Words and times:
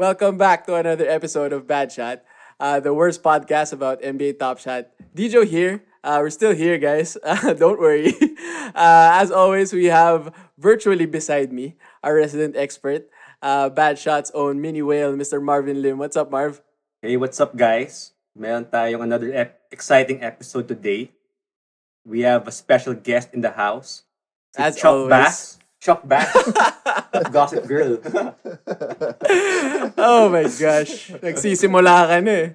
Welcome 0.00 0.40
back 0.40 0.64
to 0.64 0.80
another 0.80 1.04
episode 1.04 1.52
of 1.52 1.68
Bad 1.68 1.92
Shot, 1.92 2.24
uh, 2.56 2.80
the 2.80 2.96
worst 2.96 3.20
podcast 3.20 3.76
about 3.76 4.00
NBA 4.00 4.40
Top 4.40 4.56
Shot. 4.56 4.88
Dijo 5.12 5.44
here. 5.44 5.84
Uh, 6.00 6.24
we're 6.24 6.32
still 6.32 6.56
here, 6.56 6.80
guys. 6.80 7.20
Uh, 7.22 7.52
don't 7.52 7.76
worry. 7.76 8.16
Uh, 8.72 9.20
as 9.20 9.28
always, 9.28 9.76
we 9.76 9.92
have 9.92 10.32
virtually 10.56 11.04
beside 11.04 11.52
me 11.52 11.76
our 12.00 12.16
resident 12.16 12.56
expert, 12.56 13.12
uh, 13.44 13.68
Bad 13.68 13.98
Shot's 14.00 14.32
own 14.32 14.62
mini 14.62 14.80
whale, 14.80 15.12
Mr. 15.12 15.36
Marvin 15.36 15.82
Lim. 15.84 15.98
What's 16.00 16.16
up, 16.16 16.30
Marv? 16.32 16.62
Hey, 17.02 17.18
what's 17.20 17.36
up 17.36 17.52
guys? 17.52 18.16
Meron 18.32 18.72
tayong 18.72 19.04
another 19.04 19.28
ep- 19.36 19.68
exciting 19.68 20.24
episode 20.24 20.64
today. 20.64 21.12
We 22.08 22.24
have 22.24 22.48
a 22.48 22.52
special 22.56 22.96
guest 22.96 23.36
in 23.36 23.44
the 23.44 23.52
house. 23.52 24.08
Si 24.56 24.62
As 24.64 24.80
Chuck 24.80 25.12
always. 25.12 25.12
Bass. 25.12 25.59
Chuck 25.80 26.04
Bass. 26.04 26.28
Gossip 27.32 27.64
Girl. 27.64 27.96
oh 29.96 30.28
my 30.28 30.44
gosh. 30.44 31.08
Nagsisimula 31.24 32.04
ka 32.04 32.20
na 32.20 32.30
eh. 32.30 32.46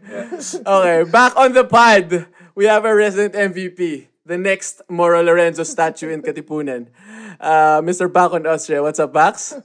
Okay, 0.61 0.99
back 1.09 1.33
on 1.33 1.57
the 1.57 1.65
pod. 1.65 2.29
We 2.53 2.69
have 2.69 2.85
a 2.85 2.93
resident 2.93 3.33
MVP. 3.33 4.13
The 4.25 4.37
next 4.37 4.85
Moro 4.89 5.25
Lorenzo 5.25 5.65
statue 5.65 6.13
in 6.13 6.21
Katipunan. 6.21 6.93
Uh, 7.41 7.81
Mr. 7.81 8.05
Bakon 8.05 8.45
Austria. 8.45 8.81
What's 8.81 9.01
up, 9.01 9.11
Bax? 9.11 9.57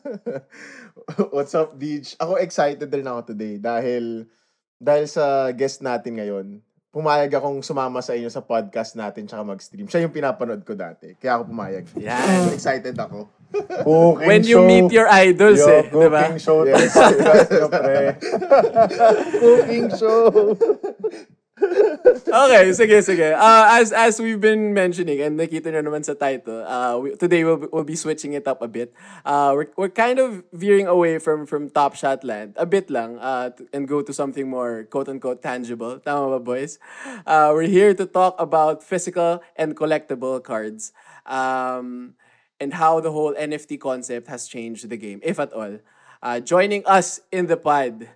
What's 1.37 1.55
up, 1.55 1.77
Dij? 1.77 2.17
Ako 2.17 2.41
excited 2.41 2.89
rin 2.89 3.09
ako 3.09 3.37
today 3.37 3.61
dahil 3.61 4.25
dahil 4.81 5.05
sa 5.05 5.53
guest 5.53 5.85
natin 5.85 6.17
ngayon, 6.17 6.47
pumayag 6.91 7.31
akong 7.31 7.63
sumama 7.63 8.03
sa 8.03 8.19
inyo 8.19 8.27
sa 8.27 8.43
podcast 8.43 8.99
natin 8.99 9.23
tsaka 9.27 9.47
mag-stream. 9.47 9.87
Siya 9.87 10.03
yung 10.03 10.15
pinapanood 10.15 10.67
ko 10.67 10.75
dati. 10.75 11.15
Kaya 11.15 11.39
ako 11.39 11.55
pumayag. 11.55 11.87
Yan. 11.95 12.51
So 12.51 12.55
excited 12.55 12.97
ako. 12.99 13.31
Cooking 13.51 14.27
When 14.31 14.43
you 14.47 14.63
meet 14.63 14.95
your 14.95 15.11
idols 15.11 15.59
Yo, 15.59 15.67
eh. 15.67 15.83
Cooking 15.91 16.39
show 16.39 16.63
to 16.63 16.71
Yes. 16.71 16.95
pre. 17.67 18.07
Cooking 19.43 19.87
show! 19.91 20.47
Okay, 22.19 22.71
sige, 22.75 22.99
sige. 23.03 23.35
Uh, 23.35 23.79
as 23.79 23.93
as 23.93 24.19
we've 24.19 24.41
been 24.41 24.75
mentioning, 24.75 25.23
and 25.23 25.39
nakita 25.39 25.71
nyo 25.71 25.83
naman 25.87 26.03
sa 26.03 26.15
title, 26.15 26.63
uh, 26.67 26.99
we, 26.99 27.15
today 27.15 27.45
we'll, 27.45 27.63
we'll 27.71 27.87
be 27.87 27.95
switching 27.95 28.35
it 28.35 28.47
up 28.51 28.63
a 28.63 28.69
bit. 28.69 28.93
Uh, 29.25 29.53
we're, 29.55 29.71
we're 29.77 29.95
kind 29.95 30.19
of 30.19 30.43
veering 30.53 30.87
away 30.87 31.19
from 31.19 31.47
from 31.47 31.71
Top 31.71 31.95
Shot 31.95 32.25
land, 32.25 32.55
a 32.59 32.67
bit 32.67 32.91
lang, 32.91 33.19
uh, 33.19 33.51
and 33.73 33.87
go 33.87 34.03
to 34.03 34.13
something 34.13 34.49
more 34.49 34.85
quote-unquote 34.91 35.43
tangible. 35.43 35.99
Tama 35.99 36.37
ba, 36.37 36.41
boys? 36.41 36.79
Uh, 37.27 37.55
we're 37.55 37.71
here 37.71 37.95
to 37.95 38.07
talk 38.07 38.35
about 38.39 38.83
physical 38.83 39.43
and 39.55 39.77
collectible 39.77 40.43
cards. 40.43 40.93
Um, 41.27 42.19
and 42.61 42.75
how 42.75 43.01
the 43.01 43.11
whole 43.11 43.33
NFT 43.35 43.81
concept 43.81 44.29
has 44.29 44.47
changed 44.47 44.89
the 44.89 44.97
game, 45.01 45.19
if 45.25 45.41
at 45.41 45.53
all. 45.53 45.81
Uh, 46.23 46.39
joining 46.39 46.85
us 46.85 47.21
in 47.33 47.47
the 47.49 47.57
pod, 47.57 48.09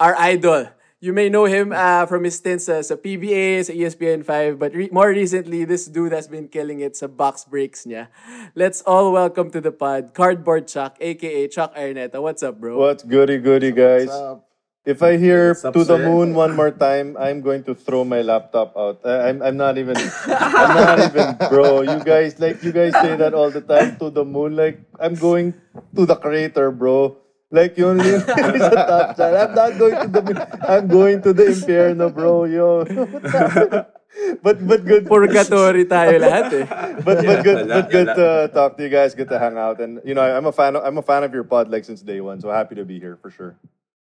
our 0.00 0.16
idol. 0.16 0.72
You 1.00 1.16
may 1.16 1.32
know 1.32 1.48
him 1.48 1.72
uh, 1.72 2.04
from 2.04 2.28
his 2.28 2.36
stints 2.36 2.68
uh, 2.68 2.84
sa 2.84 2.92
PBA, 2.92 3.64
sa 3.64 3.72
E 3.72 3.88
ESPN5, 3.88 4.60
but 4.60 4.76
re- 4.76 4.92
more 4.92 5.08
recently, 5.08 5.64
this 5.64 5.88
dude 5.88 6.12
has 6.12 6.28
been 6.28 6.44
killing 6.44 6.84
it 6.84 6.92
sa 6.92 7.08
box 7.08 7.48
breaks 7.48 7.88
niya. 7.88 8.12
Let's 8.52 8.84
all 8.84 9.08
welcome 9.08 9.48
to 9.56 9.64
the 9.64 9.72
pod, 9.72 10.12
Cardboard 10.12 10.68
Chuck, 10.68 11.00
aka 11.00 11.48
Chuck 11.48 11.72
Arneta. 11.72 12.20
What's 12.20 12.44
up, 12.44 12.60
bro? 12.60 12.76
What's 12.76 13.00
goody 13.00 13.40
goody, 13.40 13.72
guys? 13.72 14.12
up? 14.12 14.44
If 14.84 15.00
I 15.00 15.16
hear 15.16 15.56
up, 15.64 15.72
to 15.72 15.88
the 15.88 15.96
sir? 15.96 16.04
moon 16.04 16.36
one 16.36 16.52
more 16.52 16.68
time, 16.68 17.16
I'm 17.16 17.40
going 17.40 17.64
to 17.64 17.72
throw 17.72 18.04
my 18.04 18.20
laptop 18.20 18.76
out. 18.76 19.00
I, 19.00 19.32
I'm 19.32 19.40
I'm 19.40 19.56
not 19.56 19.80
even 19.80 19.96
I'm 20.28 20.72
not 20.76 21.00
even 21.08 21.32
bro. 21.48 21.80
You 21.80 21.96
guys 22.04 22.36
like 22.36 22.60
you 22.60 22.76
guys 22.76 22.92
say 23.00 23.16
that 23.16 23.32
all 23.32 23.48
the 23.48 23.64
time 23.64 23.96
to 24.04 24.12
the 24.12 24.28
moon. 24.28 24.52
Like 24.52 24.84
I'm 25.00 25.16
going 25.16 25.56
to 25.96 26.04
the 26.04 26.20
crater, 26.20 26.68
bro. 26.68 27.16
Like 27.50 27.74
you 27.74 27.90
only 27.90 28.14
sa 28.22 28.70
top 28.86 29.18
shot. 29.18 29.34
I'm 29.34 29.52
not 29.58 29.74
going 29.74 29.98
to 29.98 30.08
the. 30.22 30.34
I'm 30.62 30.86
going 30.86 31.18
to 31.26 31.34
the 31.34 31.50
inferno, 31.50 32.06
bro. 32.06 32.46
Yo. 32.46 32.86
but 34.46 34.56
but 34.62 34.86
good. 34.86 35.10
Purgatory 35.10 35.82
tayo 35.82 36.14
lahat 36.22 36.46
eh. 36.62 36.66
But 37.06 37.26
but 37.26 37.38
good 37.42 37.66
but 37.66 37.86
good 37.90 38.06
to 38.14 38.26
talk 38.54 38.78
to 38.78 38.86
you 38.86 38.92
guys. 38.94 39.18
Good 39.18 39.34
to 39.34 39.38
hang 39.42 39.58
out. 39.58 39.82
And 39.82 39.98
you 40.06 40.14
know, 40.14 40.22
I'm 40.22 40.46
a 40.46 40.54
fan. 40.54 40.78
Of, 40.78 40.86
I'm 40.86 41.02
a 41.02 41.02
fan 41.02 41.26
of 41.26 41.34
your 41.34 41.42
pod 41.42 41.66
like 41.74 41.82
since 41.82 42.06
day 42.06 42.22
one. 42.22 42.38
So 42.38 42.54
happy 42.54 42.78
to 42.78 42.86
be 42.86 43.02
here 43.02 43.18
for 43.18 43.34
sure. 43.34 43.58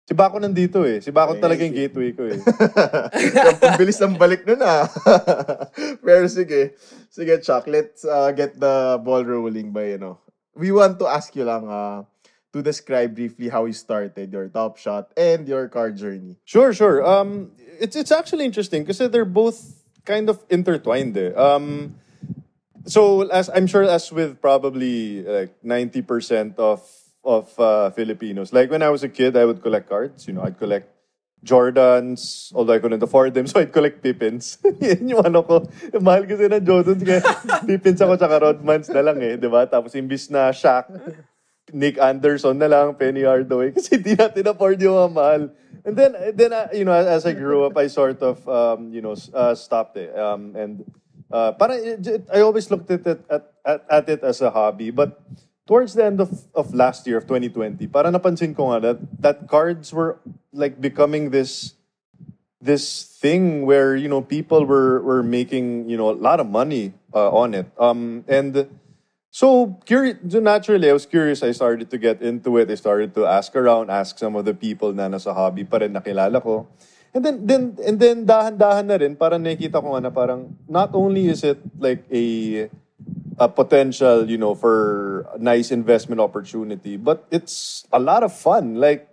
Si 0.10 0.18
Bako 0.18 0.42
nandito 0.42 0.82
eh. 0.88 0.98
Si 0.98 1.14
Bako 1.14 1.38
talaga 1.38 1.62
yung 1.62 1.78
gateway 1.78 2.16
ko 2.18 2.26
eh. 2.26 2.42
Ang 3.60 3.78
bilis 3.78 4.02
ng 4.02 4.18
balik 4.18 4.50
nun 4.50 4.66
ah. 4.66 4.90
Pero 6.00 6.26
sige. 6.26 6.74
Sige, 7.14 7.38
Chuck. 7.44 7.70
Let's 7.70 8.02
uh, 8.02 8.34
get 8.34 8.58
the 8.58 8.98
ball 9.04 9.22
rolling 9.22 9.76
by, 9.76 9.94
you 9.94 10.02
know. 10.02 10.18
We 10.58 10.72
want 10.72 10.98
to 11.04 11.12
ask 11.12 11.36
you 11.36 11.46
lang 11.46 11.68
uh, 11.70 12.08
to 12.58 12.66
describe 12.66 13.14
briefly 13.14 13.50
how 13.54 13.70
you 13.70 13.78
started 13.78 14.34
your 14.34 14.50
top 14.50 14.82
shot 14.82 15.14
and 15.16 15.48
your 15.48 15.70
card 15.70 15.96
journey. 15.96 16.42
Sure, 16.44 16.74
sure. 16.74 17.06
Um, 17.06 17.54
it's 17.78 17.96
it's 17.96 18.12
actually 18.12 18.46
interesting 18.46 18.82
because 18.82 18.98
they're 18.98 19.30
both 19.30 19.86
kind 20.06 20.30
of 20.30 20.42
intertwined. 20.50 21.14
Eh. 21.14 21.38
Um, 21.38 22.02
so 22.90 23.30
as 23.30 23.54
I'm 23.54 23.70
sure, 23.70 23.86
as 23.86 24.10
with 24.12 24.42
probably 24.42 25.22
like 25.22 25.54
ninety 25.62 26.02
percent 26.02 26.58
of 26.58 26.82
of 27.22 27.54
uh, 27.60 27.94
Filipinos, 27.94 28.50
like 28.52 28.74
when 28.74 28.82
I 28.82 28.90
was 28.90 29.06
a 29.06 29.12
kid, 29.12 29.38
I 29.38 29.46
would 29.46 29.62
collect 29.62 29.88
cards. 29.88 30.26
You 30.26 30.34
know, 30.34 30.42
I'd 30.42 30.58
collect 30.58 30.90
Jordans, 31.46 32.50
although 32.56 32.74
I 32.74 32.80
couldn't 32.80 33.04
afford 33.04 33.34
them, 33.34 33.46
so 33.50 33.60
I'd 33.60 33.72
collect 33.72 34.02
Pippins. 34.02 34.58
Yan 34.82 35.08
yung 35.08 35.22
ano 35.22 35.46
ko. 35.46 35.56
Mahal 36.02 36.26
kasi 36.26 36.50
ng 36.50 36.66
Jordans, 36.66 37.04
kaya 37.06 37.22
Pippins 37.70 38.02
ako 38.02 38.18
tsaka 38.18 38.36
Rodmans 38.42 38.90
na 38.90 39.02
lang 39.06 39.22
eh, 39.22 39.38
di 39.38 39.46
ba? 39.46 39.70
Tapos 39.70 39.94
imbis 39.94 40.34
na 40.34 40.50
Shaq, 40.50 40.90
Nick 41.74 42.00
Anderson 42.00 42.58
na 42.58 42.68
lang, 42.68 42.96
Penny 42.96 43.24
Hardaway, 43.24 43.72
kasi 43.76 43.98
di 44.00 44.16
natin 44.16 44.48
afford 44.48 44.80
yung 44.80 44.96
mga 44.96 45.12
mahal. 45.14 45.42
And 45.84 45.96
then, 45.96 46.12
then 46.36 46.52
uh, 46.54 46.68
you 46.74 46.84
know, 46.84 46.94
as 46.94 47.26
I 47.26 47.34
grew 47.34 47.64
up, 47.64 47.76
I 47.78 47.88
sort 47.88 48.22
of, 48.22 48.44
um, 48.48 48.92
you 48.94 49.02
know, 49.02 49.16
uh, 49.34 49.56
stopped 49.56 49.96
it. 49.98 50.12
Um, 50.18 50.56
and 50.56 50.84
uh, 51.32 51.52
parang, 51.54 51.80
it, 51.80 52.08
it- 52.08 52.28
I 52.32 52.42
always 52.42 52.72
looked 52.72 52.92
at 52.92 53.06
it, 53.06 53.24
at, 53.30 53.44
at, 53.66 53.80
at 53.90 54.06
it 54.10 54.24
as 54.24 54.42
a 54.42 54.52
hobby. 54.52 54.92
But 54.92 55.20
towards 55.66 55.94
the 55.94 56.06
end 56.06 56.20
of, 56.20 56.32
of 56.56 56.74
last 56.74 57.08
year, 57.08 57.18
of 57.18 57.28
2020, 57.28 57.88
parang 57.88 58.14
napansin 58.14 58.56
ko 58.56 58.72
nga 58.72 58.80
that, 58.80 59.00
that 59.20 59.48
cards 59.48 59.92
were 59.94 60.20
like 60.54 60.80
becoming 60.80 61.30
this 61.32 61.74
this 62.60 63.06
thing 63.22 63.66
where 63.66 63.96
you 63.96 64.10
know 64.10 64.22
people 64.22 64.66
were 64.66 65.02
were 65.02 65.22
making 65.22 65.88
you 65.88 65.96
know 65.96 66.10
a 66.10 66.18
lot 66.18 66.40
of 66.40 66.50
money 66.50 66.92
uh, 67.14 67.30
on 67.30 67.54
it 67.54 67.70
um 67.78 68.26
and 68.28 68.66
so 69.38 69.78
curious 69.86 70.18
naturally 70.42 70.90
i 70.90 70.96
was 70.98 71.06
curious 71.06 71.46
i 71.46 71.54
started 71.54 71.94
to 71.94 71.98
get 72.02 72.26
into 72.26 72.58
it 72.58 72.66
i 72.74 72.78
started 72.78 73.14
to 73.14 73.30
ask 73.30 73.54
around 73.54 73.94
ask 73.94 74.18
some 74.18 74.34
of 74.34 74.50
the 74.50 74.56
people 74.66 74.90
na 74.98 75.06
nasa 75.06 75.30
hobby 75.30 75.62
pa 75.62 75.78
rin 75.84 75.94
nakilala 75.94 76.42
ko 76.42 76.66
and 77.14 77.22
then 77.22 77.38
then 77.46 77.64
and 77.86 78.02
then 78.02 78.26
dahan-dahan 78.26 78.86
na 78.90 78.98
rin 78.98 79.14
parang 79.14 79.46
nakikita 79.46 79.78
ko 79.78 79.94
nga 79.94 80.10
na 80.10 80.12
parang 80.12 80.58
not 80.66 80.90
only 80.98 81.30
is 81.30 81.46
it 81.46 81.62
like 81.78 82.02
a 82.10 82.26
a 83.38 83.48
potential, 83.48 84.30
you 84.30 84.38
know, 84.38 84.56
for 84.56 85.22
a 85.34 85.38
nice 85.38 85.72
investment 85.72 86.20
opportunity, 86.20 86.98
but 86.98 87.26
it's 87.32 87.86
a 87.94 88.00
lot 88.00 88.24
of 88.24 88.34
fun. 88.34 88.76
Like 88.76 89.08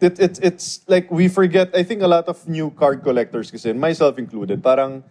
it, 0.00 0.20
it, 0.20 0.38
it's 0.42 0.80
like 0.86 1.10
we 1.10 1.28
forget. 1.28 1.74
I 1.74 1.82
think 1.82 2.02
a 2.02 2.08
lot 2.08 2.28
of 2.28 2.46
new 2.46 2.70
card 2.70 3.02
collectors, 3.02 3.50
kasi 3.50 3.72
myself 3.72 4.18
included, 4.18 4.62
parang 4.62 5.04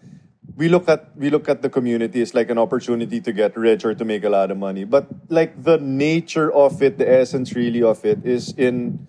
we 0.55 0.69
look 0.69 0.87
at 0.87 1.11
we 1.15 1.29
look 1.29 1.49
at 1.49 1.61
the 1.61 1.69
community 1.69 2.21
as 2.21 2.33
like 2.33 2.49
an 2.49 2.57
opportunity 2.57 3.19
to 3.19 3.31
get 3.31 3.57
rich 3.57 3.83
or 3.83 3.93
to 3.93 4.05
make 4.05 4.23
a 4.23 4.29
lot 4.29 4.51
of 4.51 4.57
money. 4.57 4.83
But 4.83 5.07
like 5.29 5.63
the 5.63 5.77
nature 5.77 6.51
of 6.51 6.81
it, 6.81 6.97
the 6.97 7.07
essence 7.07 7.53
really 7.53 7.83
of 7.83 8.05
it 8.05 8.25
is 8.25 8.53
in 8.55 9.05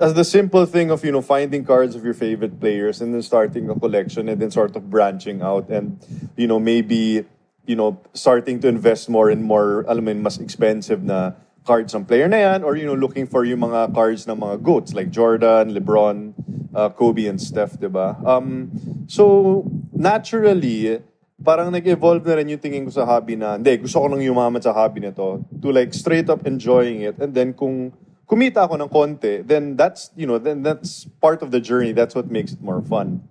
as 0.00 0.14
the 0.14 0.24
simple 0.24 0.66
thing 0.66 0.90
of 0.90 1.04
you 1.04 1.12
know 1.12 1.22
finding 1.22 1.64
cards 1.64 1.94
of 1.94 2.04
your 2.04 2.14
favorite 2.14 2.58
players 2.58 3.00
and 3.00 3.14
then 3.14 3.22
starting 3.22 3.68
a 3.70 3.78
collection 3.78 4.28
and 4.28 4.40
then 4.40 4.50
sort 4.50 4.74
of 4.74 4.90
branching 4.90 5.42
out 5.42 5.68
and 5.68 6.00
you 6.36 6.48
know 6.48 6.58
maybe 6.58 7.24
you 7.66 7.76
know 7.76 8.00
starting 8.14 8.58
to 8.58 8.66
invest 8.66 9.08
more 9.08 9.30
and 9.30 9.44
more 9.44 9.84
alam 9.86 10.04
mo 10.04 10.14
mas 10.14 10.40
expensive 10.40 11.04
na 11.04 11.36
cards 11.66 11.92
ng 11.92 12.04
player 12.04 12.26
na 12.26 12.40
yan 12.40 12.64
or 12.64 12.76
you 12.76 12.88
know 12.88 12.96
looking 12.96 13.28
for 13.28 13.44
yung 13.44 13.60
mga 13.60 13.92
cards 13.92 14.24
ng 14.26 14.36
mga 14.36 14.56
goats 14.64 14.96
like 14.96 15.12
Jordan, 15.12 15.76
LeBron, 15.76 16.32
uh, 16.72 16.88
Kobe 16.90 17.28
and 17.28 17.40
Steph, 17.40 17.76
'di 17.76 17.90
ba? 17.92 18.16
Um 18.24 18.72
so 19.10 19.64
naturally 19.92 21.00
parang 21.40 21.72
nag-evolve 21.72 22.20
na 22.28 22.36
rin 22.36 22.52
yung 22.52 22.60
tingin 22.60 22.84
ko 22.84 22.92
sa 22.92 23.08
hobby 23.08 23.32
na 23.32 23.56
hindi 23.56 23.72
gusto 23.80 23.96
ko 23.96 24.12
lang 24.12 24.20
yumaman 24.20 24.60
sa 24.60 24.76
hobby 24.76 25.00
na 25.00 25.12
to 25.12 25.40
to 25.60 25.72
like 25.72 25.92
straight 25.96 26.28
up 26.28 26.44
enjoying 26.44 27.00
it 27.00 27.16
and 27.16 27.32
then 27.32 27.56
kung 27.56 27.92
kumita 28.30 28.62
ako 28.62 28.78
ng 28.78 28.88
konti, 28.88 29.42
then 29.42 29.74
that's, 29.74 30.14
you 30.14 30.22
know, 30.22 30.38
then 30.38 30.62
that's 30.62 31.10
part 31.18 31.42
of 31.42 31.50
the 31.50 31.58
journey. 31.58 31.90
That's 31.90 32.14
what 32.14 32.30
makes 32.30 32.54
it 32.54 32.62
more 32.62 32.80
fun. 32.80 33.26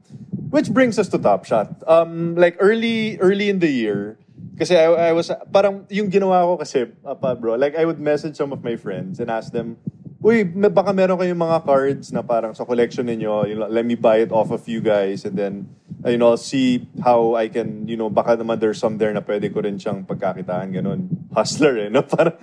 Which 0.52 0.76
brings 0.76 1.00
us 1.00 1.08
to 1.16 1.18
Top 1.18 1.48
Shot. 1.48 1.72
Um, 1.88 2.36
like 2.36 2.60
early, 2.60 3.16
early 3.24 3.48
in 3.48 3.64
the 3.64 3.72
year, 3.72 4.20
kasi 4.60 4.76
I, 4.76 5.10
I 5.10 5.12
was, 5.16 5.32
parang 5.56 5.88
yung 5.88 6.12
ginawa 6.12 6.44
ko 6.44 6.60
kasi, 6.60 6.92
apa 7.08 7.32
bro, 7.40 7.56
like 7.56 7.80
I 7.80 7.88
would 7.88 8.04
message 8.04 8.36
some 8.36 8.52
of 8.52 8.60
my 8.60 8.76
friends 8.76 9.24
and 9.24 9.32
ask 9.32 9.56
them, 9.56 9.80
Uy, 10.20 10.44
baka 10.44 10.92
meron 10.92 11.16
kayong 11.16 11.40
mga 11.40 11.64
cards 11.64 12.12
na 12.12 12.20
parang 12.20 12.52
sa 12.52 12.68
collection 12.68 13.08
ninyo, 13.08 13.48
you 13.48 13.56
know, 13.56 13.72
let 13.72 13.88
me 13.88 13.96
buy 13.96 14.20
it 14.20 14.36
off 14.36 14.52
of 14.52 14.68
you 14.68 14.84
guys 14.84 15.24
and 15.24 15.40
then, 15.40 15.64
you 16.04 16.20
know, 16.20 16.36
I'll 16.36 16.44
see 16.44 16.84
how 17.00 17.40
I 17.40 17.48
can, 17.48 17.88
you 17.88 17.96
know, 17.96 18.12
baka 18.12 18.36
naman 18.36 18.60
there's 18.60 18.84
some 18.84 19.00
there 19.00 19.16
na 19.16 19.24
pwede 19.24 19.48
ko 19.48 19.64
rin 19.64 19.80
siyang 19.80 20.04
pagkakitaan, 20.04 20.76
ganun. 20.76 21.08
Hustler 21.32 21.80
eh, 21.80 21.88
no? 21.88 22.04
Parang, 22.12 22.36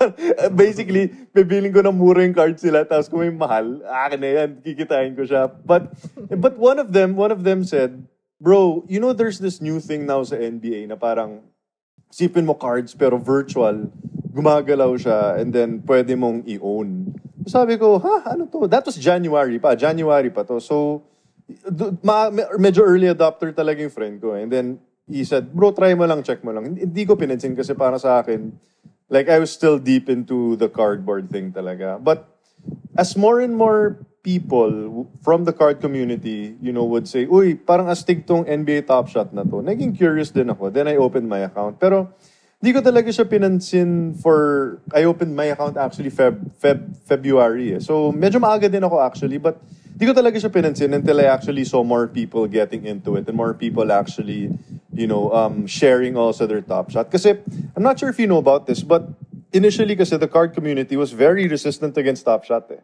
parang, 0.00 0.16
uh, 0.16 0.48
basically, 0.48 1.12
bibiling 1.36 1.76
ko 1.76 1.84
ng 1.84 1.92
mura 1.92 2.24
yung 2.24 2.32
cards 2.32 2.64
sila, 2.64 2.88
tapos 2.88 3.12
kung 3.12 3.20
may 3.20 3.28
mahal, 3.28 3.84
akin 3.84 4.20
na 4.24 4.30
yan, 4.40 4.50
kikitain 4.64 5.12
ko 5.12 5.28
siya. 5.28 5.52
But, 5.60 5.92
but 6.32 6.56
one 6.56 6.80
of 6.80 6.96
them, 6.96 7.20
one 7.20 7.36
of 7.36 7.44
them 7.44 7.68
said, 7.68 8.00
bro, 8.44 8.84
you 8.84 9.00
know, 9.00 9.16
there's 9.16 9.40
this 9.40 9.64
new 9.64 9.80
thing 9.80 10.04
now 10.04 10.20
sa 10.20 10.36
NBA 10.36 10.92
na 10.92 11.00
parang, 11.00 11.40
sipin 12.12 12.44
mo 12.44 12.52
cards 12.52 12.92
pero 12.92 13.16
virtual, 13.16 13.88
gumagalaw 14.36 14.92
siya 15.00 15.40
and 15.40 15.56
then 15.56 15.80
pwede 15.88 16.12
mong 16.12 16.44
i-own. 16.44 17.16
Sabi 17.48 17.80
ko, 17.80 17.96
ha, 17.98 18.36
ano 18.36 18.44
to? 18.44 18.68
That 18.68 18.84
was 18.84 19.00
January 19.00 19.56
pa, 19.56 19.72
January 19.72 20.28
pa 20.28 20.44
to. 20.44 20.60
So, 20.60 21.02
ma- 22.04 22.28
me- 22.28 22.52
medyo 22.60 22.84
early 22.84 23.08
adopter 23.08 23.48
talaga 23.56 23.80
yung 23.80 23.94
friend 23.94 24.20
ko. 24.20 24.36
And 24.36 24.52
then, 24.52 24.78
he 25.08 25.24
said, 25.24 25.52
bro, 25.52 25.72
try 25.72 25.96
mo 25.96 26.04
lang, 26.04 26.20
check 26.20 26.44
mo 26.44 26.52
lang. 26.52 26.76
Hindi 26.76 27.02
ko 27.08 27.16
pinansin 27.16 27.56
kasi 27.56 27.72
para 27.72 27.96
sa 27.96 28.20
akin, 28.20 28.52
like, 29.08 29.28
I 29.28 29.40
was 29.40 29.52
still 29.52 29.80
deep 29.80 30.08
into 30.08 30.56
the 30.56 30.68
cardboard 30.68 31.32
thing 31.32 31.52
talaga. 31.52 31.96
But, 31.96 32.28
as 32.96 33.16
more 33.16 33.40
and 33.40 33.56
more 33.56 34.04
people 34.24 35.06
from 35.20 35.44
the 35.44 35.52
card 35.52 35.84
community, 35.84 36.56
you 36.58 36.72
know, 36.72 36.82
would 36.82 37.06
say, 37.06 37.28
uy, 37.28 37.54
parang 37.54 37.92
astig 37.92 38.24
tong 38.24 38.48
NBA 38.48 38.88
Top 38.88 39.06
Shot 39.12 39.30
na 39.36 39.44
to. 39.44 39.60
Naging 39.60 39.92
curious 39.92 40.32
din 40.32 40.48
ako. 40.48 40.72
Then 40.72 40.88
I 40.88 40.96
opened 40.96 41.28
my 41.28 41.44
account. 41.44 41.76
Pero, 41.76 42.08
di 42.56 42.72
ko 42.72 42.80
talaga 42.80 43.12
siya 43.12 43.28
pinansin 43.28 44.16
for, 44.16 44.80
I 44.96 45.04
opened 45.04 45.36
my 45.36 45.52
account 45.52 45.76
actually 45.76 46.08
Feb, 46.08 46.56
Feb, 46.56 46.96
February 47.04 47.76
eh. 47.76 47.80
So, 47.84 48.10
medyo 48.16 48.40
maaga 48.40 48.64
din 48.72 48.80
ako 48.80 49.04
actually, 49.04 49.36
but 49.36 49.60
di 49.92 50.08
ko 50.08 50.16
talaga 50.16 50.40
siya 50.40 50.48
pinansin 50.48 50.96
until 50.96 51.20
I 51.20 51.28
actually 51.28 51.68
saw 51.68 51.84
more 51.84 52.08
people 52.08 52.48
getting 52.48 52.88
into 52.88 53.20
it 53.20 53.28
and 53.28 53.36
more 53.36 53.52
people 53.52 53.92
actually, 53.92 54.48
you 54.96 55.06
know, 55.06 55.28
um, 55.36 55.68
sharing 55.68 56.16
also 56.16 56.48
their 56.48 56.64
Top 56.64 56.88
Shot. 56.88 57.12
Kasi, 57.12 57.36
I'm 57.76 57.84
not 57.84 58.00
sure 58.00 58.08
if 58.08 58.16
you 58.16 58.26
know 58.26 58.40
about 58.40 58.64
this, 58.64 58.80
but 58.80 59.04
initially 59.52 59.94
kasi 59.94 60.16
the 60.16 60.32
card 60.32 60.56
community 60.56 60.96
was 60.96 61.12
very 61.12 61.44
resistant 61.44 61.92
against 62.00 62.24
Top 62.24 62.48
Shot 62.48 62.72
eh. 62.72 62.80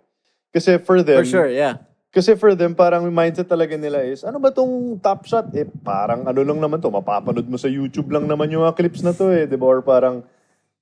Kasi 0.51 0.83
for 0.83 0.99
them, 1.07 1.23
For 1.23 1.27
sure, 1.27 1.51
yeah. 1.51 1.79
kasi 2.11 2.35
for 2.35 2.59
them, 2.59 2.75
parang 2.75 3.07
yung 3.07 3.15
mindset 3.15 3.47
talaga 3.47 3.79
nila 3.79 4.03
is, 4.03 4.27
ano 4.27 4.43
ba 4.43 4.51
tong 4.51 4.99
top 4.99 5.23
shot? 5.31 5.47
Eh, 5.55 5.67
parang 5.87 6.27
ano 6.27 6.41
lang 6.43 6.59
naman 6.59 6.83
to, 6.83 6.91
mapapanood 6.91 7.47
mo 7.47 7.55
sa 7.55 7.71
YouTube 7.71 8.11
lang 8.11 8.27
naman 8.27 8.51
yung 8.51 8.67
mga 8.67 8.75
clips 8.75 9.07
na 9.07 9.15
to 9.15 9.31
eh, 9.31 9.47
di 9.47 9.55
ba? 9.55 9.67
Or 9.71 9.79
parang, 9.79 10.27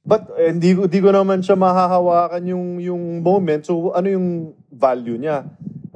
but 0.08 0.24
eh, 0.40 0.48
hindi, 0.48 0.72
ko- 0.72 0.88
hindi 0.88 1.00
ko 1.04 1.12
naman 1.12 1.44
siya 1.44 1.52
mahahawakan 1.52 2.42
yung, 2.48 2.66
yung 2.80 3.02
moment. 3.20 3.60
So, 3.60 3.92
ano 3.92 4.08
yung 4.08 4.56
value 4.72 5.20
niya? 5.20 5.44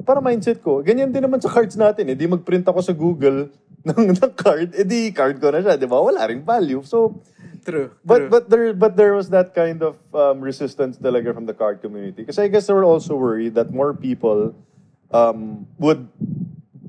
Para 0.05 0.21
mindset 0.21 0.61
ko, 0.61 0.85
ganyan 0.85 1.09
din 1.09 1.25
naman 1.25 1.41
sa 1.41 1.49
cards 1.49 1.73
natin. 1.73 2.13
Eh, 2.13 2.15
di 2.15 2.29
mag-print 2.29 2.69
ako 2.69 2.79
sa 2.85 2.93
Google 2.93 3.49
ng, 3.89 4.13
ng 4.13 4.31
card, 4.37 4.77
eh 4.77 4.85
di 4.85 5.09
card 5.09 5.41
ko 5.41 5.49
na 5.49 5.65
siya, 5.65 5.81
di 5.81 5.89
ba? 5.89 5.97
Wala 5.97 6.29
ring 6.29 6.45
value. 6.45 6.85
So, 6.85 7.25
True. 7.63 7.91
but 8.03 8.17
true. 8.19 8.29
but 8.29 8.49
there 8.49 8.73
but 8.73 8.95
there 8.95 9.13
was 9.13 9.29
that 9.29 9.55
kind 9.55 9.81
of 9.81 9.97
um, 10.13 10.41
resistance 10.41 10.97
talaga 10.97 11.33
from 11.33 11.45
the 11.45 11.53
card 11.53 11.81
community 11.81 12.23
because 12.23 12.37
I 12.37 12.47
guess 12.47 12.67
they 12.67 12.73
were 12.73 12.83
also 12.83 13.15
worried 13.15 13.55
that 13.55 13.71
more 13.71 13.93
people 13.93 14.55
um, 15.11 15.67
would 15.79 16.07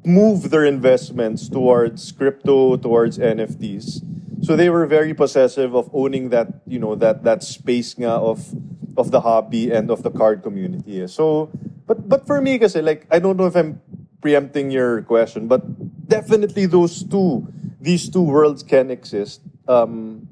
move 0.04 0.50
their 0.50 0.64
investments 0.64 1.48
towards 1.48 2.12
crypto 2.12 2.76
towards 2.76 3.18
NFTs 3.18 4.02
so 4.44 4.56
they 4.56 4.68
were 4.68 4.84
very 4.86 5.14
possessive 5.14 5.74
of 5.74 5.88
owning 5.94 6.28
that 6.28 6.60
you 6.66 6.78
know 6.78 6.94
that 6.94 7.24
that 7.24 7.42
space 7.42 7.94
nga 7.94 8.20
of 8.20 8.52
of 8.96 9.10
the 9.10 9.20
hobby 9.20 9.72
and 9.72 9.90
of 9.90 10.02
the 10.02 10.10
card 10.10 10.42
community 10.42 11.06
so 11.08 11.48
but 11.86 12.08
but 12.08 12.26
for 12.26 12.40
me 12.40 12.58
kasi 12.58 12.82
like 12.82 13.06
I 13.10 13.18
don't 13.18 13.36
know 13.36 13.46
if 13.46 13.56
I'm 13.56 13.80
preempting 14.20 14.70
your 14.70 15.02
question 15.02 15.48
but 15.48 15.64
definitely 16.08 16.66
those 16.66 17.04
two 17.04 17.48
these 17.80 18.08
two 18.08 18.22
worlds 18.22 18.62
can 18.62 18.90
exist 18.90 19.40
um 19.68 20.23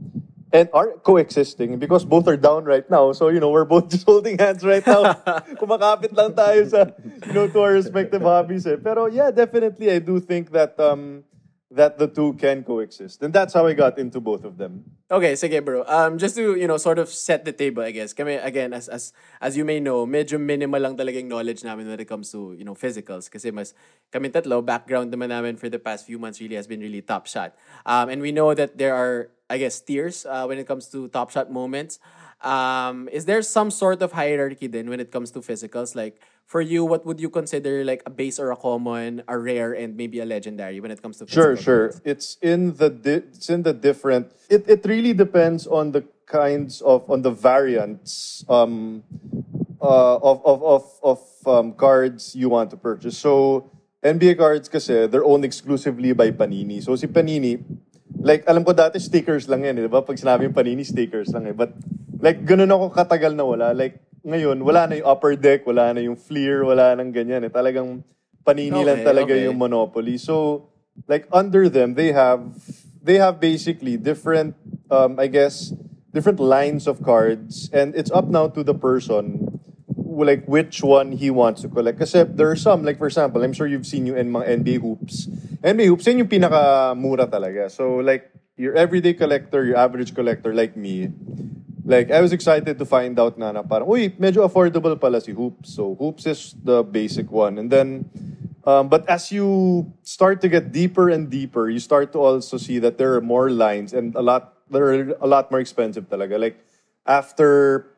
and 0.52 0.68
are 0.72 0.92
coexisting 1.00 1.78
because 1.78 2.04
both 2.04 2.28
are 2.28 2.36
down 2.36 2.64
right 2.64 2.88
now. 2.90 3.12
So, 3.12 3.28
you 3.28 3.40
know, 3.40 3.50
we're 3.50 3.64
both 3.64 3.88
just 3.94 4.04
holding 4.04 4.38
hands 4.38 4.62
right 4.64 4.86
now. 4.86 5.14
Kumakapit 5.58 6.12
lang 6.12 6.36
tayo 6.36 6.68
sa, 6.68 6.86
you 7.26 7.32
know, 7.32 7.48
to 7.48 7.58
our 7.60 7.72
respective 7.72 8.22
hobbies. 8.22 8.68
Eh. 8.68 8.76
Pero 8.76 9.06
yeah, 9.06 9.32
definitely 9.32 9.90
I 9.90 9.98
do 9.98 10.20
think 10.20 10.52
that 10.52 10.78
um 10.78 11.24
that 11.74 11.98
the 11.98 12.06
two 12.06 12.34
can 12.34 12.62
coexist. 12.62 13.22
And 13.22 13.32
that's 13.32 13.54
how 13.54 13.66
I 13.66 13.72
got 13.72 13.98
into 13.98 14.20
both 14.20 14.44
of 14.44 14.56
them. 14.58 14.84
Okay, 15.10 15.32
sige 15.32 15.64
bro. 15.64 15.84
Um, 15.88 16.18
just 16.18 16.36
to, 16.36 16.54
you 16.56 16.66
know, 16.66 16.76
sort 16.76 16.98
of 16.98 17.08
set 17.08 17.44
the 17.44 17.52
table, 17.52 17.82
I 17.82 17.90
guess. 17.90 18.12
Kami, 18.12 18.34
again, 18.36 18.72
as, 18.72 18.88
as, 18.88 19.12
as 19.40 19.56
you 19.56 19.64
may 19.64 19.80
know, 19.80 20.06
medyo 20.06 20.40
minimal 20.40 20.80
lang 20.80 20.96
talaga 20.96 21.20
yung 21.20 21.28
knowledge 21.28 21.64
namin 21.64 21.88
when 21.88 22.00
it 22.00 22.08
comes 22.08 22.30
to, 22.32 22.54
you 22.56 22.64
know, 22.64 22.74
physicals. 22.74 23.30
Kasi 23.30 23.50
mas, 23.50 23.74
kami 24.12 24.28
tatlo, 24.28 24.64
background 24.64 25.12
naman 25.12 25.28
namin 25.28 25.56
for 25.56 25.68
the 25.68 25.78
past 25.78 26.06
few 26.06 26.18
months 26.18 26.40
really 26.40 26.56
has 26.56 26.66
been 26.66 26.80
really 26.80 27.02
top 27.02 27.26
shot. 27.26 27.56
Um, 27.84 28.08
and 28.08 28.22
we 28.22 28.32
know 28.32 28.54
that 28.54 28.78
there 28.78 28.94
are, 28.94 29.30
I 29.48 29.58
guess, 29.58 29.80
tiers 29.80 30.24
uh, 30.24 30.44
when 30.44 30.58
it 30.58 30.66
comes 30.66 30.88
to 30.92 31.08
top 31.08 31.30
shot 31.30 31.50
moments. 31.52 31.98
Um, 32.42 33.08
is 33.12 33.24
there 33.24 33.42
some 33.42 33.70
sort 33.70 34.02
of 34.02 34.12
hierarchy 34.12 34.66
then 34.66 34.90
when 34.90 35.00
it 35.00 35.10
comes 35.10 35.30
to 35.32 35.40
physicals? 35.40 35.94
Like, 35.94 36.20
for 36.46 36.60
you, 36.60 36.84
what 36.84 37.06
would 37.06 37.20
you 37.20 37.30
consider 37.30 37.84
like 37.84 38.02
a 38.04 38.10
base 38.10 38.38
or 38.38 38.50
a 38.50 38.56
common, 38.56 39.22
a 39.28 39.38
rare, 39.38 39.72
and 39.72 39.96
maybe 39.96 40.20
a 40.20 40.26
legendary 40.26 40.80
when 40.80 40.90
it 40.90 41.00
comes 41.00 41.18
to 41.18 41.26
Sure, 41.26 41.56
sure. 41.56 41.94
It's 42.04 42.36
in 42.42 42.74
the 42.76 42.90
di- 42.90 43.24
it's 43.32 43.48
in 43.48 43.62
the 43.62 43.72
different. 43.72 44.32
It 44.50 44.68
it 44.68 44.84
really 44.84 45.14
depends 45.14 45.66
on 45.66 45.92
the 45.92 46.04
kinds 46.26 46.82
of 46.82 47.08
on 47.08 47.22
the 47.22 47.30
variants 47.30 48.44
um 48.48 49.04
uh, 49.80 50.16
of 50.18 50.44
of 50.44 50.58
of 50.62 50.84
of 51.02 51.20
um, 51.46 51.72
cards 51.72 52.34
you 52.34 52.48
want 52.48 52.70
to 52.70 52.76
purchase. 52.76 53.18
So 53.18 53.70
NBA 54.02 54.38
cards 54.38 54.68
kasi 54.68 55.06
they're 55.06 55.24
owned 55.24 55.44
exclusively 55.44 56.12
by 56.12 56.30
Panini. 56.30 56.82
So 56.82 56.94
si 56.96 57.06
Panini, 57.06 57.62
like 58.18 58.44
alam 58.46 58.66
ko 58.66 58.74
dati 58.74 59.00
stickers 59.00 59.48
lang 59.48 59.64
yan, 59.64 59.78
eh, 59.78 59.82
di 59.86 59.90
ba? 59.90 60.02
Pag 60.02 60.18
sinabi 60.18 60.50
yung 60.50 60.56
Panini 60.56 60.84
stickers 60.84 61.30
lang 61.30 61.46
eh. 61.46 61.54
But 61.54 61.74
like 62.22 62.46
ganun 62.46 62.70
ako 62.70 62.94
katagal 62.94 63.34
na 63.34 63.44
wala. 63.44 63.74
Like 63.74 63.98
ngayon 64.22 64.62
wala 64.62 64.86
na 64.86 65.02
yung 65.02 65.08
upper 65.10 65.34
deck, 65.34 65.66
wala 65.66 65.90
na 65.92 66.00
yung 66.00 66.14
Fleer, 66.14 66.62
wala 66.62 66.94
nang 66.94 67.10
ganyan 67.10 67.42
eh. 67.42 67.52
Talagang 67.52 68.06
Panini 68.42 68.82
lang 68.82 69.02
Okay, 69.02 69.06
talaga 69.06 69.32
okay. 69.38 69.46
yung 69.46 69.58
monopoly. 69.58 70.18
So, 70.18 70.66
like 71.06 71.30
under 71.30 71.70
them, 71.70 71.94
they 71.94 72.10
have 72.10 72.42
they 72.98 73.22
have 73.22 73.38
basically 73.38 73.94
different, 73.94 74.58
um, 74.90 75.18
I 75.18 75.30
guess, 75.30 75.70
different 76.10 76.42
lines 76.42 76.90
of 76.90 77.02
cards, 77.06 77.70
and 77.70 77.94
it's 77.94 78.10
up 78.10 78.26
now 78.26 78.50
to 78.50 78.66
the 78.66 78.74
person 78.74 79.58
like 80.12 80.44
which 80.44 80.82
one 80.82 81.12
he 81.16 81.30
wants 81.30 81.62
to 81.62 81.68
collect. 81.72 81.98
Kasi 81.98 82.28
there 82.28 82.50
are 82.50 82.58
some, 82.58 82.84
like 82.84 82.98
for 82.98 83.06
example, 83.06 83.40
I'm 83.40 83.54
sure 83.54 83.64
you've 83.66 83.86
seen 83.86 84.04
yung 84.04 84.18
in 84.18 84.28
mga 84.28 84.60
NBA 84.60 84.78
hoops. 84.82 85.24
NBA 85.64 85.88
hoops, 85.88 86.04
yun 86.04 86.26
yung 86.26 86.28
pinaka-mura 86.28 87.24
talaga. 87.32 87.70
So 87.72 88.04
like, 88.04 88.28
your 88.60 88.76
everyday 88.76 89.14
collector, 89.14 89.64
your 89.64 89.80
average 89.80 90.14
collector 90.14 90.52
like 90.52 90.76
me, 90.76 91.08
like, 91.92 92.10
I 92.10 92.20
was 92.24 92.32
excited 92.32 92.78
to 92.80 92.86
find 92.88 93.20
out 93.20 93.36
na, 93.36 93.52
na 93.52 93.62
parang, 93.62 93.86
uy, 93.86 94.16
medyo 94.16 94.40
affordable 94.48 94.98
pala 94.98 95.20
si 95.20 95.32
Hoops. 95.32 95.76
So, 95.76 95.94
Hoops 96.00 96.24
is 96.24 96.56
the 96.64 96.82
basic 96.82 97.30
one. 97.30 97.58
And 97.60 97.70
then, 97.70 98.08
um, 98.64 98.88
but 98.88 99.04
as 99.08 99.30
you 99.30 99.92
start 100.02 100.40
to 100.40 100.48
get 100.48 100.72
deeper 100.72 101.12
and 101.12 101.28
deeper, 101.28 101.68
you 101.68 101.78
start 101.78 102.12
to 102.16 102.18
also 102.18 102.56
see 102.56 102.80
that 102.80 102.96
there 102.96 103.14
are 103.14 103.20
more 103.20 103.50
lines 103.50 103.92
and 103.92 104.16
a 104.16 104.22
lot, 104.22 104.54
they're 104.70 105.12
a 105.20 105.26
lot 105.28 105.50
more 105.52 105.60
expensive 105.60 106.08
talaga. 106.08 106.40
Like, 106.40 106.64
after, 107.04 107.92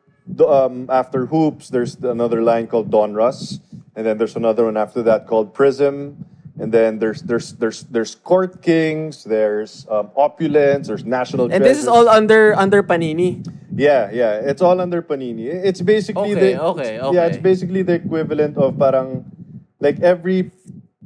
um, 0.45 0.91
after 0.91 1.25
Hoops, 1.25 1.69
there's 1.69 1.95
another 1.95 2.43
line 2.43 2.67
called 2.67 2.91
Donruss. 2.91 3.63
And 3.95 4.05
then 4.05 4.17
there's 4.17 4.35
another 4.35 4.65
one 4.65 4.75
after 4.75 5.01
that 5.03 5.25
called 5.25 5.53
Prism. 5.53 6.25
And 6.55 6.71
then 6.71 6.99
there's 6.99 7.19
there's 7.21 7.51
there's 7.59 7.83
there's 7.91 8.15
Court 8.15 8.63
Kings, 8.63 9.27
there's 9.27 9.83
um, 9.91 10.07
Opulence, 10.15 10.87
there's 10.87 11.03
National 11.03 11.51
And 11.51 11.59
this 11.59 11.77
is 11.77 11.87
all 11.87 12.07
under 12.07 12.55
under 12.55 12.79
Panini. 12.79 13.43
Yeah, 13.75 14.07
yeah. 14.11 14.39
It's 14.39 14.63
all 14.63 14.79
under 14.79 15.03
Panini. 15.03 15.51
It's 15.51 15.83
basically 15.83 16.31
Okay, 16.31 16.55
the 16.55 16.63
okay, 16.63 16.91
it's- 16.95 17.13
Yeah, 17.13 17.27
it's 17.27 17.43
basically 17.43 17.83
the 17.83 17.99
equivalent 17.99 18.55
of 18.55 18.79
parang 18.79 19.27
like 19.83 19.99
every 19.99 20.51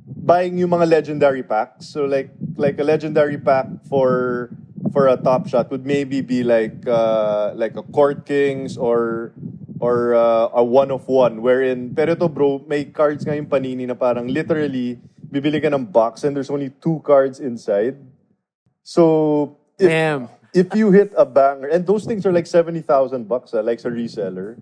buying 0.05 0.61
yung 0.61 0.69
mga 0.69 0.85
legendary 0.85 1.41
packs. 1.41 1.89
So 1.89 2.05
like 2.05 2.29
like 2.53 2.77
a 2.77 2.85
legendary 2.85 3.41
pack 3.41 3.65
for 3.89 4.53
for 4.93 5.09
a 5.09 5.17
top 5.17 5.49
shot 5.49 5.73
would 5.73 5.81
maybe 5.81 6.21
be 6.21 6.45
like 6.45 6.85
uh 6.85 7.57
like 7.57 7.73
a 7.73 7.81
Court 7.89 8.21
Kings 8.29 8.77
or 8.77 9.33
or 9.81 10.13
uh, 10.13 10.53
a 10.53 10.61
one 10.61 10.91
of 10.93 11.09
one 11.09 11.41
wherein 11.41 11.95
pero 11.97 12.13
to 12.13 12.29
bro 12.29 12.61
may 12.69 12.85
cards 12.85 13.25
nga 13.25 13.33
yung 13.33 13.49
Panini 13.49 13.87
na 13.87 13.97
parang 13.97 14.29
literally 14.29 14.99
bibili 15.29 15.61
ka 15.61 15.69
ng 15.69 15.85
box 15.85 16.25
and 16.25 16.35
there's 16.35 16.49
only 16.49 16.73
two 16.81 16.99
cards 17.05 17.39
inside. 17.39 17.97
So 18.83 19.55
if, 19.77 19.89
Damn. 19.89 20.29
if 20.53 20.73
you 20.73 20.91
hit 20.91 21.13
a 21.15 21.25
banger, 21.25 21.69
and 21.69 21.85
those 21.85 22.05
things 22.05 22.25
are 22.25 22.33
like 22.33 22.47
70,000 22.47 23.29
bucks, 23.29 23.53
ah, 23.53 23.61
like 23.61 23.79
sa 23.79 23.89
reseller. 23.89 24.57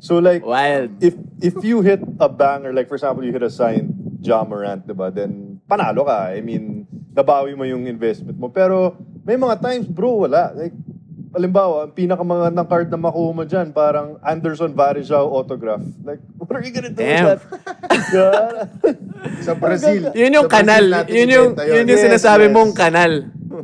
So 0.00 0.16
like 0.20 0.44
Wild. 0.44 0.96
if 1.04 1.12
if 1.44 1.60
you 1.60 1.80
hit 1.84 2.00
a 2.20 2.28
banger, 2.28 2.72
like 2.72 2.88
for 2.88 2.96
example, 2.96 3.24
you 3.24 3.32
hit 3.32 3.44
a 3.44 3.52
signed 3.52 3.92
Ja 4.20 4.44
Morant, 4.44 4.88
diba? 4.88 5.12
Then 5.12 5.60
panalo 5.68 6.08
ka. 6.08 6.32
I 6.32 6.40
mean, 6.40 6.88
nabawi 7.12 7.56
mo 7.56 7.64
yung 7.64 7.84
investment 7.84 8.40
mo. 8.40 8.48
Pero 8.48 8.96
may 9.24 9.36
mga 9.36 9.60
times, 9.60 9.86
bro, 9.88 10.24
wala. 10.24 10.52
Like, 10.56 10.72
halimbawa, 11.40 11.88
ang 11.88 11.92
pinakamagandang 11.96 12.68
card 12.68 12.92
na 12.92 13.00
makuha 13.00 13.30
mo 13.32 13.44
dyan, 13.48 13.72
parang 13.72 14.20
Anderson 14.20 14.76
Varejao 14.76 15.24
autograph. 15.32 15.80
Like, 16.04 16.20
what 16.36 16.52
are 16.52 16.60
you 16.60 16.68
gonna 16.70 16.92
do 16.92 17.00
Damn. 17.00 17.24
with 17.24 17.40
that? 17.40 17.48
Yeah. 18.10 18.66
Sa 19.42 19.52
Brazil. 19.56 20.12
Yun 20.12 20.32
yung 20.36 20.48
Sa 20.50 20.54
kanal. 20.60 20.84
natin 20.86 21.12
Yun 21.14 21.28
yung, 21.30 21.48
yun 21.56 21.84
yung 21.88 22.00
Yes, 22.00 22.06
sinasabi 22.06 22.48
yes. 22.48 22.54
mong 22.54 22.72
kanal. 22.76 23.12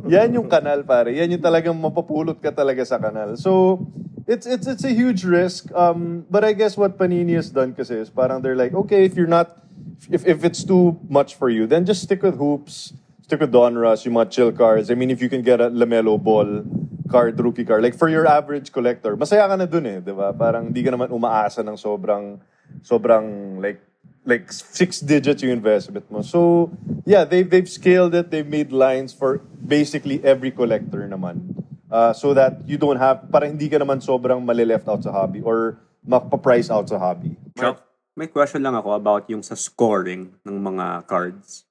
Yan 0.07 0.29
yung 0.33 0.47
kanal, 0.47 0.83
pare. 0.83 1.11
Yan 1.13 1.29
yung 1.31 1.43
talagang 1.43 1.75
mapapulot 1.75 2.37
ka 2.39 2.49
talaga 2.51 2.81
sa 2.83 2.97
kanal. 2.97 3.35
So, 3.35 3.81
it's 4.27 4.43
it's 4.45 4.67
it's 4.67 4.83
a 4.83 4.91
huge 4.91 5.23
risk. 5.23 5.71
Um, 5.73 6.27
but 6.29 6.43
I 6.43 6.51
guess 6.53 6.75
what 6.75 6.99
Panini 6.99 7.35
has 7.35 7.49
done 7.49 7.71
kasi 7.73 7.95
is 8.03 8.09
parang 8.11 8.43
they're 8.43 8.55
like, 8.55 8.75
okay, 8.75 9.03
if 9.03 9.15
you're 9.15 9.31
not, 9.31 9.63
if, 10.11 10.27
if 10.27 10.43
it's 10.43 10.63
too 10.63 10.99
much 11.07 11.35
for 11.35 11.49
you, 11.49 11.65
then 11.67 11.83
just 11.83 12.03
stick 12.03 12.21
with 12.21 12.35
hoops, 12.37 12.93
stick 13.23 13.39
with 13.39 13.51
Donruss, 13.51 14.05
yung 14.05 14.15
mga 14.15 14.29
chill 14.31 14.51
cards. 14.51 14.91
I 14.91 14.95
mean, 14.95 15.09
if 15.09 15.19
you 15.19 15.27
can 15.27 15.41
get 15.41 15.59
a 15.59 15.71
LaMelo 15.71 16.19
Ball 16.21 16.63
card, 17.07 17.39
rookie 17.39 17.65
card, 17.65 17.81
like 17.81 17.95
for 17.95 18.11
your 18.11 18.27
average 18.27 18.71
collector, 18.71 19.15
masaya 19.15 19.47
ka 19.47 19.55
na 19.55 19.65
dun 19.65 19.87
eh, 19.87 19.97
di 20.03 20.13
ba? 20.13 20.35
Parang 20.35 20.69
di 20.69 20.83
ka 20.83 20.91
naman 20.91 21.09
umaasa 21.09 21.63
ng 21.63 21.79
sobrang, 21.79 22.37
sobrang 22.83 23.57
like, 23.63 23.79
like 24.27 24.51
six 24.51 24.99
digits 24.99 25.41
yung 25.41 25.55
investment 25.55 26.03
mo. 26.11 26.19
So, 26.21 26.69
yeah, 27.07 27.23
they've, 27.23 27.47
they've 27.47 27.67
scaled 27.67 28.13
it. 28.13 28.29
They've 28.29 28.47
made 28.47 28.75
lines 28.75 29.15
for 29.15 29.39
basically 29.55 30.19
every 30.21 30.51
collector 30.51 31.07
naman. 31.07 31.55
Uh, 31.87 32.11
so 32.11 32.35
that 32.35 32.59
you 32.67 32.75
don't 32.75 32.99
have, 32.99 33.31
para 33.31 33.47
hindi 33.47 33.71
ka 33.71 33.79
naman 33.79 34.03
sobrang 34.03 34.43
mali-left 34.43 34.91
out 34.91 35.01
sa 35.01 35.15
hobby 35.15 35.39
or 35.39 35.79
mapaprice 36.03 36.67
out 36.67 36.91
sa 36.91 36.99
hobby. 36.99 37.39
Chuck, 37.55 37.79
may 38.15 38.27
question 38.27 38.59
lang 38.59 38.75
ako 38.75 38.91
about 38.91 39.23
yung 39.31 39.39
sa 39.39 39.55
scoring 39.55 40.35
ng 40.43 40.57
mga 40.59 41.07
cards. 41.07 41.63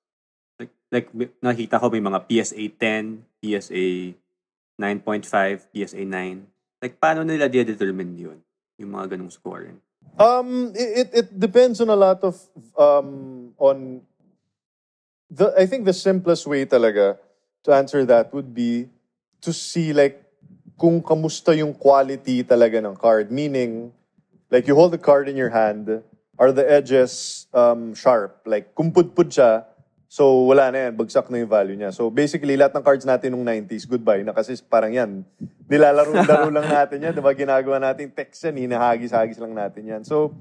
Like, 0.57 0.73
like 0.89 1.09
nakita 1.45 1.77
ko 1.77 1.93
may 1.93 2.01
mga 2.01 2.25
PSA 2.25 2.65
10, 2.81 3.45
PSA 3.45 4.17
9.5, 4.77 5.73
PSA 5.73 6.05
9. 6.05 6.47
Like, 6.83 7.01
paano 7.01 7.25
nila 7.25 7.49
determine 7.49 8.13
yun? 8.17 8.39
Yung 8.77 8.93
mga 8.93 9.17
ganong 9.17 9.33
scoring. 9.33 9.81
Um, 10.17 10.73
it 10.73 11.13
it 11.13 11.29
depends 11.37 11.81
on 11.81 11.93
a 11.93 11.99
lot 11.99 12.25
of 12.25 12.41
um 12.79 13.53
on 13.61 14.01
the. 15.29 15.53
I 15.53 15.69
think 15.69 15.85
the 15.85 15.93
simplest 15.93 16.49
way 16.49 16.65
talaga 16.65 17.21
to 17.69 17.75
answer 17.75 18.07
that 18.09 18.33
would 18.33 18.57
be 18.57 18.89
to 19.45 19.53
see 19.53 19.93
like 19.93 20.25
kung 20.81 21.05
kamusta 21.05 21.53
yung 21.53 21.77
quality 21.77 22.41
talaga 22.45 22.81
ng 22.81 22.97
card. 22.97 23.29
Meaning, 23.29 23.93
like 24.49 24.65
you 24.65 24.73
hold 24.73 24.97
the 24.97 25.01
card 25.01 25.29
in 25.29 25.37
your 25.37 25.53
hand, 25.53 26.01
are 26.41 26.53
the 26.53 26.65
edges 26.65 27.45
um 27.53 27.93
sharp? 27.93 28.41
Like 28.49 28.73
kung 28.73 28.93
pudpud 28.97 29.29
siya, 29.29 29.69
so 30.07 30.47
wala 30.47 30.71
na 30.71 30.89
yan, 30.89 30.93
bagsak 30.95 31.27
na 31.31 31.43
yung 31.43 31.51
value 31.51 31.79
niya. 31.79 31.91
So 31.91 32.09
basically, 32.11 32.55
lahat 32.55 32.79
ng 32.79 32.85
cards 32.87 33.03
natin 33.03 33.35
nung 33.35 33.43
90s, 33.43 33.91
goodbye 33.91 34.23
na 34.23 34.31
kasi 34.31 34.55
parang 34.63 34.95
yan. 34.95 35.27
Nilalaro-laro 35.67 36.51
lang 36.57 36.67
natin 36.71 37.03
yan, 37.03 37.13
diba? 37.13 37.35
Ginagawa 37.35 37.83
natin 37.83 38.15
text 38.15 38.47
yan, 38.47 38.57
hinahagis-hagis 38.57 39.43
lang 39.43 39.53
natin 39.53 39.83
yan. 39.83 40.03
So, 40.07 40.39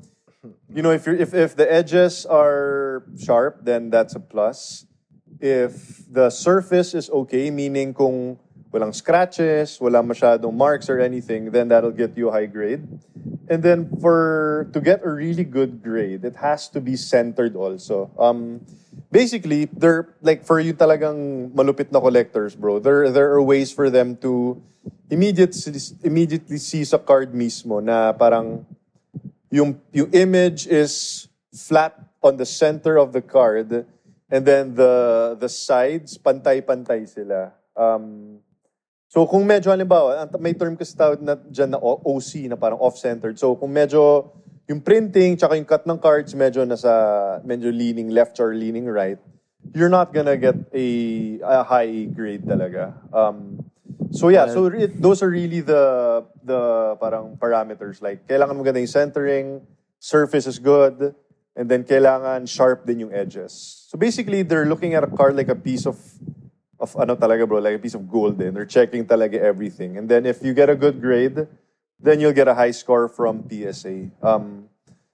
you 0.69 0.85
know, 0.85 0.93
if, 0.93 1.05
you're, 1.05 1.17
if, 1.17 1.33
if 1.33 1.57
the 1.57 1.65
edges 1.65 2.25
are 2.25 3.03
sharp, 3.17 3.65
then 3.65 3.89
that's 3.89 4.13
a 4.13 4.21
plus. 4.21 4.85
If 5.41 6.05
the 6.07 6.29
surface 6.29 6.93
is 6.93 7.09
okay, 7.09 7.49
meaning 7.49 7.93
kung 7.93 8.37
walang 8.75 8.93
scratches, 8.93 9.79
wala 9.79 10.03
masyadong 10.03 10.53
marks 10.53 10.89
or 10.89 10.99
anything, 10.99 11.49
then 11.51 11.67
that'll 11.67 11.95
get 11.95 12.15
you 12.17 12.29
a 12.29 12.31
high 12.31 12.45
grade. 12.45 12.83
And 13.47 13.63
then 13.63 13.87
for 14.01 14.69
to 14.73 14.81
get 14.81 14.99
a 15.05 15.09
really 15.09 15.43
good 15.43 15.81
grade, 15.81 16.25
it 16.25 16.35
has 16.35 16.67
to 16.75 16.81
be 16.81 16.95
centered 16.95 17.55
also. 17.55 18.11
Um, 18.19 18.65
basically, 19.15 19.71
there 19.71 20.11
like 20.19 20.43
for 20.43 20.59
you 20.59 20.75
talagang 20.75 21.47
malupit 21.55 21.87
na 21.87 22.03
collectors, 22.03 22.51
bro. 22.51 22.83
There 22.83 23.07
there 23.07 23.31
are 23.31 23.39
ways 23.39 23.71
for 23.71 23.87
them 23.87 24.19
to 24.19 24.59
immediately 25.07 25.79
immediately 26.03 26.59
see 26.59 26.83
sa 26.83 26.99
card 26.99 27.31
mismo 27.31 27.79
na 27.79 28.11
parang 28.11 28.67
yung 29.47 29.79
yung 29.95 30.11
image 30.11 30.67
is 30.67 31.25
flat 31.55 31.95
on 32.19 32.35
the 32.35 32.43
center 32.43 32.99
of 32.99 33.15
the 33.15 33.23
card 33.23 33.87
and 34.27 34.43
then 34.43 34.75
the 34.75 34.93
the 35.39 35.47
sides 35.47 36.19
pantay-pantay 36.19 37.07
sila. 37.07 37.55
Um, 37.71 38.43
so 39.07 39.23
kung 39.23 39.47
medyo 39.47 39.71
halimbawa, 39.71 40.27
may 40.43 40.51
term 40.51 40.75
kasi 40.75 40.91
tawag 40.91 41.23
na 41.23 41.39
dyan 41.47 41.71
na 41.71 41.79
OC 41.79 42.51
na 42.51 42.59
parang 42.59 42.83
off-centered. 42.83 43.39
So 43.39 43.55
kung 43.55 43.71
medyo 43.71 44.27
yung 44.67 44.81
printing 44.81 45.37
tsaka 45.37 45.55
yung 45.55 45.65
cut 45.65 45.85
ng 45.85 45.99
cards 46.01 46.33
medyo 46.33 46.65
nasa 46.65 47.41
medyo 47.45 47.69
leaning 47.69 48.09
left 48.09 48.39
or 48.41 48.53
leaning 48.53 48.85
right, 48.85 49.21
you're 49.73 49.89
not 49.89 50.13
gonna 50.13 50.37
get 50.37 50.57
a, 50.73 50.87
a 51.41 51.63
high 51.63 52.05
grade 52.09 52.43
talaga. 52.45 52.93
Um, 53.13 53.65
so 54.11 54.29
yeah, 54.29 54.49
so 54.49 54.67
re- 54.69 54.89
those 54.89 55.21
are 55.21 55.29
really 55.29 55.61
the 55.61 56.25
the 56.43 56.97
parang 56.97 57.37
parameters 57.37 58.01
like 58.01 58.25
kailangan 58.27 58.57
maganda 58.57 58.81
yung 58.81 58.89
centering, 58.89 59.47
surface 59.99 60.47
is 60.49 60.57
good, 60.57 61.13
and 61.55 61.69
then 61.69 61.83
kailangan 61.83 62.49
sharp 62.49 62.85
din 62.85 63.05
yung 63.05 63.13
edges. 63.13 63.85
So 63.89 63.97
basically, 63.97 64.41
they're 64.41 64.65
looking 64.65 64.93
at 64.93 65.03
a 65.03 65.11
card 65.11 65.35
like 65.37 65.49
a 65.49 65.57
piece 65.57 65.85
of 65.85 65.97
of 66.79 66.91
ano 66.97 67.15
talaga 67.15 67.47
bro, 67.47 67.61
like 67.61 67.77
a 67.77 67.81
piece 67.81 67.95
of 67.95 68.09
gold 68.09 68.37
din. 68.37 68.53
They're 68.53 68.67
checking 68.67 69.05
talaga 69.05 69.39
everything. 69.39 69.97
And 69.97 70.09
then 70.09 70.25
if 70.25 70.43
you 70.43 70.53
get 70.53 70.69
a 70.69 70.75
good 70.75 71.01
grade, 71.01 71.47
then 71.99 72.19
you'll 72.19 72.33
get 72.35 72.47
a 72.47 72.53
high 72.55 72.71
score 72.71 73.07
from 73.07 73.47
PSA. 73.49 74.11
Um, 74.21 74.69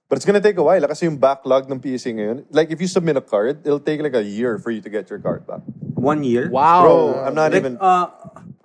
but 0.08 0.16
it's 0.18 0.26
gonna 0.26 0.40
take 0.44 0.58
a 0.58 0.62
while 0.62 0.82
kasi 0.86 1.06
yung 1.06 1.16
backlog 1.16 1.70
ng 1.70 1.80
PSA 1.80 2.12
ngayon, 2.12 2.44
like 2.50 2.70
if 2.70 2.80
you 2.80 2.86
submit 2.86 3.16
a 3.16 3.24
card, 3.24 3.64
it'll 3.64 3.80
take 3.80 4.02
like 4.02 4.14
a 4.14 4.22
year 4.22 4.58
for 4.58 4.70
you 4.70 4.80
to 4.80 4.90
get 4.90 5.08
your 5.08 5.18
card 5.18 5.46
back. 5.46 5.60
One 5.94 6.22
year? 6.24 6.50
Wow. 6.50 6.82
Bro, 6.82 6.96
I'm 7.24 7.34
not 7.34 7.52
Like, 7.52 7.60
even 7.62 7.78
uh, 7.80 8.06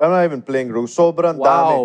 I'm 0.02 0.12
not 0.12 0.24
even 0.26 0.42
playing 0.42 0.70
bro. 0.70 0.84
Sobrang 0.90 1.38
Wow. 1.38 1.46
dami. 1.46 1.76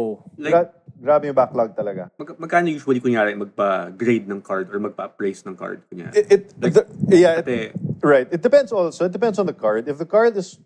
Like- 0.40 0.52
Gra- 0.52 0.72
grabe 1.02 1.24
yung 1.30 1.34
backlog 1.38 1.76
talaga. 1.76 2.10
mag- 2.18 2.38
magkano 2.38 2.70
usually 2.74 2.98
kunyari 2.98 3.34
magpa-grade 3.38 4.26
ng 4.26 4.40
card 4.42 4.66
or 4.74 4.78
magpa-appraise 4.80 5.44
ng 5.46 5.54
card 5.54 5.82
kunyari? 5.92 6.14
It, 6.16 6.26
it 6.32 6.42
the- 6.58 6.86
yeah, 7.08 7.38
it- 7.44 7.74
Right. 8.02 8.26
It 8.34 8.42
depends 8.42 8.72
also. 8.74 9.06
It 9.06 9.12
depends 9.14 9.38
on 9.38 9.46
the 9.46 9.54
card. 9.54 9.86
If 9.86 9.98
the 9.98 10.06
card 10.08 10.34
is, 10.34 10.58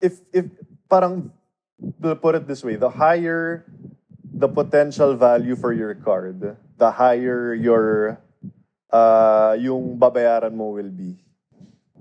if 0.00 0.16
if 0.32 0.48
parang, 0.88 1.28
to 2.00 2.16
put 2.16 2.34
it 2.40 2.48
this 2.48 2.64
way, 2.64 2.76
the 2.80 2.88
higher 2.88 3.68
the 4.32 4.48
potential 4.48 5.14
value 5.14 5.56
for 5.56 5.72
your 5.72 5.94
card, 5.94 6.56
the 6.78 6.90
higher 6.90 7.54
your, 7.54 8.18
uh, 8.90 9.56
yung 9.60 9.98
babayaran 9.98 10.52
mo 10.52 10.70
will 10.72 10.90
be. 10.90 11.20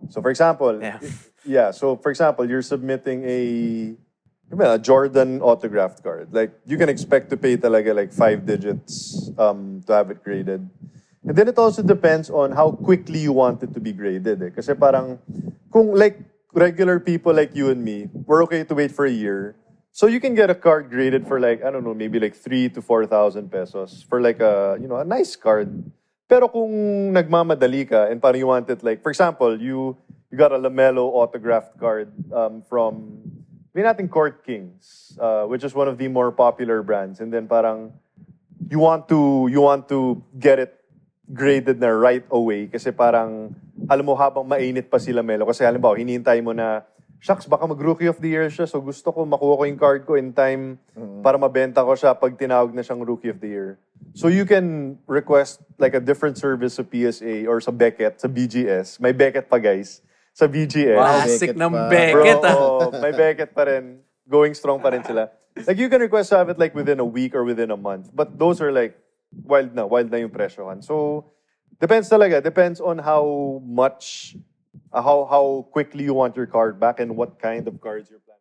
So 0.10 0.22
for 0.22 0.32
example, 0.32 0.80
Yeah. 0.82 1.00
yeah. 1.46 1.70
So 1.72 1.96
for 1.96 2.10
example, 2.10 2.48
you're 2.50 2.64
submitting 2.66 3.24
a, 3.28 3.96
a 4.60 4.80
Jordan 4.80 5.42
autographed 5.42 6.04
card. 6.04 6.34
Like 6.34 6.52
you 6.66 6.78
can 6.78 6.90
expect 6.90 7.30
to 7.30 7.38
pay 7.38 7.58
talaga 7.58 7.96
like 7.96 8.12
five 8.12 8.46
digits 8.46 9.30
um, 9.38 9.84
to 9.88 9.94
have 9.94 10.10
it 10.10 10.24
graded. 10.24 10.68
And 11.24 11.36
then 11.38 11.48
it 11.48 11.58
also 11.58 11.84
depends 11.84 12.30
on 12.32 12.52
how 12.52 12.72
quickly 12.72 13.20
you 13.20 13.32
want 13.32 13.62
it 13.62 13.74
to 13.76 13.80
be 13.80 13.94
graded. 13.94 14.42
Eh. 14.42 14.50
Kasi 14.50 14.74
parang, 14.74 15.20
kung 15.72 15.94
like 15.94 16.18
regular 16.52 17.00
people 17.00 17.32
like 17.34 17.54
you 17.54 17.70
and 17.70 17.84
me, 17.84 18.10
we're 18.26 18.42
okay 18.44 18.64
to 18.64 18.74
wait 18.74 18.92
for 18.92 19.06
a 19.06 19.12
year. 19.14 19.54
So 19.92 20.08
you 20.08 20.20
can 20.20 20.36
get 20.36 20.50
a 20.50 20.56
card 20.56 20.90
graded 20.90 21.28
for 21.28 21.40
like, 21.40 21.64
I 21.64 21.70
don't 21.70 21.84
know, 21.84 21.94
maybe 21.94 22.20
like 22.20 22.36
three 22.36 22.70
to 22.70 22.82
4,000 22.82 23.52
pesos 23.52 24.06
for 24.08 24.22
like 24.22 24.40
a, 24.40 24.78
you 24.80 24.88
know, 24.88 24.98
a 24.98 25.06
nice 25.06 25.36
card. 25.36 25.92
Pero 26.32 26.48
kung 26.48 27.12
nagmamadali 27.12 27.90
ka 27.90 28.08
and 28.08 28.22
parang 28.22 28.40
you 28.40 28.48
want 28.48 28.70
it 28.70 28.84
like, 28.84 29.04
for 29.04 29.12
example, 29.12 29.60
you 29.60 29.98
you 30.32 30.38
got 30.38 30.54
a 30.54 30.58
Lamelo 30.58 31.12
autographed 31.12 31.78
card 31.78 32.08
um, 32.32 32.64
from, 32.64 33.20
may 33.76 33.84
natin 33.84 34.10
Court 34.10 34.46
Kings, 34.46 35.18
uh, 35.20 35.44
which 35.44 35.66
is 35.66 35.76
one 35.76 35.90
of 35.90 35.98
the 35.98 36.08
more 36.08 36.32
popular 36.32 36.82
brands. 36.82 37.20
And 37.20 37.34
then 37.34 37.52
parang, 37.52 37.92
you 38.72 38.80
want 38.80 39.12
to 39.12 39.52
you 39.52 39.60
want 39.60 39.90
to 39.92 40.24
get 40.40 40.56
it 40.56 40.72
graded 41.28 41.80
na 41.80 41.92
right 41.92 42.24
away 42.32 42.68
kasi 42.68 42.92
parang 42.96 43.56
alam 43.92 44.06
mo 44.08 44.16
habang 44.16 44.48
mainit 44.48 44.88
pa 44.88 45.00
sila 45.00 45.20
Melo 45.20 45.48
kasi 45.48 45.68
halimbawa 45.68 46.00
hinihintay 46.00 46.40
mo 46.40 46.56
na 46.56 46.84
shucks 47.22 47.46
baka 47.46 47.70
mag 47.70 47.78
rookie 47.78 48.10
of 48.10 48.18
the 48.18 48.34
year 48.34 48.50
siya 48.50 48.66
so 48.66 48.82
gusto 48.82 49.14
ko 49.14 49.30
makuha 49.30 49.62
ko 49.62 49.64
yung 49.70 49.78
card 49.78 50.02
ko 50.10 50.18
in 50.18 50.34
time 50.34 50.82
para 51.22 51.38
mabenta 51.38 51.86
ko 51.86 51.94
siya 51.94 52.18
pag 52.18 52.34
tinawag 52.34 52.74
na 52.74 52.82
siyang 52.82 53.06
rookie 53.06 53.30
of 53.30 53.38
the 53.38 53.48
year. 53.48 53.78
So 54.18 54.28
you 54.28 54.50
can 54.50 54.98
request 55.06 55.62
like 55.78 55.94
a 55.94 56.02
different 56.02 56.36
service 56.42 56.82
sa 56.82 56.84
PSA 56.84 57.46
or 57.46 57.62
sa 57.62 57.70
Beckett, 57.70 58.18
sa 58.18 58.28
BGS. 58.28 58.98
May 58.98 59.14
Beckett 59.14 59.46
pa 59.46 59.62
guys. 59.62 60.02
Sa 60.34 60.50
BGS. 60.50 60.98
Classic 60.98 61.54
Beckett 61.54 61.62
ng 61.62 61.72
pa. 61.72 61.86
Beckett. 61.88 62.42
Bro, 62.42 62.58
oo, 62.58 62.80
may 62.98 63.14
Beckett 63.14 63.52
pa 63.54 63.70
rin. 63.70 64.02
Going 64.26 64.58
strong 64.58 64.82
pa 64.82 64.90
rin 64.90 65.06
sila. 65.06 65.30
Like, 65.68 65.78
you 65.78 65.92
can 65.92 66.00
request 66.00 66.32
to 66.32 66.40
have 66.40 66.50
it 66.50 66.58
like 66.58 66.72
within 66.72 67.00
a 67.04 67.06
week 67.06 67.36
or 67.36 67.44
within 67.44 67.72
a 67.72 67.76
month. 67.76 68.10
But 68.16 68.40
those 68.40 68.64
are 68.64 68.72
like, 68.72 68.96
wild 69.44 69.76
na. 69.76 69.84
Wild 69.84 70.08
na 70.08 70.24
yung 70.24 70.32
presyohan. 70.32 70.80
So, 70.80 71.28
depends 71.80 72.08
talaga. 72.08 72.40
Depends 72.40 72.80
on 72.80 73.04
how 73.04 73.60
much, 73.60 74.36
uh, 74.92 75.02
how 75.02 75.26
how 75.26 75.68
quickly 75.72 76.04
you 76.04 76.14
want 76.14 76.36
your 76.36 76.48
card 76.48 76.80
back 76.80 77.00
and 77.00 77.16
what 77.16 77.40
kind 77.40 77.68
of 77.68 77.80
cards 77.82 78.10
you're 78.10 78.24
planning. 78.24 78.40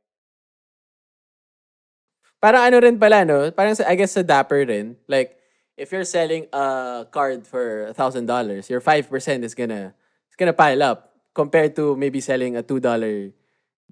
Parang 2.41 2.63
ano 2.73 2.77
rin 2.81 2.97
pala, 2.99 3.25
no? 3.25 3.51
Parang 3.53 3.75
sa, 3.77 3.85
I 3.85 3.95
guess 3.95 4.17
sa 4.17 4.23
Dapper 4.23 4.65
rin. 4.65 4.97
Like, 5.07 5.37
if 5.77 5.93
you're 5.93 6.09
selling 6.09 6.49
a 6.53 7.07
card 7.11 7.47
for 7.47 7.93
a 7.93 7.95
thousand 7.95 8.27
dollars, 8.27 8.71
your 8.71 8.81
five 8.81 9.09
percent 9.09 9.45
is 9.45 9.55
gonna 9.55 9.93
it's 10.29 10.37
gonna 10.37 10.57
pile 10.57 10.83
up 10.83 11.13
compared 11.35 11.77
to 11.77 11.97
maybe 11.97 12.21
selling 12.21 12.57
a 12.57 12.63
two 12.63 12.81
dollar 12.81 13.31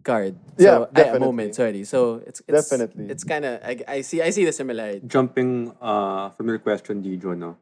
card. 0.03 0.39
Yeah, 0.57 0.89
so, 0.89 0.91
ay, 0.97 1.13
a 1.13 1.21
moment, 1.21 1.55
sorry. 1.55 1.85
So 1.85 2.23
it's, 2.25 2.41
it's 2.49 2.71
Definitely. 2.71 3.11
It's 3.11 3.25
kind 3.25 3.45
of 3.45 3.61
I, 3.63 3.85
I 3.87 4.01
see 4.01 4.23
I 4.23 4.31
see 4.31 4.45
the 4.45 4.53
similarity. 4.53 5.07
Jumping 5.07 5.73
uh, 5.81 6.31
from 6.31 6.49
your 6.49 6.59
question, 6.59 7.03
Dijo, 7.03 7.37
no? 7.37 7.59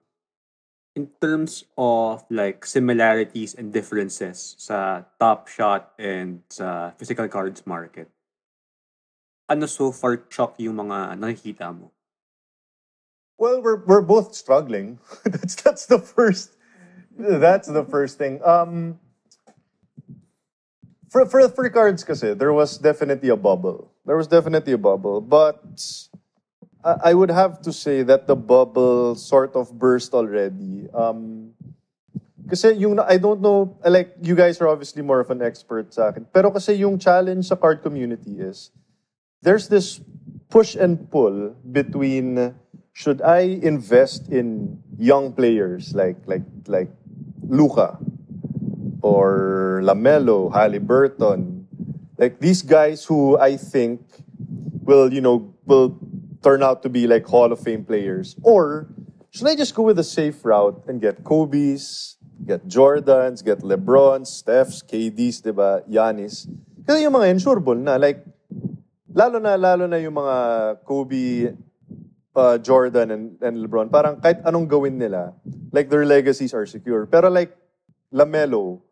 In 0.96 1.12
terms 1.20 1.68
of 1.76 2.24
like 2.32 2.64
similarities 2.64 3.52
and 3.52 3.68
differences 3.68 4.56
sa 4.56 5.04
Top 5.20 5.44
Shot 5.44 5.92
and 6.00 6.40
sa 6.48 6.96
physical 6.96 7.28
cards 7.28 7.60
market, 7.68 8.08
ano 9.44 9.68
so 9.68 9.92
far, 9.92 10.16
Chuck, 10.16 10.56
yung 10.56 10.80
mga 10.80 11.20
nakikita 11.20 11.68
mo? 11.68 11.92
Well, 13.36 13.60
we're 13.60 13.84
we're 13.84 14.00
both 14.00 14.32
struggling. 14.32 14.98
that's 15.24 15.60
that's 15.60 15.84
the 15.84 16.00
first. 16.00 16.56
That's 17.12 17.68
the 17.68 17.84
first 17.84 18.16
thing. 18.16 18.40
Um, 18.40 18.98
for 21.12 21.28
for 21.28 21.48
for 21.52 21.68
cards, 21.68 22.04
kasi 22.04 22.32
there 22.32 22.52
was 22.52 22.80
definitely 22.80 23.28
a 23.28 23.36
bubble. 23.36 23.92
There 24.08 24.16
was 24.16 24.26
definitely 24.26 24.72
a 24.72 24.80
bubble, 24.80 25.20
but 25.20 25.60
I, 26.86 27.14
would 27.14 27.30
have 27.30 27.60
to 27.62 27.72
say 27.72 28.02
that 28.04 28.26
the 28.26 28.36
bubble 28.36 29.14
sort 29.16 29.56
of 29.56 29.76
burst 29.76 30.14
already. 30.14 30.86
Um, 30.94 31.50
kasi 32.48 32.78
yung 32.78 33.00
I 33.00 33.18
don't 33.18 33.42
know, 33.42 33.76
like 33.84 34.14
you 34.22 34.36
guys 34.36 34.60
are 34.60 34.68
obviously 34.68 35.02
more 35.02 35.18
of 35.18 35.30
an 35.30 35.42
expert 35.42 35.92
sa 35.92 36.14
akin. 36.14 36.26
Pero 36.30 36.50
kasi 36.50 36.78
yung 36.78 36.98
challenge 36.98 37.50
sa 37.50 37.56
card 37.56 37.82
community 37.82 38.38
is 38.38 38.70
there's 39.42 39.66
this 39.66 40.00
push 40.48 40.78
and 40.78 41.10
pull 41.10 41.58
between 41.74 42.54
should 42.94 43.20
I 43.20 43.58
invest 43.60 44.30
in 44.30 44.78
young 44.96 45.34
players 45.34 45.90
like 45.92 46.22
like 46.30 46.46
like 46.70 46.88
Luca 47.42 47.98
or 49.02 49.82
Lamelo, 49.82 50.54
Halliburton, 50.54 51.66
like 52.16 52.38
these 52.38 52.62
guys 52.62 53.04
who 53.04 53.38
I 53.38 53.58
think 53.58 54.00
will 54.86 55.12
you 55.12 55.20
know 55.20 55.50
will 55.66 55.98
turn 56.46 56.62
out 56.62 56.86
to 56.86 56.88
be 56.88 57.10
like 57.10 57.26
Hall 57.26 57.50
of 57.50 57.58
Fame 57.58 57.82
players, 57.82 58.38
or 58.46 58.86
should 59.34 59.50
I 59.50 59.58
just 59.58 59.74
go 59.74 59.82
with 59.82 59.98
the 59.98 60.06
safe 60.06 60.46
route 60.46 60.78
and 60.86 61.02
get 61.02 61.26
Kobe's, 61.26 62.14
get 62.46 62.62
Jordans, 62.70 63.42
get 63.42 63.66
LeBrons, 63.66 64.30
Steph's, 64.30 64.78
KD's, 64.78 65.42
diba, 65.42 65.82
Giannis? 65.90 66.46
Kasi 66.86 67.02
yung 67.02 67.18
mga 67.18 67.34
insurable 67.34 67.74
na 67.74 67.98
like 67.98 68.22
lalo 69.10 69.42
na 69.42 69.58
lalo 69.58 69.90
na 69.90 69.98
yung 69.98 70.14
mga 70.14 70.36
Kobe, 70.86 71.50
uh, 72.38 72.56
Jordan 72.62 73.10
and, 73.10 73.24
and 73.42 73.58
LeBron, 73.58 73.90
parang 73.90 74.22
kahit 74.22 74.38
anong 74.46 74.70
gawin 74.70 75.02
nila, 75.02 75.34
like 75.74 75.90
their 75.90 76.06
legacies 76.06 76.54
are 76.54 76.62
secure. 76.62 77.10
Pero 77.10 77.26
like 77.26 77.58
Lamelo, 78.14 78.86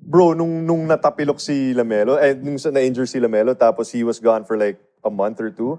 bro, 0.00 0.32
nung 0.32 0.64
nung 0.64 0.88
natapilok 0.88 1.36
si 1.36 1.76
Lamelo, 1.76 2.16
eh 2.16 2.32
nung 2.32 2.56
na-injure 2.56 3.04
si 3.04 3.20
Lamelo 3.20 3.52
tapos 3.52 3.92
he 3.92 4.00
was 4.00 4.16
gone 4.16 4.48
for 4.48 4.56
like 4.56 4.80
a 5.04 5.12
month 5.12 5.36
or 5.36 5.52
two, 5.52 5.76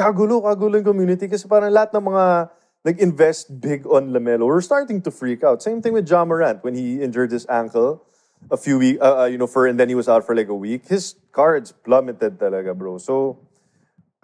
kagulo, 0.00 0.40
kagulo 0.40 0.80
yung 0.80 0.88
community 0.88 1.28
kasi 1.28 1.44
parang 1.44 1.68
lahat 1.68 1.92
ng 1.92 2.04
mga 2.08 2.24
nag-invest 2.84 3.60
big 3.60 3.84
on 3.84 4.08
Lamelo 4.08 4.48
were 4.48 4.64
starting 4.64 5.04
to 5.04 5.12
freak 5.12 5.44
out. 5.44 5.60
Same 5.60 5.84
thing 5.84 5.92
with 5.92 6.08
John 6.08 6.32
Morant 6.32 6.64
when 6.64 6.72
he 6.72 7.04
injured 7.04 7.28
his 7.28 7.44
ankle 7.52 8.00
a 8.48 8.56
few 8.56 8.80
weeks, 8.80 8.96
uh, 9.04 9.20
uh, 9.20 9.28
you 9.28 9.36
know, 9.36 9.46
for 9.46 9.68
and 9.68 9.76
then 9.76 9.92
he 9.92 9.94
was 9.94 10.08
out 10.08 10.24
for 10.24 10.34
like 10.34 10.48
a 10.48 10.56
week. 10.56 10.88
His 10.88 11.14
cards 11.32 11.76
plummeted 11.76 12.40
talaga, 12.40 12.72
bro. 12.72 12.96
So 12.96 13.36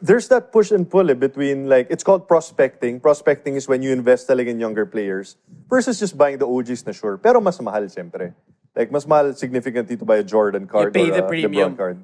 there's 0.00 0.28
that 0.28 0.52
push 0.52 0.72
and 0.72 0.88
pull 0.88 1.10
eh, 1.10 1.14
between 1.14 1.68
like 1.68 1.88
it's 1.90 2.00
called 2.00 2.24
prospecting. 2.24 3.00
Prospecting 3.00 3.60
is 3.60 3.68
when 3.68 3.84
you 3.84 3.92
invest 3.92 4.28
talaga 4.28 4.48
in 4.48 4.58
younger 4.58 4.86
players 4.86 5.36
versus 5.68 6.00
just 6.00 6.16
buying 6.16 6.38
the 6.38 6.48
OGs 6.48 6.86
na 6.86 6.92
sure. 6.96 7.20
Pero 7.20 7.44
mas 7.44 7.60
mahal 7.60 7.84
siyempre. 7.92 8.32
Like 8.72 8.88
mas 8.88 9.04
mahal 9.04 9.36
significantly 9.36 10.00
to 10.00 10.04
buy 10.08 10.16
a 10.16 10.24
Jordan 10.24 10.64
card 10.64 10.96
pay 10.96 11.12
or 11.12 11.20
the 11.20 11.24
a 11.24 11.28
premium. 11.28 11.76
LeBron 11.76 11.76
card. 11.76 11.98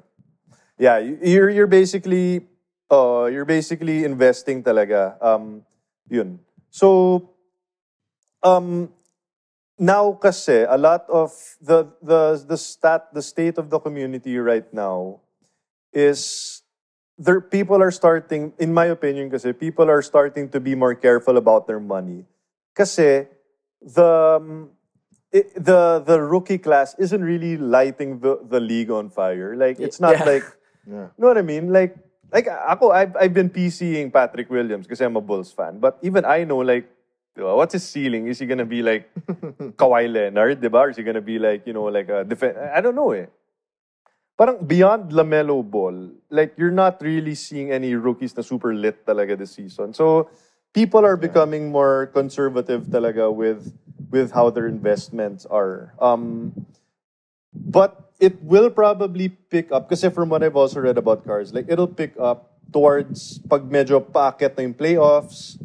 Yeah, 0.77 1.01
you're 1.01 1.49
you're 1.49 1.69
basically 1.69 2.45
uh 2.93 3.25
you're 3.25 3.49
basically 3.49 4.05
investing 4.05 4.61
talaga. 4.61 5.17
Um 5.17 5.65
yun. 6.05 6.37
So 6.69 7.33
um 8.45 8.93
now 9.81 10.13
kasi 10.13 10.69
a 10.69 10.77
lot 10.77 11.09
of 11.09 11.33
the 11.57 11.89
the 12.05 12.37
the 12.45 12.57
stat 12.57 13.09
the 13.09 13.25
state 13.25 13.57
of 13.57 13.73
the 13.73 13.79
community 13.81 14.37
right 14.37 14.69
now 14.69 15.19
is 15.89 16.61
there 17.17 17.41
people 17.41 17.81
are 17.81 17.89
starting 17.93 18.53
in 18.61 18.73
my 18.73 18.85
opinion 18.85 19.29
kasi 19.33 19.53
people 19.53 19.89
are 19.89 20.01
starting 20.01 20.49
to 20.49 20.59
be 20.61 20.77
more 20.77 20.93
careful 20.93 21.37
about 21.37 21.65
their 21.65 21.81
money 21.81 22.25
kasi 22.77 23.25
the 23.81 24.37
um, 24.37 24.69
it, 25.33 25.49
the 25.57 26.01
the 26.05 26.21
rookie 26.21 26.61
class 26.61 26.93
isn't 27.01 27.21
really 27.25 27.57
lighting 27.57 28.21
the 28.21 28.37
the 28.45 28.61
league 28.61 28.93
on 28.93 29.09
fire 29.09 29.57
like 29.57 29.81
it's 29.81 29.97
not 30.01 30.21
Yeah. 30.21 30.37
like 30.37 30.45
you 30.85 31.21
know 31.21 31.29
what 31.29 31.37
I 31.37 31.45
mean 31.45 31.73
like 31.73 31.97
like 32.33 32.49
ako 32.49 32.89
I've 32.91 33.13
I've 33.15 33.33
been 33.33 33.49
PCing 33.49 34.11
Patrick 34.11 34.49
Williams 34.49 34.89
kasi 34.89 35.05
I'm 35.05 35.15
a 35.15 35.21
Bulls 35.21 35.53
fan. 35.53 35.77
But 35.77 36.01
even 36.01 36.25
I 36.25 36.43
know 36.43 36.65
like 36.65 36.89
diba, 37.37 37.55
what's 37.55 37.77
his 37.77 37.85
ceiling? 37.85 38.27
Is 38.27 38.41
he 38.41 38.49
gonna 38.49 38.65
be 38.65 38.81
like 38.81 39.07
Kawhi 39.77 40.09
Leonard 40.09 40.59
diba 40.59 40.81
or 40.81 40.89
is 40.89 40.97
he 40.97 41.05
gonna 41.05 41.21
be 41.21 41.37
like 41.37 41.69
you 41.69 41.73
know 41.77 41.85
like 41.93 42.09
a 42.09 42.25
defen 42.25 42.57
I 42.57 42.81
don't 42.81 42.97
know 42.97 43.13
eh. 43.13 43.29
Parang 44.33 44.65
beyond 44.65 45.13
LaMelo 45.13 45.61
Ball, 45.61 46.09
like 46.33 46.57
you're 46.57 46.73
not 46.73 46.97
really 47.05 47.37
seeing 47.37 47.69
any 47.69 47.93
rookies 47.93 48.33
na 48.35 48.41
super 48.41 48.73
lit 48.73 49.05
talaga 49.05 49.37
this 49.37 49.53
season. 49.53 49.93
So 49.93 50.25
people 50.73 51.05
are 51.05 51.15
becoming 51.15 51.69
more 51.69 52.09
conservative 52.09 52.89
talaga 52.89 53.29
with 53.29 53.69
with 54.09 54.33
how 54.33 54.49
their 54.49 54.65
investments 54.65 55.45
are. 55.45 55.93
Um, 56.01 56.65
but 57.55 58.11
it 58.19 58.41
will 58.41 58.69
probably 58.69 59.29
pick 59.29 59.71
up 59.71 59.89
kasi 59.89 60.09
from 60.09 60.29
what 60.29 60.43
I've 60.43 60.55
also 60.55 60.79
read 60.79 60.97
about 60.97 61.25
cars, 61.25 61.53
like 61.53 61.65
it'll 61.69 61.91
pick 61.91 62.13
up 62.19 62.53
towards 62.71 63.39
pag 63.45 63.69
medyo 63.69 64.01
paakit 64.01 64.57
na 64.57 64.63
yung 64.65 64.73
playoffs 64.73 65.61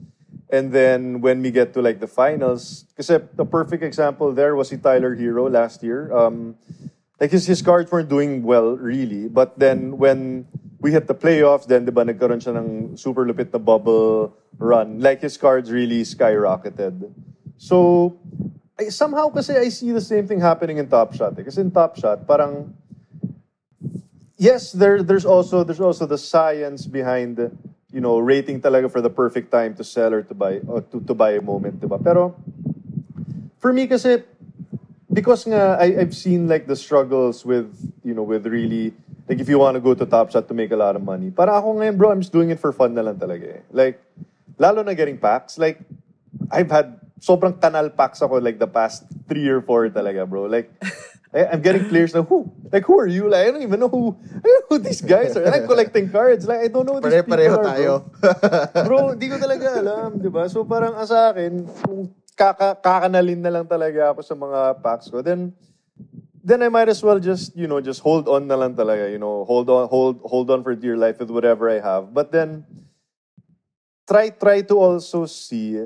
and 0.50 0.72
then 0.72 1.20
when 1.20 1.40
we 1.40 1.50
get 1.50 1.72
to 1.74 1.80
like 1.80 2.00
the 2.00 2.06
finals. 2.06 2.84
Kasi 2.96 3.20
the 3.34 3.44
perfect 3.44 3.82
example 3.82 4.32
there 4.32 4.56
was 4.56 4.68
si 4.68 4.76
Tyler 4.76 5.14
Hero 5.14 5.48
last 5.48 5.82
year. 5.82 6.12
Um, 6.12 6.56
like 7.20 7.32
his, 7.32 7.46
his 7.46 7.62
cards 7.62 7.90
weren't 7.90 8.08
doing 8.08 8.42
well 8.42 8.76
really. 8.76 9.28
But 9.28 9.58
then 9.58 9.96
when 9.98 10.46
we 10.80 10.92
hit 10.92 11.06
the 11.06 11.14
playoffs 11.14 11.66
then 11.66 11.86
diba 11.86 12.04
nagkaroon 12.04 12.42
siya 12.42 12.56
ng 12.58 12.96
super 12.96 13.26
lupit 13.26 13.52
na 13.52 13.58
bubble 13.58 14.36
run. 14.58 15.00
Like 15.00 15.22
his 15.22 15.36
cards 15.36 15.70
really 15.72 16.02
skyrocketed. 16.02 17.10
So 17.56 18.18
I, 18.78 18.88
somehow 18.88 19.28
kasi 19.28 19.58
I 19.58 19.68
see 19.68 19.90
the 19.90 20.00
same 20.00 20.26
thing 20.26 20.40
happening 20.40 20.78
in 20.78 20.86
Top 20.86 21.14
Shot 21.14 21.34
eh. 21.38 21.42
kasi 21.42 21.60
in 21.60 21.70
Top 21.70 21.98
Shot 21.98 22.26
parang 22.26 22.72
yes 24.38 24.70
there 24.70 25.02
there's 25.02 25.26
also 25.26 25.66
there's 25.66 25.82
also 25.82 26.06
the 26.06 26.18
science 26.18 26.86
behind 26.86 27.42
you 27.90 28.00
know 28.00 28.22
rating 28.22 28.62
talaga 28.62 28.86
for 28.86 29.02
the 29.02 29.10
perfect 29.10 29.50
time 29.50 29.74
to 29.74 29.82
sell 29.82 30.14
or 30.14 30.22
to 30.22 30.34
buy 30.34 30.62
or 30.70 30.80
to, 30.80 31.02
to 31.02 31.14
buy 31.14 31.34
a 31.34 31.42
moment 31.42 31.82
diba 31.82 31.98
pero 31.98 32.38
for 33.58 33.72
me 33.74 33.90
kasi 33.90 34.22
because 35.10 35.42
nga 35.50 35.74
I, 35.80 35.98
I've 35.98 36.14
seen 36.14 36.46
like 36.46 36.70
the 36.70 36.76
struggles 36.76 37.42
with 37.42 37.74
you 38.06 38.14
know 38.14 38.22
with 38.22 38.46
really 38.46 38.94
like 39.28 39.40
if 39.40 39.48
you 39.48 39.58
want 39.58 39.74
to 39.74 39.82
go 39.82 39.94
to 39.94 40.06
Top 40.06 40.30
Shot 40.30 40.46
to 40.48 40.54
make 40.54 40.70
a 40.70 40.78
lot 40.78 40.96
of 40.96 41.02
money. 41.02 41.30
Para 41.30 41.58
ako 41.58 41.82
ngayon 41.82 41.98
bro, 41.98 42.14
I'm 42.14 42.22
just 42.22 42.32
doing 42.32 42.50
it 42.50 42.58
for 42.62 42.72
fun 42.72 42.94
na 42.94 43.02
lang 43.02 43.18
talaga 43.18 43.60
eh. 43.60 43.62
Like 43.74 44.00
lalo 44.56 44.82
na 44.82 44.94
getting 44.94 45.18
packs, 45.18 45.58
like 45.58 45.82
I've 46.50 46.70
had 46.70 47.00
sobrang 47.18 47.58
kanal 47.58 47.90
packs 47.92 48.22
ako 48.22 48.38
like 48.38 48.58
the 48.58 48.70
past 48.70 49.04
three 49.26 49.46
or 49.46 49.60
four 49.60 49.90
talaga 49.90 50.24
bro. 50.24 50.46
Like 50.46 50.70
I, 51.34 51.52
I'm 51.52 51.60
getting 51.60 51.86
players 51.90 52.14
na 52.14 52.22
who 52.22 52.48
like 52.72 52.86
who 52.88 52.98
are 52.98 53.10
you? 53.10 53.28
Like 53.28 53.46
I 53.46 53.50
don't 53.52 53.62
even 53.62 53.80
know 53.80 53.90
who 53.92 54.16
I 54.16 54.46
don't 54.46 54.64
know 54.64 54.68
who 54.70 54.78
these 54.80 55.02
guys 55.04 55.36
are. 55.36 55.44
And 55.44 55.54
I'm 55.54 55.66
collecting 55.68 56.08
cards. 56.08 56.48
Like 56.48 56.64
I 56.64 56.68
don't 56.68 56.86
know 56.86 56.98
who 56.98 57.02
these 57.04 57.14
people 57.14 57.36
Pare-pareho 57.36 57.58
are, 57.58 57.66
tayo. 57.68 57.92
bro. 58.88 59.12
Bro, 59.12 59.20
di 59.20 59.26
ko 59.28 59.36
talaga 59.36 59.66
alam, 59.76 60.18
di 60.18 60.30
ba? 60.32 60.48
So 60.48 60.64
parang 60.64 60.96
ah, 60.96 61.04
sa 61.04 61.34
akin, 61.34 61.68
kung 61.84 62.14
kaka 62.38 62.78
kakanalin 62.78 63.42
na 63.42 63.50
lang 63.50 63.66
talaga 63.66 64.14
ako 64.14 64.20
sa 64.22 64.34
mga 64.38 64.60
packs 64.80 65.10
ko, 65.10 65.20
then 65.20 65.52
then 66.48 66.62
I 66.62 66.72
might 66.72 66.88
as 66.88 67.02
well 67.02 67.20
just, 67.20 67.52
you 67.56 67.68
know, 67.68 67.80
just 67.80 68.00
hold 68.00 68.24
on 68.28 68.48
na 68.48 68.56
lang 68.56 68.74
talaga, 68.74 69.10
you 69.10 69.18
know, 69.18 69.44
hold 69.44 69.68
on, 69.68 69.88
hold, 69.88 70.20
hold 70.24 70.50
on 70.50 70.64
for 70.64 70.74
dear 70.74 70.96
life 70.96 71.20
with 71.20 71.28
whatever 71.28 71.68
I 71.68 71.80
have. 71.80 72.14
But 72.14 72.32
then, 72.32 72.64
try, 74.08 74.30
try 74.30 74.62
to 74.62 74.74
also 74.80 75.26
see, 75.26 75.84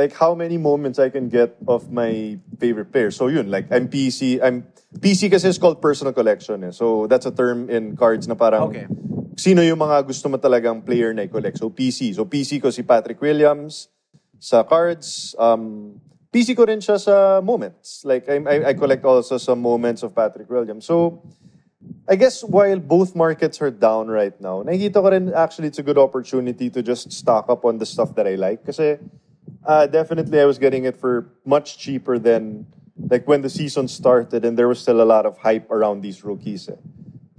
like, 0.00 0.16
how 0.16 0.32
many 0.32 0.56
moments 0.56 0.96
I 0.96 1.12
can 1.12 1.28
get 1.28 1.60
of 1.68 1.92
my 1.92 2.40
favorite 2.56 2.88
player. 2.88 3.12
So 3.12 3.28
yun, 3.28 3.52
like, 3.52 3.68
I'm 3.68 3.92
PC, 3.92 4.40
I'm, 4.40 4.64
PC 4.96 5.28
kasi 5.28 5.52
is 5.52 5.60
called 5.60 5.84
personal 5.84 6.16
collection 6.16 6.64
eh. 6.64 6.72
So 6.72 7.04
that's 7.04 7.28
a 7.28 7.30
term 7.30 7.68
in 7.68 8.00
cards 8.00 8.24
na 8.24 8.32
parang, 8.32 8.72
Okay. 8.72 8.88
sino 9.36 9.60
yung 9.60 9.76
mga 9.76 10.08
gusto 10.08 10.32
mo 10.32 10.40
talagang 10.40 10.80
player 10.80 11.12
na 11.12 11.28
i-collect. 11.28 11.60
So 11.60 11.68
PC. 11.68 12.16
So 12.16 12.24
PC 12.24 12.64
ko 12.64 12.72
si 12.72 12.80
Patrick 12.80 13.20
Williams 13.20 13.92
sa 14.40 14.64
cards. 14.64 15.36
Um, 15.36 16.00
PC 16.32 16.56
ko 16.56 16.64
rin 16.64 16.80
siya 16.80 16.96
sa 16.96 17.44
moments. 17.44 18.00
Like, 18.08 18.24
I, 18.24 18.40
I, 18.40 18.56
I 18.70 18.72
collect 18.72 19.04
also 19.04 19.36
some 19.36 19.60
moments 19.60 20.00
of 20.00 20.16
Patrick 20.16 20.48
Williams. 20.48 20.88
So, 20.88 21.20
I 22.08 22.16
guess 22.16 22.44
while 22.44 22.78
both 22.78 23.16
markets 23.16 23.60
are 23.64 23.72
down 23.72 24.08
right 24.08 24.36
now, 24.40 24.60
nakikita 24.62 25.00
ko 25.00 25.08
rin 25.08 25.32
actually 25.32 25.72
it's 25.72 25.80
a 25.80 25.86
good 25.86 25.96
opportunity 25.96 26.68
to 26.68 26.84
just 26.84 27.08
stock 27.08 27.48
up 27.48 27.64
on 27.64 27.80
the 27.80 27.88
stuff 27.88 28.14
that 28.16 28.28
I 28.28 28.36
like. 28.36 28.64
Kasi 28.64 29.00
uh, 29.66 29.86
definitely 29.86 30.40
I 30.40 30.44
was 30.44 30.58
getting 30.58 30.84
it 30.84 30.96
for 30.96 31.30
much 31.44 31.78
cheaper 31.78 32.18
than 32.18 32.66
like 33.08 33.26
when 33.26 33.42
the 33.42 33.50
season 33.50 33.88
started 33.88 34.44
and 34.44 34.58
there 34.58 34.68
was 34.68 34.80
still 34.80 35.00
a 35.00 35.08
lot 35.08 35.26
of 35.26 35.38
hype 35.38 35.70
around 35.70 36.02
these 36.02 36.24
rookies. 36.24 36.68
eh. 36.68 36.76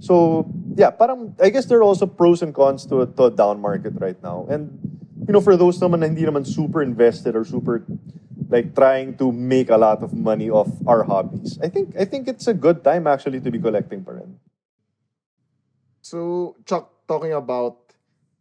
So 0.00 0.50
yeah, 0.74 0.90
parang 0.90 1.34
I 1.40 1.50
guess 1.50 1.66
there 1.66 1.78
are 1.78 1.86
also 1.86 2.06
pros 2.06 2.42
and 2.42 2.54
cons 2.54 2.86
to, 2.86 3.06
to 3.06 3.24
a 3.24 3.30
down 3.30 3.60
market 3.60 3.94
right 3.98 4.20
now. 4.22 4.46
And 4.50 4.78
you 5.26 5.32
know, 5.32 5.40
for 5.40 5.56
those 5.56 5.78
naman 5.78 6.00
na 6.00 6.06
hindi 6.10 6.26
naman 6.26 6.46
super 6.46 6.82
invested 6.82 7.36
or 7.36 7.44
super 7.44 7.86
like 8.50 8.74
trying 8.74 9.16
to 9.16 9.30
make 9.30 9.70
a 9.70 9.78
lot 9.78 10.02
of 10.02 10.12
money 10.12 10.50
off 10.50 10.68
our 10.86 11.04
hobbies, 11.04 11.58
I 11.62 11.68
think 11.68 11.94
I 11.94 12.04
think 12.04 12.26
it's 12.26 12.50
a 12.50 12.54
good 12.54 12.82
time 12.82 13.06
actually 13.06 13.40
to 13.40 13.50
be 13.50 13.62
collecting 13.62 14.02
pa 14.02 14.18
rin. 14.18 14.42
So, 16.02 16.58
Chuck, 16.66 16.90
talking 17.06 17.32
about 17.32 17.91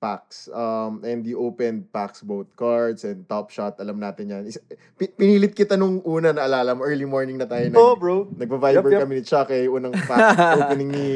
packs, 0.02 0.50
um, 0.50 1.06
and 1.06 1.22
you 1.24 1.38
opened 1.38 1.86
packs 1.94 2.26
both 2.26 2.50
cards 2.58 3.06
and 3.06 3.22
Top 3.30 3.54
Shot, 3.54 3.78
alam 3.78 4.02
natin 4.02 4.34
yan. 4.34 4.44
Is- 4.50 4.58
pi- 4.98 5.14
Pinilit 5.14 5.54
kita 5.54 5.78
nung 5.78 6.02
una 6.02 6.34
na 6.34 6.50
alala 6.50 6.74
mo, 6.74 6.82
early 6.82 7.06
morning 7.06 7.38
na 7.38 7.46
tayo. 7.46 7.70
Oh, 7.78 7.94
bro. 7.94 8.26
Nagpa-Viber 8.34 8.90
Yup, 8.90 8.98
yup. 8.98 9.02
kami 9.06 9.22
ni 9.22 9.24
Chuck 9.24 9.54
eh, 9.54 9.70
unang 9.70 9.94
pack 9.94 10.34
opening 10.58 10.90
ni 10.90 11.10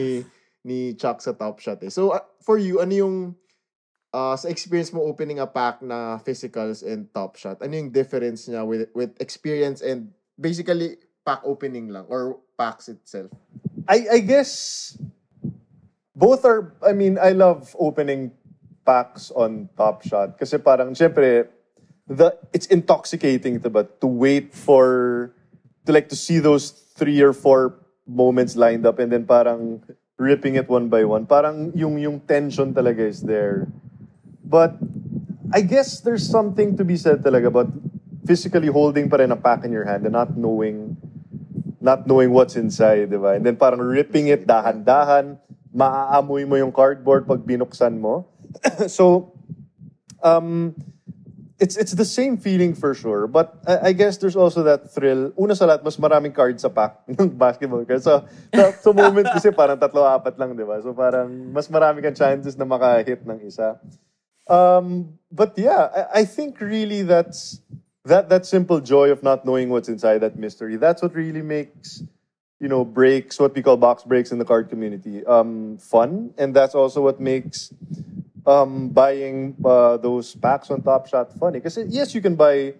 ni 0.61 0.93
Chuck 0.93 1.17
sa 1.17 1.33
Top 1.33 1.57
Shot 1.57 1.81
eh. 1.81 1.89
So, 1.89 2.13
uh, 2.13 2.21
for 2.45 2.61
you, 2.61 2.77
ano 2.77 2.93
yung 2.93 3.15
uh, 4.13 4.37
sa 4.37 4.53
experience 4.53 4.93
mo 4.93 5.01
opening 5.01 5.41
a 5.41 5.49
pack 5.49 5.81
na 5.81 6.21
physicals 6.21 6.85
and 6.85 7.09
Top 7.09 7.41
Shot, 7.41 7.65
ano 7.65 7.73
yung 7.73 7.89
difference 7.89 8.45
niya 8.45 8.61
with 8.61 8.85
with 8.93 9.17
experience 9.17 9.81
and 9.81 10.13
basically 10.37 11.01
pack 11.25 11.41
opening 11.41 11.89
lang 11.89 12.05
or 12.05 12.37
packs 12.53 12.85
itself? 12.85 13.33
I 13.89 14.17
I 14.17 14.19
guess 14.21 14.93
both 16.13 16.45
are 16.45 16.77
I 16.85 16.93
mean 16.93 17.17
I 17.17 17.33
love 17.33 17.73
opening 17.77 18.29
packs 18.85 19.33
on 19.33 19.67
Top 19.75 20.05
Shot? 20.05 20.37
Kasi 20.37 20.61
parang 20.61 20.93
syempre 20.93 21.49
the 22.05 22.37
it's 22.53 22.69
intoxicating 22.69 23.59
to 23.65 23.69
but 23.69 23.99
to 23.99 24.07
wait 24.07 24.53
for 24.53 25.33
to 25.85 25.91
like 25.91 26.07
to 26.09 26.15
see 26.15 26.37
those 26.37 26.69
three 26.69 27.19
or 27.21 27.33
four 27.33 27.81
moments 28.05 28.55
lined 28.55 28.85
up 28.85 29.01
and 29.01 29.11
then 29.11 29.25
parang 29.25 29.81
ripping 30.17 30.55
it 30.55 30.69
one 30.69 30.87
by 30.87 31.03
one. 31.03 31.25
Parang 31.25 31.73
yung 31.75 31.97
yung 31.97 32.21
tension 32.21 32.73
talaga 32.73 33.01
is 33.01 33.21
there. 33.25 33.67
But 34.45 34.77
I 35.51 35.61
guess 35.61 35.99
there's 35.99 36.25
something 36.25 36.77
to 36.77 36.85
be 36.85 36.95
said 36.95 37.25
talaga 37.25 37.49
about 37.49 37.69
physically 38.25 38.69
holding 38.69 39.09
pa 39.09 39.17
rin 39.21 39.33
a 39.33 39.37
pack 39.37 39.65
in 39.65 39.73
your 39.73 39.85
hand 39.85 40.05
and 40.05 40.13
not 40.13 40.37
knowing 40.37 40.97
not 41.81 42.09
knowing 42.09 42.33
what's 42.33 42.57
inside, 42.57 43.13
di 43.13 43.17
ba? 43.21 43.37
And 43.37 43.45
then 43.45 43.61
parang 43.61 43.77
ripping 43.77 44.33
it 44.33 44.49
dahan-dahan, 44.49 45.37
maaamoy 45.69 46.49
mo 46.49 46.57
yung 46.57 46.73
cardboard 46.73 47.29
pag 47.29 47.45
binuksan 47.45 48.01
mo. 48.01 48.25
so, 48.87 49.33
um, 50.23 50.75
it's 51.59 51.77
it's 51.77 51.93
the 51.93 52.05
same 52.05 52.37
feeling 52.37 52.75
for 52.75 52.93
sure. 52.93 53.27
But 53.27 53.55
I, 53.67 53.89
I 53.89 53.91
guess 53.93 54.17
there's 54.17 54.35
also 54.35 54.63
that 54.63 54.91
thrill. 54.91 55.31
Una 55.39 55.55
sa 55.55 55.65
lahat, 55.65 55.83
mas 55.83 55.97
maraming 55.97 56.35
cards 56.35 56.61
sa 56.63 56.69
pack 56.69 56.99
ng 57.07 57.29
basketball 57.29 57.85
cards. 57.85 58.03
So, 58.03 58.27
sa, 58.53 58.71
sa 58.71 58.91
moment 58.91 59.27
kasi 59.31 59.51
parang 59.51 59.79
tatlo, 59.79 60.03
apat 60.03 60.35
lang, 60.37 60.55
di 60.55 60.67
ba? 60.67 60.81
So 60.83 60.91
parang 60.91 61.31
mas 61.51 61.67
marami 61.71 62.03
kang 62.03 62.15
chances 62.15 62.57
na 62.59 62.67
makahit 62.67 63.23
ng 63.23 63.39
isa. 63.47 63.79
Um, 64.45 65.17
but 65.31 65.57
yeah, 65.57 65.89
I, 65.89 66.21
I 66.21 66.23
think 66.25 66.61
really 66.61 67.01
that's 67.01 67.61
that 68.05 68.29
that 68.29 68.45
simple 68.45 68.79
joy 68.79 69.09
of 69.09 69.23
not 69.23 69.45
knowing 69.45 69.69
what's 69.69 69.89
inside 69.89 70.19
that 70.21 70.37
mystery. 70.37 70.75
That's 70.75 71.01
what 71.01 71.15
really 71.15 71.41
makes 71.41 72.03
you 72.59 72.67
know 72.67 72.85
breaks 72.85 73.39
what 73.39 73.55
we 73.55 73.63
call 73.63 73.75
box 73.75 74.03
breaks 74.03 74.31
in 74.31 74.37
the 74.37 74.45
card 74.45 74.69
community 74.69 75.25
um, 75.25 75.79
fun, 75.79 76.35
and 76.37 76.53
that's 76.53 76.75
also 76.75 77.01
what 77.01 77.19
makes 77.19 77.73
um, 78.45 78.89
buying 78.89 79.55
uh, 79.65 79.97
those 79.97 80.35
packs 80.35 80.69
on 80.69 80.81
Top 80.81 81.07
Shot 81.07 81.33
funny. 81.37 81.59
Because 81.59 81.77
yes, 81.89 82.13
you 82.13 82.21
can 82.21 82.35
buy 82.35 82.73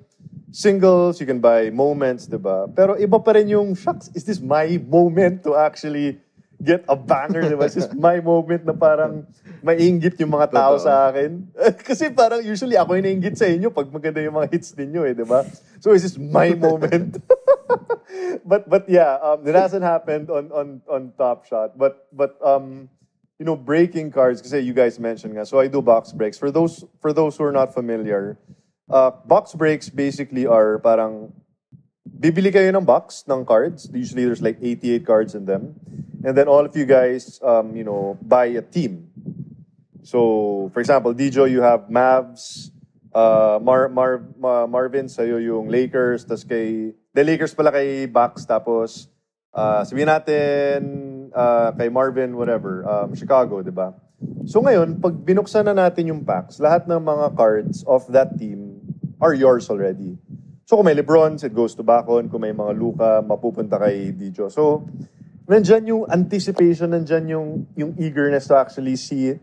singles, 0.52 1.20
you 1.20 1.26
can 1.26 1.40
buy 1.40 1.70
moments, 1.70 2.28
diba? 2.28 2.72
Pero 2.72 2.96
iba 2.96 3.20
pa 3.20 3.36
rin 3.36 3.50
yung, 3.50 3.76
shucks, 3.76 4.10
is 4.16 4.24
this 4.24 4.40
my 4.40 4.80
moment 4.88 5.44
to 5.44 5.58
actually 5.58 6.22
get 6.64 6.86
a 6.88 6.96
banger, 6.96 7.44
diba? 7.44 7.68
Is 7.68 7.76
this 7.76 7.92
my 7.92 8.24
moment 8.24 8.64
na 8.64 8.72
parang 8.72 9.28
mainggit 9.60 10.16
yung 10.22 10.32
mga 10.32 10.56
tao 10.56 10.80
Totoo. 10.80 10.86
sa 10.88 11.12
akin? 11.12 11.52
Kasi 11.88 12.14
parang 12.14 12.40
usually 12.40 12.80
ako 12.80 12.96
yung 12.96 13.06
nainggit 13.06 13.36
sa 13.36 13.50
inyo 13.50 13.68
pag 13.74 13.92
maganda 13.92 14.24
yung 14.24 14.38
mga 14.40 14.48
hits 14.56 14.72
ninyo 14.80 15.02
eh, 15.04 15.14
diba? 15.18 15.44
So 15.84 15.92
is 15.92 16.08
this 16.08 16.16
my 16.16 16.56
moment? 16.66 17.20
but 18.50 18.70
but 18.70 18.88
yeah, 18.88 19.20
um, 19.20 19.44
it 19.44 19.58
hasn't 19.58 19.84
happened 19.84 20.32
on 20.32 20.54
on 20.56 20.80
on 20.88 21.12
Top 21.20 21.44
Shot. 21.44 21.76
But 21.76 22.08
but 22.16 22.40
um, 22.40 22.88
you 23.40 23.46
know, 23.46 23.56
breaking 23.56 24.12
cards. 24.12 24.42
Kasi 24.42 24.60
you 24.60 24.74
guys 24.74 25.00
mentioned 25.00 25.36
nga. 25.36 25.46
So 25.46 25.60
I 25.60 25.68
do 25.68 25.82
box 25.82 26.12
breaks. 26.12 26.38
For 26.38 26.52
those 26.52 26.84
for 27.02 27.14
those 27.14 27.38
who 27.38 27.44
are 27.44 27.56
not 27.56 27.74
familiar, 27.74 28.40
uh, 28.90 29.12
box 29.26 29.54
breaks 29.54 29.90
basically 29.90 30.46
are 30.46 30.80
parang 30.80 31.34
bibili 32.06 32.54
kayo 32.54 32.72
ng 32.72 32.86
box 32.86 33.26
ng 33.28 33.44
cards. 33.44 33.90
Usually 33.92 34.26
there's 34.26 34.42
like 34.42 34.58
88 34.62 35.06
cards 35.06 35.36
in 35.36 35.46
them. 35.46 35.76
And 36.26 36.34
then 36.34 36.48
all 36.48 36.66
of 36.66 36.74
you 36.74 36.86
guys, 36.86 37.40
um, 37.44 37.76
you 37.76 37.84
know, 37.84 38.18
buy 38.22 38.46
a 38.58 38.62
team. 38.62 39.12
So, 40.02 40.70
for 40.74 40.80
example, 40.80 41.14
Dijo, 41.14 41.50
you 41.50 41.62
have 41.62 41.90
Mavs, 41.90 42.70
uh, 43.14 43.60
Mar 43.62 43.90
Mar 43.90 44.22
Ma- 44.38 44.66
Marvin, 44.66 45.10
sa'yo 45.10 45.38
yung 45.38 45.70
Lakers, 45.70 46.26
tas 46.26 46.46
kay, 46.46 46.94
the 47.14 47.24
Lakers 47.26 47.54
pala 47.54 47.74
kay 47.74 48.06
Bucks, 48.06 48.46
tapos, 48.46 49.10
uh, 49.54 49.82
sabihin 49.82 50.10
natin, 50.10 50.80
uh, 51.36 51.76
kay 51.76 51.92
Marvin, 51.92 52.40
whatever, 52.40 52.88
um, 52.88 53.12
Chicago, 53.14 53.60
di 53.60 53.76
ba? 53.76 53.92
So 54.48 54.64
ngayon, 54.64 55.04
pag 55.04 55.14
binuksan 55.20 55.68
na 55.68 55.76
natin 55.76 56.08
yung 56.08 56.24
packs, 56.24 56.58
lahat 56.64 56.88
ng 56.88 56.98
mga 57.04 57.36
cards 57.36 57.84
of 57.84 58.08
that 58.10 58.40
team 58.40 58.80
are 59.20 59.36
yours 59.36 59.68
already. 59.68 60.16
So 60.66 60.80
kung 60.80 60.88
may 60.88 60.96
Lebrons, 60.96 61.44
it 61.44 61.54
goes 61.54 61.76
to 61.76 61.84
Bacon. 61.84 62.32
Kung 62.32 62.42
may 62.42 62.56
mga 62.56 62.74
Luka, 62.74 63.22
mapupunta 63.22 63.78
kay 63.78 64.16
Dijo. 64.16 64.50
So, 64.50 64.88
nandyan 65.46 65.86
yung 65.86 66.04
anticipation, 66.10 66.90
nandyan 66.90 67.30
yung, 67.30 67.50
yung 67.78 67.92
eagerness 68.02 68.50
to 68.50 68.58
actually 68.58 68.96
see 68.96 69.38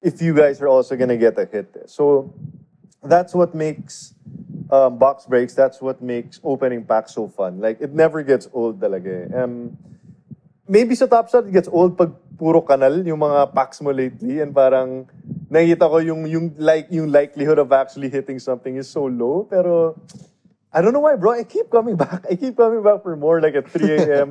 if 0.00 0.22
you 0.22 0.32
guys 0.32 0.62
are 0.62 0.68
also 0.68 0.96
gonna 0.96 1.20
get 1.20 1.36
a 1.36 1.44
hit. 1.44 1.68
So, 1.90 2.32
that's 3.04 3.36
what 3.36 3.52
makes 3.52 4.14
um, 4.72 4.96
box 4.96 5.26
breaks, 5.26 5.52
that's 5.52 5.82
what 5.84 6.00
makes 6.00 6.40
opening 6.40 6.84
packs 6.84 7.12
so 7.12 7.28
fun. 7.28 7.60
Like, 7.60 7.80
it 7.80 7.92
never 7.92 8.22
gets 8.22 8.48
old 8.52 8.80
talaga 8.80 9.28
eh. 9.28 9.36
Um, 9.36 9.76
maybe 10.68 10.96
sa 10.96 11.06
Top 11.06 11.28
Shot, 11.28 11.46
it 11.48 11.52
gets 11.52 11.68
old 11.68 11.96
pag 11.96 12.12
puro 12.34 12.60
kanal 12.60 13.04
yung 13.06 13.22
mga 13.22 13.54
packs 13.54 13.78
mo 13.78 13.94
lately 13.94 14.42
and 14.42 14.50
parang 14.50 15.06
nakita 15.46 15.86
ko 15.86 16.02
yung 16.02 16.26
yung 16.26 16.50
like 16.58 16.90
yung 16.90 17.14
likelihood 17.14 17.62
of 17.62 17.70
actually 17.70 18.10
hitting 18.10 18.42
something 18.42 18.74
is 18.74 18.90
so 18.90 19.06
low 19.06 19.46
pero 19.46 19.94
I 20.74 20.82
don't 20.82 20.90
know 20.90 21.06
why 21.06 21.14
bro. 21.14 21.38
I 21.38 21.46
keep 21.46 21.70
coming 21.70 21.94
back. 22.04 22.26
I 22.26 22.34
keep 22.34 22.58
coming 22.58 22.82
back 22.82 23.06
for 23.06 23.14
more 23.14 23.38
like 23.38 23.54
at 23.54 23.70
3 23.70 23.86
a.m 24.02 24.30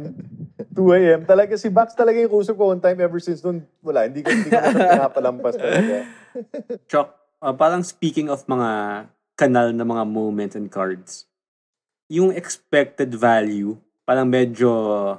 2 0.75 0.83
a.m 0.99 1.21
talaga 1.23 1.55
si 1.55 1.71
Bax 1.71 1.95
talaga 1.95 2.19
yung 2.19 2.33
kusap 2.33 2.59
ko 2.59 2.75
one 2.75 2.83
time 2.83 2.99
ever 2.99 3.23
since 3.23 3.39
noon 3.39 3.63
wala 3.79 4.03
hindi 4.03 4.19
ko 4.19 4.29
hindi 4.35 4.51
ko 4.51 4.59
na 4.59 4.75
pinapalampas 4.75 5.55
talaga. 5.55 5.95
Chuck, 6.91 7.15
uh, 7.39 7.55
parang 7.55 7.87
speaking 7.87 8.27
of 8.27 8.43
mga 8.51 8.69
kanal 9.39 9.71
na 9.71 9.85
mga 9.85 10.03
moments 10.05 10.55
and 10.59 10.69
cards, 10.69 11.25
yung 12.09 12.33
expected 12.35 13.13
value, 13.15 13.77
parang 14.03 14.27
medyo 14.27 14.69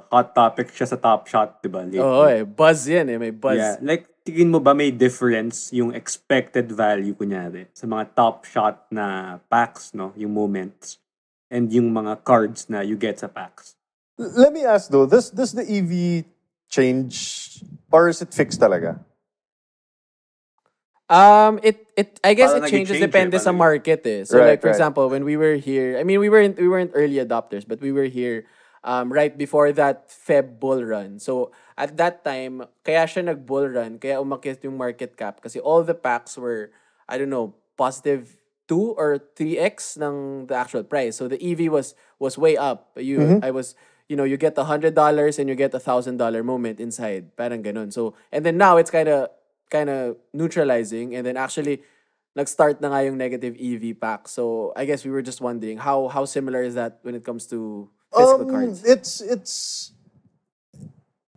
hot 0.09 0.33
topic 0.33 0.69
siya 0.71 0.87
sa 0.89 0.97
Top 0.97 1.25
Shot, 1.25 1.61
di 1.61 1.69
ba? 1.69 1.81
lately? 1.85 2.01
Oo 2.01 2.25
eh. 2.29 2.45
Buzz 2.45 2.85
yan 2.85 3.09
eh. 3.09 3.17
May 3.17 3.33
buzz. 3.33 3.57
Yeah. 3.57 3.81
Like, 3.81 4.05
tingin 4.21 4.49
mo 4.53 4.61
ba 4.61 4.73
may 4.73 4.89
difference 4.93 5.73
yung 5.73 5.93
expected 5.93 6.69
value, 6.69 7.13
kunyari, 7.17 7.69
sa 7.73 7.89
mga 7.89 8.13
Top 8.13 8.45
Shot 8.45 8.85
na 8.93 9.37
packs, 9.49 9.93
no? 9.93 10.13
Yung 10.17 10.33
moments, 10.33 10.97
and 11.49 11.69
yung 11.73 11.89
mga 11.93 12.21
cards 12.25 12.69
na 12.69 12.81
you 12.81 12.97
get 12.97 13.17
sa 13.17 13.27
packs? 13.29 13.75
let 14.17 14.53
me 14.53 14.63
ask 14.63 14.89
though 14.89 15.05
does 15.05 15.29
does 15.29 15.51
the 15.51 15.63
EV 15.63 16.23
change 16.71 17.59
or 17.91 18.07
is 18.07 18.21
it 18.21 18.33
fixed 18.33 18.59
talaga 18.59 18.99
Um, 21.05 21.61
it 21.61 21.85
it 21.93 22.17
I 22.25 22.33
guess 22.33 22.49
Parang 22.49 22.65
it 22.65 22.73
changes 22.73 22.97
nag-change 22.97 23.13
depende 23.13 23.37
eh, 23.37 23.45
sa 23.45 23.53
market 23.53 24.01
eh. 24.09 24.25
So 24.25 24.41
Right, 24.41 24.57
like 24.57 24.65
for 24.65 24.73
right. 24.73 24.73
example, 24.73 25.05
when 25.05 25.21
we 25.21 25.37
were 25.37 25.53
here, 25.53 26.01
I 26.01 26.03
mean 26.03 26.17
we 26.17 26.33
weren't 26.33 26.57
we 26.57 26.65
weren't 26.65 26.97
early 26.97 27.21
adopters, 27.21 27.61
but 27.61 27.77
we 27.77 27.93
were 27.93 28.09
here 28.09 28.49
um 28.85 29.11
right 29.11 29.33
before 29.33 29.73
that 29.73 30.07
Feb 30.07 30.61
bull 30.61 30.85
run. 30.85 31.17
So 31.17 31.51
at 31.75 31.97
that 31.97 32.23
time, 32.23 32.63
kaya 32.85 33.09
siya 33.09 33.25
nag 33.25 33.43
bull 33.43 33.67
run, 33.67 33.97
kaya 33.97 34.21
umakyat 34.21 34.63
yung 34.63 34.77
market 34.77 35.17
cap 35.17 35.41
kasi 35.41 35.59
all 35.59 35.81
the 35.81 35.97
packs 35.97 36.37
were 36.37 36.71
I 37.09 37.17
don't 37.17 37.33
know, 37.33 37.57
positive 37.75 38.37
2 38.69 38.97
or 38.97 39.21
3x 39.37 39.97
ng 40.01 40.47
the 40.47 40.55
actual 40.55 40.85
price. 40.85 41.17
So 41.17 41.27
the 41.27 41.41
EV 41.41 41.69
was 41.73 41.97
was 42.21 42.37
way 42.37 42.55
up. 42.55 42.93
You 42.95 43.41
I 43.41 43.51
was 43.51 43.73
you 44.05 44.15
know, 44.15 44.23
you 44.23 44.37
get 44.37 44.53
a 44.57 44.69
hundred 44.69 44.93
dollars 44.93 45.41
and 45.41 45.49
you 45.49 45.57
get 45.57 45.73
a 45.73 45.81
thousand 45.81 46.17
dollar 46.17 46.45
moment 46.45 46.79
inside. 46.79 47.33
Parang 47.35 47.65
ganun. 47.65 47.91
So 47.91 48.13
and 48.31 48.45
then 48.45 48.57
now 48.57 48.77
it's 48.77 48.93
kind 48.93 49.09
of 49.09 49.33
kind 49.73 49.89
of 49.89 50.17
neutralizing 50.33 51.17
and 51.17 51.25
then 51.25 51.37
actually 51.37 51.81
nag-start 52.35 52.83
na 52.83 52.91
nga 52.91 53.07
yung 53.07 53.17
negative 53.17 53.55
EV 53.57 53.97
pack. 53.97 54.27
So 54.27 54.73
I 54.75 54.85
guess 54.85 55.07
we 55.07 55.11
were 55.11 55.25
just 55.25 55.41
wondering 55.41 55.81
how 55.81 56.09
how 56.09 56.25
similar 56.25 56.61
is 56.61 56.75
that 56.77 56.99
when 57.01 57.15
it 57.15 57.25
comes 57.25 57.47
to 57.49 57.89
physical 58.15 58.47
Um, 58.47 58.51
cards? 58.51 58.83
It's 58.83 59.19
it's 59.21 59.53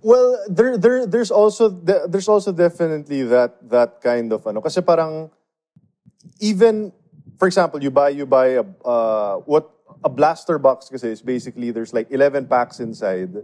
well 0.02 0.38
there 0.48 0.78
there 0.78 1.06
there's 1.06 1.30
also 1.30 1.68
the- 1.68 2.06
there's 2.06 2.28
also 2.28 2.52
definitely 2.52 3.22
that 3.26 3.58
that 3.68 4.00
kind 4.00 4.30
of 4.32 4.46
ano 4.46 4.62
kasi 4.62 4.80
parang 4.80 5.30
even 6.38 6.92
for 7.38 7.46
example, 7.46 7.82
you 7.82 7.90
buy 7.90 8.10
you 8.10 8.26
buy 8.26 8.58
a 8.58 8.64
uh, 8.84 9.36
what 9.46 9.70
a 10.04 10.10
blaster 10.10 10.58
box 10.58 10.88
kasi 10.90 11.10
is 11.10 11.22
basically 11.22 11.70
there's 11.70 11.94
like 11.94 12.06
11 12.10 12.46
packs 12.46 12.78
inside 12.78 13.34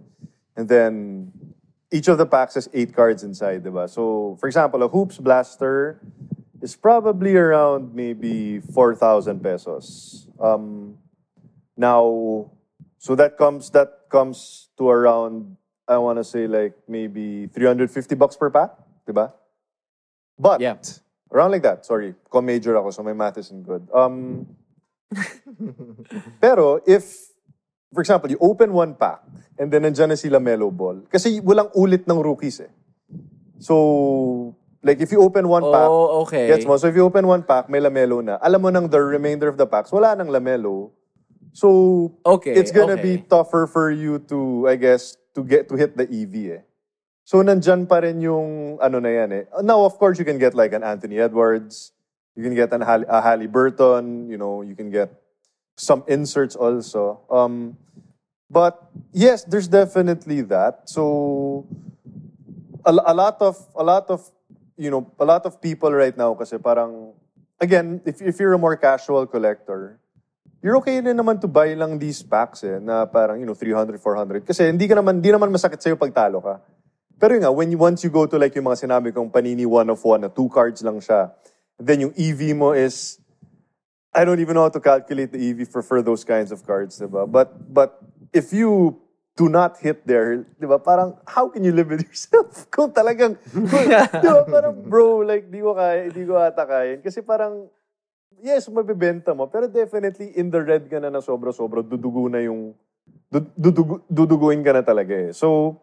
and 0.55 0.69
then 0.69 1.31
each 1.91 2.09
of 2.09 2.19
the 2.19 2.27
packs 2.27 2.55
has 2.55 2.69
8 2.75 2.95
cards 2.95 3.23
inside, 3.23 3.63
diba? 3.63 3.89
So, 3.89 4.37
for 4.41 4.47
example, 4.47 4.83
a 4.83 4.89
hoops 4.89 5.19
blaster 5.19 6.01
is 6.61 6.75
probably 6.75 7.37
around 7.37 7.95
maybe 7.95 8.59
4,000 8.75 9.39
pesos. 9.43 10.27
Um, 10.41 10.99
now, 11.77 12.51
so 13.05 13.13
that 13.13 13.37
comes 13.37 13.69
that 13.77 14.09
comes 14.09 14.73
to 14.81 14.89
around 14.89 15.61
I 15.85 16.01
want 16.01 16.17
to 16.17 16.25
say 16.25 16.49
like 16.49 16.73
maybe 16.89 17.53
350 17.53 18.17
bucks 18.17 18.41
per 18.41 18.49
pack, 18.49 18.73
diba? 19.05 19.29
But 20.41 20.65
Yeah. 20.65 20.81
around 21.29 21.53
like 21.53 21.61
that. 21.69 21.85
Sorry, 21.85 22.17
co-major 22.33 22.73
ako, 22.81 22.89
so 22.97 23.05
my 23.05 23.13
math 23.13 23.37
isn't 23.37 23.69
good. 23.69 23.85
Um, 23.93 24.49
pero 26.41 26.81
if, 26.89 27.05
for 27.93 28.01
example, 28.01 28.33
you 28.33 28.41
open 28.41 28.73
one 28.73 28.97
pack 28.97 29.21
and 29.61 29.69
then 29.69 29.85
nandyan 29.85 30.09
na 30.09 30.17
sila 30.17 30.41
Melo 30.41 30.73
Ball. 30.73 31.05
Kasi 31.05 31.45
walang 31.45 31.69
ulit 31.77 32.09
ng 32.09 32.17
rookies 32.25 32.65
eh. 32.65 32.73
So, 33.61 34.57
like 34.81 35.05
if 35.05 35.13
you 35.13 35.21
open 35.21 35.45
one 35.45 35.69
pack, 35.69 35.93
Oh, 35.93 36.25
okay. 36.25 36.49
gets 36.49 36.65
mo? 36.65 36.81
So 36.81 36.89
if 36.89 36.97
you 36.97 37.05
open 37.05 37.29
one 37.29 37.45
pack, 37.45 37.69
may 37.69 37.85
Lamelo 37.85 38.25
na. 38.25 38.41
Alam 38.41 38.65
mo 38.65 38.69
nang 38.73 38.89
the 38.89 39.05
remainder 39.05 39.53
of 39.53 39.61
the 39.61 39.69
packs, 39.69 39.93
wala 39.93 40.17
nang 40.17 40.33
Lamelo. 40.33 40.97
So, 41.55 42.11
Okay, 42.27 42.51
it's 42.53 42.75
gonna 42.75 42.99
be 42.99 43.23
okay. 43.23 43.27
tougher 43.31 43.71
for 43.71 43.91
you 43.95 44.19
to, 44.27 44.67
I 44.67 44.75
guess, 44.75 45.15
to 45.39 45.47
get 45.47 45.71
to 45.71 45.79
hit 45.79 45.95
the 45.95 46.03
EV 46.11 46.35
eh. 46.59 46.63
So 47.25 47.41
nandyan 47.41 47.89
pa 47.89 48.03
rin 48.05 48.21
yung 48.21 48.77
ano 48.83 48.99
na 49.01 49.09
yan 49.09 49.31
eh. 49.33 49.45
Now, 49.65 49.87
of 49.87 49.97
course, 49.97 50.19
you 50.19 50.27
can 50.27 50.37
get 50.37 50.53
like 50.53 50.75
an 50.75 50.83
Anthony 50.85 51.17
Edwards. 51.23 51.95
You 52.37 52.43
can 52.43 52.53
get 52.59 52.75
an 52.75 52.83
Hall- 52.83 53.07
a 53.09 53.23
Halliburton. 53.23 54.29
You 54.29 54.37
know, 54.37 54.61
you 54.61 54.75
can 54.77 54.91
get 54.91 55.15
some 55.79 56.03
inserts 56.11 56.53
also. 56.59 57.23
Um, 57.31 57.79
but 58.51 58.91
yes, 59.15 59.47
there's 59.47 59.71
definitely 59.71 60.43
that. 60.53 60.91
So 60.91 61.65
a, 62.85 62.93
a 62.93 63.15
lot 63.15 63.41
of 63.41 63.57
a 63.75 63.83
lot 63.83 64.11
of 64.11 64.21
you 64.77 64.91
know 64.91 65.07
a 65.19 65.25
lot 65.25 65.47
of 65.47 65.63
people 65.63 65.91
right 65.95 66.13
now 66.17 66.35
kasi 66.35 66.59
parang 66.59 67.15
again 67.63 68.03
if 68.05 68.21
if 68.21 68.37
you're 68.37 68.53
a 68.53 68.61
more 68.61 68.77
casual 68.77 69.25
collector 69.27 69.97
you're 70.65 70.81
okay 70.81 71.05
din 71.05 71.13
naman 71.13 71.37
to 71.37 71.45
buy 71.45 71.69
lang 71.77 72.01
these 72.01 72.25
packs 72.25 72.65
eh 72.65 72.81
na 72.81 73.05
parang 73.05 73.37
you 73.37 73.45
know 73.45 73.53
300 73.53 74.01
400 74.01 74.49
kasi 74.49 74.73
hindi 74.73 74.89
ka 74.89 74.97
naman 74.97 75.21
hindi 75.21 75.29
naman 75.29 75.53
masakit 75.53 75.77
sa 75.77 75.93
pag 75.93 76.17
talo 76.17 76.41
ka 76.41 76.65
pero 77.21 77.37
yun 77.37 77.45
nga 77.45 77.53
when 77.53 77.69
you, 77.69 77.77
once 77.77 78.01
you 78.01 78.09
go 78.09 78.25
to 78.25 78.41
like 78.41 78.57
yung 78.57 78.65
mga 78.65 78.89
sinabi 78.89 79.13
kong 79.13 79.29
panini 79.29 79.69
one 79.69 79.93
of 79.93 80.01
one 80.01 80.25
na 80.25 80.33
two 80.33 80.49
cards 80.49 80.81
lang 80.81 80.97
siya 81.05 81.37
then 81.77 82.09
yung 82.09 82.15
EV 82.17 82.57
mo 82.57 82.73
is 82.73 83.21
I 84.15 84.23
don't 84.23 84.39
even 84.39 84.55
know 84.55 84.63
how 84.63 84.71
to 84.71 84.81
calculate 84.81 85.35
the 85.35 85.43
EV 85.43 85.67
for, 85.67 85.83
for 85.83 86.01
those 86.01 86.23
kinds 86.23 86.55
of 86.55 86.63
cards, 86.65 87.03
diba? 87.03 87.27
But, 87.27 87.51
but 87.75 87.99
if 88.33 88.55
you 88.55 89.03
do 89.35 89.51
not 89.51 89.83
hit 89.83 90.07
there, 90.07 90.47
diba, 90.63 90.79
parang, 90.79 91.19
how 91.27 91.51
can 91.51 91.67
you 91.67 91.75
live 91.75 91.91
with 91.91 92.03
yourself? 92.07 92.71
Kung 92.71 92.95
talagang, 92.95 93.35
kung, 93.51 93.91
diba, 94.23 94.47
parang, 94.47 94.79
bro, 94.87 95.27
like, 95.27 95.51
di 95.51 95.59
ko 95.59 95.75
kaya, 95.75 96.15
di 96.15 96.23
ko 96.23 96.39
ata 96.39 96.63
kaya. 96.63 97.03
Kasi 97.03 97.27
parang, 97.27 97.67
yes, 98.43 98.69
mabibenta 98.71 99.35
mo, 99.35 99.47
pero 99.47 99.69
definitely 99.69 100.33
in 100.35 100.51
the 100.51 100.63
red 100.63 100.89
ka 100.89 100.99
na 100.99 101.11
na 101.11 101.21
sobra-sobra, 101.21 101.83
dudugo 101.83 102.27
na 102.31 102.41
yung, 102.43 102.75
du- 103.31 103.53
dudugo, 103.55 104.01
duduguin 104.09 104.65
ka 104.65 104.73
na 104.73 104.83
talaga 104.83 105.13
eh. 105.13 105.31
So, 105.31 105.81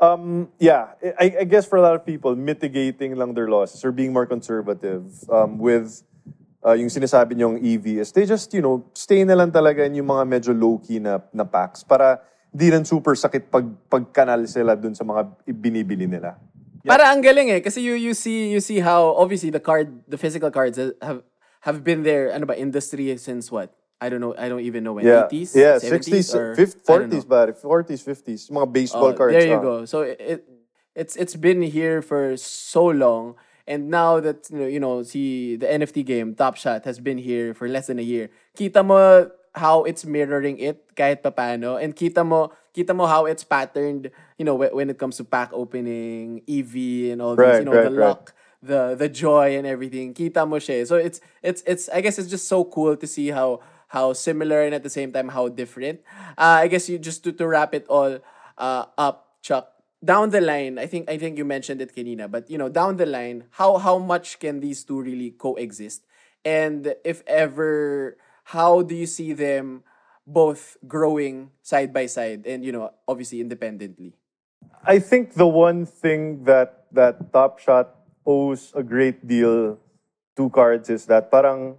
um, 0.00 0.48
yeah, 0.58 0.94
I, 1.18 1.42
I 1.42 1.44
guess 1.44 1.66
for 1.66 1.78
a 1.78 1.82
lot 1.82 1.94
of 1.94 2.06
people, 2.06 2.34
mitigating 2.36 3.16
lang 3.16 3.34
their 3.34 3.48
losses 3.48 3.84
or 3.84 3.92
being 3.92 4.12
more 4.12 4.26
conservative 4.26 5.04
um, 5.30 5.58
with 5.58 6.02
uh, 6.64 6.72
yung 6.72 6.88
sinasabi 6.88 7.36
niyong 7.36 7.60
EV 7.60 8.00
is 8.00 8.12
they 8.12 8.24
just, 8.24 8.52
you 8.54 8.62
know, 8.62 8.82
stay 8.96 9.22
na 9.24 9.36
lang 9.36 9.52
talaga 9.52 9.84
in 9.84 10.00
yung 10.00 10.08
mga 10.08 10.24
medyo 10.24 10.50
low-key 10.56 10.98
na, 10.98 11.20
na 11.32 11.44
packs 11.44 11.84
para 11.84 12.24
di 12.54 12.70
rin 12.70 12.86
super 12.86 13.18
sakit 13.18 13.50
pag, 13.50 13.66
pagkanal 13.90 14.46
sila 14.46 14.78
dun 14.78 14.94
sa 14.94 15.02
mga 15.02 15.26
binibili 15.50 16.06
nila. 16.06 16.38
Para 16.84 17.08
ang 17.08 17.24
galing 17.24 17.48
eh 17.48 17.60
kasi 17.64 17.80
you 17.80 17.96
you 17.96 18.12
see 18.12 18.52
you 18.52 18.60
see 18.60 18.76
how 18.76 19.16
obviously 19.16 19.48
the 19.48 19.58
card 19.58 19.88
the 20.04 20.20
physical 20.20 20.52
cards 20.52 20.76
have 20.76 21.24
have 21.64 21.80
been 21.82 22.04
there 22.04 22.28
ano 22.32 22.44
ba 22.46 22.56
industry 22.56 23.16
since 23.16 23.48
what? 23.48 23.72
I 24.00 24.12
don't 24.12 24.20
know 24.20 24.36
I 24.36 24.52
don't 24.52 24.60
even 24.60 24.84
know 24.84 24.92
when 25.00 25.08
Yeah, 25.08 25.28
80s, 25.32 25.56
yeah 25.56 25.76
70s 25.80 26.28
60s, 26.28 26.34
or 26.36 26.46
50s, 26.56 26.84
40s 26.84 27.08
know. 27.08 27.22
ba? 27.24 27.40
40s, 27.56 28.00
50s. 28.04 28.40
Yung 28.52 28.56
mga 28.60 28.68
baseball 28.72 29.10
Oh, 29.10 29.16
cards. 29.16 29.32
There 29.32 29.48
you 29.48 29.56
ah. 29.56 29.64
go. 29.64 29.74
So 29.88 30.02
it, 30.04 30.20
it 30.20 30.40
it's 30.94 31.16
it's 31.16 31.34
been 31.34 31.62
here 31.62 32.02
for 32.02 32.36
so 32.36 32.86
long, 32.86 33.34
and 33.66 33.90
now 33.90 34.20
that 34.20 34.46
you 34.52 34.58
know, 34.60 34.68
you 34.68 34.80
know, 34.80 35.02
see 35.02 35.56
the 35.56 35.66
NFT 35.66 36.04
game, 36.06 36.34
Top 36.36 36.54
Shot 36.54 36.84
has 36.84 37.00
been 37.00 37.18
here 37.18 37.54
for 37.54 37.66
less 37.66 37.88
than 37.88 37.98
a 37.98 38.06
year. 38.06 38.30
Kita 38.54 38.84
mo 38.84 39.30
how 39.54 39.82
it's 39.88 40.04
mirroring 40.04 40.58
it 40.58 40.94
kahit 40.94 41.22
papaano, 41.22 41.80
and 41.82 41.96
kita 41.96 42.22
mo 42.22 42.52
kita 42.76 42.94
mo 42.94 43.06
how 43.06 43.26
it's 43.26 43.42
patterned. 43.42 44.10
You 44.38 44.44
know, 44.44 44.54
when, 44.54 44.90
it 44.90 44.98
comes 44.98 45.16
to 45.18 45.24
pack 45.24 45.50
opening, 45.50 46.42
EV, 46.46 47.10
and 47.14 47.22
all 47.22 47.34
Right, 47.34 47.58
these, 47.58 47.58
you 47.62 47.66
know, 47.66 47.74
right, 47.74 47.90
the 47.90 47.94
right. 47.94 48.06
luck. 48.06 48.34
The, 48.64 48.96
the 48.96 49.12
joy 49.12 49.60
and 49.60 49.66
everything 49.66 50.16
kita 50.16 50.48
mo 50.48 50.56
eh. 50.56 50.88
So 50.88 50.96
it's 50.96 51.20
it's 51.44 51.60
it's 51.68 51.92
I 51.92 52.00
guess 52.00 52.16
it's 52.16 52.32
just 52.32 52.48
so 52.48 52.64
cool 52.64 52.96
to 52.96 53.06
see 53.06 53.28
how 53.28 53.60
how 53.92 54.12
similar 54.12 54.64
and 54.64 54.74
at 54.74 54.82
the 54.82 54.90
same 54.90 55.12
time 55.12 55.28
how 55.28 55.48
different. 55.48 56.00
Uh, 56.36 56.64
I 56.64 56.68
guess 56.68 56.88
you 56.88 56.98
just 56.98 57.22
to, 57.24 57.32
to 57.32 57.46
wrap 57.46 57.74
it 57.74 57.86
all 57.88 58.18
uh, 58.58 58.84
up, 58.96 59.38
Chuck. 59.42 59.70
Down 60.04 60.30
the 60.30 60.40
line, 60.40 60.78
I 60.78 60.86
think 60.86 61.08
I 61.08 61.16
think 61.16 61.38
you 61.38 61.44
mentioned 61.44 61.80
it, 61.80 61.94
kanina, 61.94 62.30
but 62.30 62.50
you 62.50 62.58
know, 62.58 62.68
down 62.68 62.96
the 62.96 63.06
line, 63.06 63.44
how 63.56 63.78
how 63.78 63.96
much 63.96 64.40
can 64.40 64.60
these 64.60 64.84
two 64.84 65.00
really 65.00 65.30
coexist? 65.32 66.04
And 66.44 66.92
if 67.04 67.24
ever, 67.26 68.16
how 68.52 68.82
do 68.82 68.94
you 68.94 69.06
see 69.06 69.32
them 69.32 69.84
both 70.26 70.76
growing 70.88 71.52
side 71.62 71.92
by 71.92 72.04
side 72.04 72.44
and 72.44 72.64
you 72.64 72.72
know, 72.72 72.92
obviously 73.08 73.40
independently? 73.40 74.12
I 74.84 74.98
think 74.98 75.34
the 75.34 75.48
one 75.48 75.86
thing 75.86 76.44
that 76.44 76.84
that 76.92 77.32
Top 77.32 77.58
Shot 77.58 78.03
owes 78.26 78.72
a 78.74 78.82
great 78.82 79.26
deal 79.26 79.78
to 80.36 80.50
cards 80.50 80.90
is 80.90 81.06
that 81.06 81.30
parang 81.30 81.78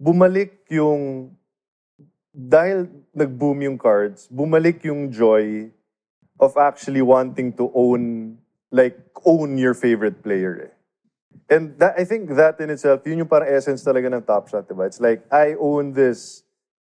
bumalik 0.00 0.68
yung 0.68 1.32
dahil 2.36 2.86
nag-boom 3.16 3.64
yung 3.64 3.78
cards, 3.80 4.28
bumalik 4.28 4.84
yung 4.84 5.08
joy 5.10 5.72
of 6.36 6.52
actually 6.60 7.00
wanting 7.00 7.48
to 7.52 7.72
own 7.72 8.36
like 8.70 9.00
own 9.24 9.56
your 9.56 9.72
favorite 9.72 10.22
player. 10.22 10.68
Eh. 10.68 10.72
And 11.48 11.78
that, 11.78 11.94
I 11.96 12.04
think 12.04 12.28
that 12.36 12.60
in 12.60 12.70
itself, 12.70 13.06
yun 13.06 13.24
yung 13.24 13.30
parang 13.30 13.48
essence 13.48 13.80
talaga 13.80 14.12
ng 14.12 14.22
Top 14.26 14.48
Shot, 14.48 14.68
diba? 14.68 14.84
It's 14.84 15.00
like, 15.00 15.24
I 15.32 15.54
own 15.56 15.94
this 15.94 16.42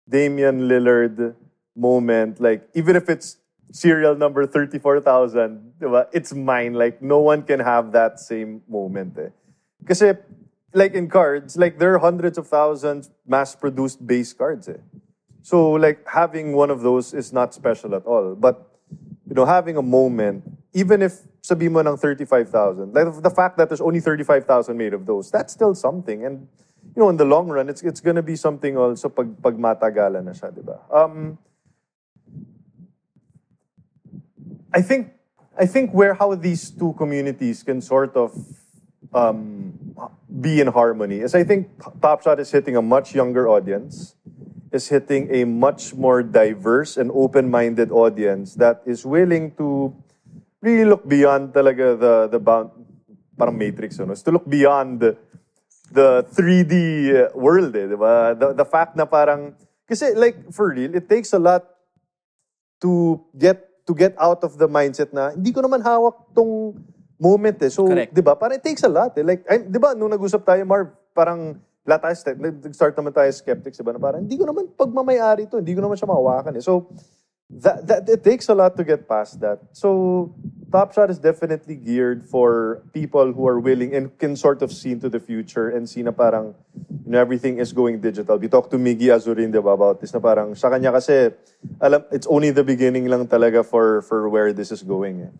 Damian 0.07 0.69
Lillard 0.69 1.35
moment. 1.75 2.39
Like, 2.39 2.69
even 2.73 2.95
if 2.95 3.09
it's 3.09 3.40
serial 3.71 4.15
number 4.15 4.45
34,000, 4.45 5.73
diba? 5.79 6.07
It's 6.11 6.33
mine. 6.33 6.73
Like, 6.73 7.01
no 7.01 7.19
one 7.19 7.43
can 7.43 7.59
have 7.59 7.91
that 7.93 8.19
same 8.19 8.61
moment, 8.67 9.17
eh. 9.17 10.13
Like 10.73 10.93
in 10.93 11.09
cards, 11.09 11.57
like, 11.57 11.79
there 11.79 11.93
are 11.95 11.99
hundreds 11.99 12.37
of 12.37 12.47
thousands 12.47 13.09
mass-produced 13.27 14.05
base 14.07 14.31
cards, 14.31 14.69
eh. 14.69 14.79
So, 15.41 15.71
like, 15.71 16.07
having 16.07 16.53
one 16.53 16.69
of 16.69 16.81
those 16.81 17.13
is 17.13 17.33
not 17.33 17.53
special 17.53 17.95
at 17.95 18.05
all. 18.05 18.35
But, 18.35 18.69
you 19.27 19.35
know, 19.35 19.45
having 19.45 19.75
a 19.75 19.81
moment, 19.81 20.43
even 20.73 21.01
if 21.01 21.19
sabi 21.41 21.67
mo 21.67 21.81
ng 21.81 21.97
35,000, 21.97 22.93
like 22.93 23.21
the 23.21 23.29
fact 23.29 23.57
that 23.57 23.67
there's 23.67 23.81
only 23.81 23.99
35,000 23.99 24.77
made 24.77 24.93
of 24.93 25.05
those, 25.05 25.31
that's 25.31 25.51
still 25.53 25.73
something. 25.73 26.25
And, 26.25 26.47
you 26.95 27.01
know, 27.01 27.09
in 27.09 27.17
the 27.17 27.25
long 27.25 27.49
run, 27.49 27.67
it's 27.69 27.81
it's 27.81 27.99
gonna 27.99 28.21
be 28.21 28.35
something 28.35 28.77
also 28.77 29.09
pag, 29.09 29.41
pag 29.41 29.57
na 29.57 29.73
siya, 29.73 30.53
di 30.53 30.61
ba? 30.61 30.77
Um, 30.93 31.37
I 34.73 34.81
think, 34.81 35.11
I 35.57 35.65
think 35.65 35.91
where 35.91 36.13
how 36.13 36.35
these 36.35 36.71
two 36.71 36.93
communities 36.93 37.63
can 37.63 37.81
sort 37.81 38.15
of 38.15 38.31
um, 39.13 39.73
be 40.39 40.61
in 40.61 40.67
harmony 40.67 41.19
is 41.19 41.35
I 41.35 41.43
think 41.43 41.69
Top 42.01 42.23
Shot 42.23 42.39
is 42.39 42.51
hitting 42.51 42.77
a 42.77 42.81
much 42.81 43.13
younger 43.13 43.47
audience, 43.47 44.15
is 44.71 44.87
hitting 44.87 45.27
a 45.33 45.43
much 45.43 45.93
more 45.93 46.23
diverse 46.23 46.97
and 46.97 47.11
open-minded 47.13 47.91
audience 47.91 48.55
that 48.55 48.81
is 48.85 49.05
willing 49.05 49.51
to 49.57 49.93
really 50.61 50.85
look 50.85 51.07
beyond 51.07 51.51
talaga 51.53 51.99
the 51.99 52.27
the 52.31 52.39
bound 52.39 52.71
parang 53.35 53.57
matrix 53.57 53.97
ano 53.99 54.13
is 54.13 54.21
to 54.21 54.31
look 54.31 54.45
beyond 54.45 55.01
the, 55.01 55.17
the 55.89 56.21
3D 56.37 57.33
world 57.33 57.73
eh, 57.75 57.89
di 57.89 57.97
ba? 57.97 58.37
The, 58.37 58.53
the 58.53 58.67
fact 58.67 58.95
na 58.95 59.09
parang 59.09 59.57
kasi 59.89 60.13
like 60.13 60.53
for 60.53 60.69
real 60.71 60.93
it 60.93 61.09
takes 61.09 61.33
a 61.33 61.41
lot 61.41 61.65
to 62.79 63.19
get 63.33 63.70
to 63.91 63.93
get 63.93 64.15
out 64.15 64.39
of 64.47 64.55
the 64.55 64.71
mindset 64.71 65.11
na 65.11 65.35
hindi 65.35 65.51
ko 65.51 65.59
naman 65.59 65.83
hawak 65.83 66.15
tong 66.31 66.79
moment 67.19 67.59
eh. 67.59 67.67
So, 67.67 67.83
Correct. 67.83 68.15
'di 68.15 68.23
ba? 68.23 68.39
Parang 68.39 68.55
it 68.55 68.63
takes 68.63 68.87
a 68.87 68.89
lot 68.89 69.11
eh. 69.19 69.23
Like, 69.27 69.43
ay, 69.51 69.67
'di 69.67 69.79
ba 69.83 69.91
nung 69.91 70.15
nag-usap 70.15 70.47
tayo 70.47 70.63
Marv, 70.63 70.95
parang 71.11 71.59
lahat 71.83 72.15
tayo 72.23 72.39
nag-start 72.39 72.95
naman 72.95 73.11
tayo 73.11 73.27
skeptics, 73.35 73.75
'di 73.75 73.83
ba? 73.83 73.91
Na 73.91 73.99
parang 73.99 74.23
hindi 74.23 74.39
ko 74.39 74.47
naman 74.47 74.71
pagmamayari 74.71 75.51
to, 75.51 75.59
hindi 75.59 75.75
ko 75.75 75.83
naman 75.83 75.99
siya 75.99 76.07
mahawakan 76.07 76.55
eh. 76.55 76.63
So, 76.63 76.87
that, 77.51 77.83
that 77.83 78.07
it 78.07 78.23
takes 78.23 78.47
a 78.47 78.55
lot 78.55 78.79
to 78.79 78.87
get 78.87 79.03
past 79.03 79.43
that. 79.43 79.59
So, 79.75 80.31
Top 80.71 80.95
Shot 80.95 81.11
is 81.11 81.19
definitely 81.19 81.75
geared 81.75 82.23
for 82.23 82.81
people 82.95 83.33
who 83.33 83.45
are 83.47 83.59
willing 83.59 83.93
and 83.93 84.07
can 84.17 84.39
sort 84.39 84.63
of 84.63 84.71
see 84.71 84.95
into 84.95 85.09
the 85.09 85.19
future 85.19 85.67
and 85.69 85.83
see 85.83 86.01
na 86.01 86.11
parang 86.15 86.55
you 87.03 87.11
know, 87.11 87.19
everything 87.19 87.59
is 87.59 87.73
going 87.75 87.99
digital. 87.99 88.37
We 88.39 88.47
talked 88.47 88.71
to 88.71 88.79
Miggy 88.79 89.11
Azurin, 89.11 89.51
di 89.51 89.59
about 89.59 89.99
this 89.99 90.13
na 90.15 90.23
parang 90.23 90.55
sa 90.55 90.71
kanya 90.71 90.95
kasi 90.95 91.35
alam, 91.83 92.07
it's 92.11 92.25
only 92.25 92.55
the 92.55 92.63
beginning 92.63 93.11
lang 93.11 93.27
talaga 93.27 93.67
for 93.67 94.01
for 94.07 94.31
where 94.31 94.55
this 94.55 94.71
is 94.71 94.79
going. 94.79 95.27
Eh. 95.27 95.33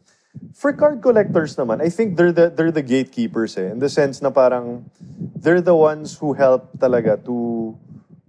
For 0.52 0.76
card 0.76 1.00
collectors 1.00 1.56
naman, 1.56 1.80
I 1.80 1.88
think 1.88 2.20
they're 2.20 2.36
the 2.36 2.52
they're 2.52 2.76
the 2.76 2.84
gatekeepers 2.84 3.56
eh, 3.56 3.72
in 3.72 3.80
the 3.80 3.88
sense 3.88 4.20
na 4.20 4.36
parang 4.36 4.92
they're 5.40 5.64
the 5.64 5.76
ones 5.76 6.20
who 6.20 6.36
help 6.36 6.76
talaga 6.76 7.16
to 7.24 7.72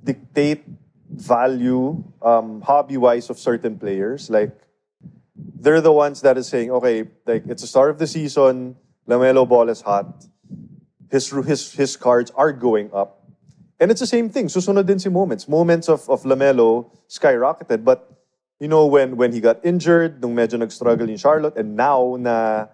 dictate 0.06 0.62
value 1.10 1.98
um, 2.22 2.62
hobby-wise 2.62 3.28
of 3.28 3.38
certain 3.38 3.74
players. 3.74 4.30
Like 4.30 4.54
they're 5.36 5.80
the 5.80 5.92
ones 5.92 6.20
that 6.22 6.36
is 6.36 6.48
saying, 6.48 6.70
okay, 6.70 7.08
like 7.26 7.44
it's 7.46 7.62
the 7.62 7.68
start 7.68 7.90
of 7.90 7.98
the 7.98 8.06
season, 8.06 8.76
Lamelo 9.08 9.48
ball 9.48 9.68
is 9.68 9.80
hot, 9.80 10.24
his 11.10 11.30
his 11.30 11.72
his 11.72 11.96
cards 11.96 12.30
are 12.36 12.52
going 12.52 12.90
up, 12.92 13.24
and 13.80 13.90
it's 13.90 14.00
the 14.00 14.06
same 14.06 14.28
thing. 14.28 14.46
Susunod 14.46 14.86
din 14.86 14.98
si 14.98 15.08
moments. 15.08 15.48
Moments 15.48 15.88
of 15.88 16.08
of 16.08 16.22
Lamelo 16.22 16.90
skyrocketed, 17.08 17.84
but 17.84 18.08
you 18.60 18.68
know 18.68 18.86
when 18.86 19.16
when 19.16 19.32
he 19.32 19.40
got 19.40 19.60
injured, 19.64 20.20
nung 20.20 20.36
medyo 20.36 20.58
nag-struggle 20.58 21.08
in 21.08 21.16
Charlotte, 21.16 21.56
and 21.56 21.76
now 21.76 22.16
na 22.20 22.66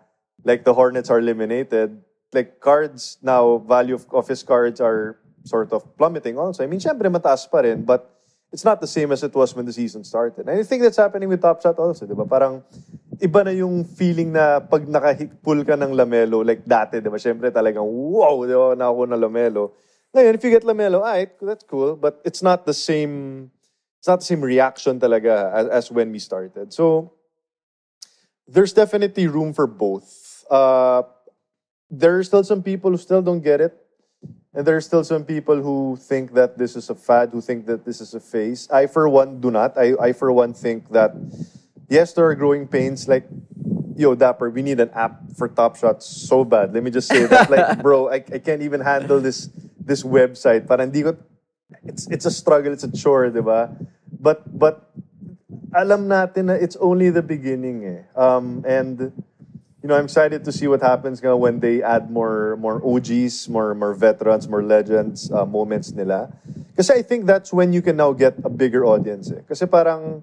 like 0.44 0.64
the 0.64 0.74
Hornets 0.74 1.10
are 1.10 1.18
eliminated, 1.18 2.02
like 2.32 2.60
cards 2.60 3.18
now 3.22 3.58
value 3.58 3.94
of, 3.94 4.06
of 4.12 4.28
his 4.28 4.42
cards 4.42 4.80
are 4.80 5.18
sort 5.44 5.72
of 5.72 5.96
plummeting 5.96 6.36
also. 6.38 6.62
I 6.62 6.66
mean, 6.66 6.80
syempre 6.80 7.08
mataas 7.08 7.48
pa 7.50 7.64
rin, 7.64 7.84
but 7.84 8.17
it's 8.52 8.64
not 8.64 8.80
the 8.80 8.86
same 8.86 9.12
as 9.12 9.22
it 9.22 9.34
was 9.34 9.54
when 9.54 9.66
the 9.66 9.72
season 9.72 10.04
started. 10.04 10.48
And 10.48 10.58
I 10.58 10.62
think 10.62 10.82
that's 10.82 10.96
happening 10.96 11.28
with 11.28 11.42
Top 11.42 11.60
Shot 11.60 11.78
also, 11.78 12.06
di 12.06 12.14
ba? 12.14 12.24
Parang 12.24 12.64
iba 13.20 13.44
na 13.44 13.50
yung 13.50 13.84
feeling 13.84 14.32
na 14.32 14.60
pag 14.60 14.88
nakapull 14.88 15.66
ka 15.66 15.76
ng 15.76 15.92
Lamelo, 15.92 16.44
like 16.44 16.64
dati, 16.64 17.02
di 17.02 17.10
ba? 17.12 17.20
Syempre 17.20 17.52
talagang, 17.52 17.84
wow, 17.84 18.40
di 18.48 18.56
ba? 18.56 18.72
Nakakuha 18.72 19.06
ng 19.12 19.20
Lamelo. 19.20 19.76
Ngayon, 20.16 20.34
if 20.34 20.42
you 20.44 20.50
get 20.50 20.64
Lamelo, 20.64 21.04
alright, 21.04 21.36
that's 21.40 21.64
cool. 21.64 21.96
But 21.96 22.20
it's 22.24 22.42
not 22.42 22.64
the 22.64 22.72
same, 22.72 23.50
it's 24.00 24.08
not 24.08 24.20
the 24.20 24.28
same 24.28 24.40
reaction 24.40 24.98
talaga 24.98 25.52
as, 25.52 25.66
as 25.68 25.84
when 25.92 26.10
we 26.10 26.18
started. 26.18 26.72
So, 26.72 27.12
there's 28.48 28.72
definitely 28.72 29.28
room 29.28 29.52
for 29.52 29.66
both. 29.66 30.44
Uh, 30.48 31.02
there 31.90 32.16
are 32.16 32.24
still 32.24 32.44
some 32.44 32.62
people 32.62 32.90
who 32.90 32.96
still 32.96 33.20
don't 33.20 33.44
get 33.44 33.60
it. 33.60 33.76
And 34.58 34.66
there 34.66 34.74
are 34.74 34.82
still 34.82 35.06
some 35.06 35.22
people 35.22 35.62
who 35.62 35.94
think 35.94 36.34
that 36.34 36.58
this 36.58 36.74
is 36.74 36.90
a 36.90 36.94
fad, 36.98 37.30
who 37.30 37.40
think 37.40 37.70
that 37.70 37.86
this 37.86 38.00
is 38.02 38.10
a 38.10 38.18
phase. 38.18 38.66
I, 38.74 38.90
for 38.90 39.08
one, 39.08 39.38
do 39.38 39.52
not. 39.54 39.78
I, 39.78 39.94
I 40.02 40.10
for 40.10 40.32
one, 40.32 40.50
think 40.50 40.90
that, 40.90 41.14
yes, 41.86 42.12
there 42.12 42.26
are 42.26 42.34
growing 42.34 42.66
pains. 42.66 43.06
Like, 43.06 43.22
yo, 43.94 44.16
Dapper, 44.16 44.50
we 44.50 44.62
need 44.62 44.80
an 44.80 44.90
app 44.98 45.22
for 45.38 45.46
Top 45.46 45.76
Shots 45.76 46.10
so 46.10 46.42
bad. 46.42 46.74
Let 46.74 46.82
me 46.82 46.90
just 46.90 47.06
say 47.06 47.26
that. 47.26 47.48
Like, 47.48 47.78
bro, 47.86 48.10
I, 48.10 48.16
I 48.34 48.42
can't 48.42 48.62
even 48.62 48.80
handle 48.80 49.20
this 49.20 49.46
this 49.78 50.02
website. 50.02 50.66
Parang 50.66 50.90
ko, 50.90 51.14
it's, 51.84 52.10
it's 52.10 52.26
a 52.26 52.30
struggle, 52.34 52.72
it's 52.72 52.82
a 52.82 52.90
chore, 52.90 53.30
di 53.30 53.38
ba? 53.38 53.70
But, 54.10 54.42
but, 54.58 54.90
alam 55.70 56.10
natin 56.10 56.50
na 56.50 56.58
it's 56.58 56.74
only 56.82 57.10
the 57.14 57.22
beginning 57.22 57.86
eh. 57.86 58.02
Um, 58.18 58.66
and, 58.66 59.12
you 59.82 59.88
know, 59.88 59.96
I'm 59.96 60.04
excited 60.04 60.44
to 60.44 60.52
see 60.52 60.66
what 60.66 60.82
happens 60.82 61.20
nga 61.20 61.36
when 61.36 61.60
they 61.60 61.82
add 61.82 62.10
more 62.10 62.56
more 62.58 62.82
OGs, 62.82 63.48
more 63.48 63.74
more 63.74 63.94
veterans, 63.94 64.48
more 64.48 64.62
legends 64.62 65.30
uh, 65.30 65.46
moments 65.46 65.92
nila. 65.92 66.32
Kasi 66.74 66.94
I 66.94 67.02
think 67.02 67.26
that's 67.26 67.52
when 67.52 67.72
you 67.72 67.82
can 67.82 67.96
now 67.96 68.12
get 68.12 68.34
a 68.42 68.50
bigger 68.50 68.84
audience. 68.84 69.30
Eh. 69.30 69.42
Parang 69.66 70.22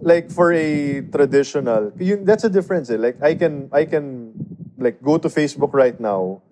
like 0.00 0.30
for 0.30 0.52
a 0.52 1.00
traditional, 1.00 1.92
that's 2.24 2.44
a 2.44 2.52
difference. 2.52 2.90
Eh. 2.90 2.96
Like 3.00 3.22
I 3.22 3.34
can 3.34 3.68
I 3.72 3.84
can 3.84 4.32
like 4.76 5.00
go 5.00 5.16
to 5.16 5.28
Facebook 5.28 5.72
right 5.72 5.96
now, 5.96 6.42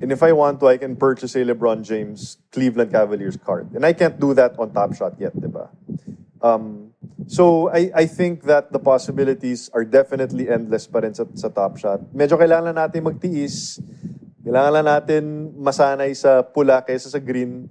and 0.00 0.12
if 0.12 0.22
I 0.22 0.32
want 0.32 0.60
to, 0.60 0.68
I 0.68 0.76
can 0.76 0.96
purchase 0.96 1.36
a 1.36 1.44
LeBron 1.44 1.84
James 1.84 2.38
Cleveland 2.52 2.92
Cavaliers 2.92 3.36
card, 3.36 3.72
and 3.74 3.84
I 3.84 3.92
can't 3.92 4.18
do 4.20 4.32
that 4.34 4.56
on 4.58 4.72
Top 4.72 4.94
Shot 4.94 5.20
yet, 5.20 5.36
diba? 5.36 5.68
Um, 6.40 6.91
so 7.28 7.68
I 7.70 7.92
I 7.94 8.04
think 8.06 8.46
that 8.46 8.70
the 8.70 8.80
possibilities 8.80 9.68
are 9.74 9.84
definitely 9.84 10.48
endless 10.48 10.86
pa 10.86 11.02
rin 11.04 11.14
sa, 11.14 11.26
sa 11.34 11.48
Top 11.52 11.78
Shot. 11.78 12.02
Medyo 12.14 12.38
kailangan 12.38 12.74
natin 12.74 13.06
magtiis. 13.06 13.78
Kailangan 14.42 14.72
lang 14.74 14.86
natin 14.86 15.22
masanay 15.54 16.10
sa 16.18 16.42
pula 16.42 16.82
kaysa 16.82 17.10
sa 17.12 17.22
green. 17.22 17.70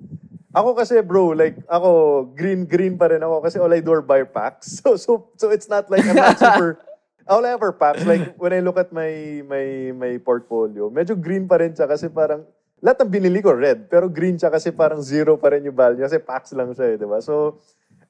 Ako 0.51 0.75
kasi 0.75 0.99
bro, 1.03 1.35
like 1.35 1.59
ako 1.67 2.23
green 2.31 2.63
green 2.67 2.95
pa 2.95 3.11
rin 3.11 3.23
ako 3.23 3.43
kasi 3.43 3.59
all 3.59 3.71
I 3.71 3.83
do 3.83 3.91
are 3.91 4.03
buy 4.03 4.23
packs. 4.23 4.79
So 4.83 4.95
so 4.95 5.31
so 5.35 5.51
it's 5.51 5.67
not 5.67 5.91
like 5.91 6.03
I'm 6.07 6.15
not 6.15 6.39
super 6.39 6.79
all 7.31 7.45
I 7.45 7.55
ever 7.55 7.71
packs 7.71 8.03
like 8.03 8.35
when 8.35 8.51
I 8.51 8.59
look 8.59 8.75
at 8.75 8.91
my 8.91 9.43
my 9.45 9.95
my 9.95 10.13
portfolio, 10.19 10.91
medyo 10.91 11.15
green 11.15 11.47
pa 11.47 11.59
rin 11.61 11.71
siya 11.71 11.87
kasi 11.87 12.11
parang 12.11 12.43
lahat 12.81 13.05
ng 13.05 13.11
binili 13.13 13.39
ko 13.45 13.53
red, 13.53 13.85
pero 13.87 14.09
green 14.09 14.41
siya 14.41 14.49
kasi 14.49 14.73
parang 14.73 14.99
zero 15.05 15.37
pa 15.37 15.53
rin 15.53 15.63
yung 15.63 15.77
value 15.77 16.01
kasi 16.01 16.17
packs 16.17 16.51
lang 16.57 16.73
siya, 16.73 16.93
eh, 16.93 16.95
di 16.97 17.05
ba? 17.05 17.21
So 17.21 17.61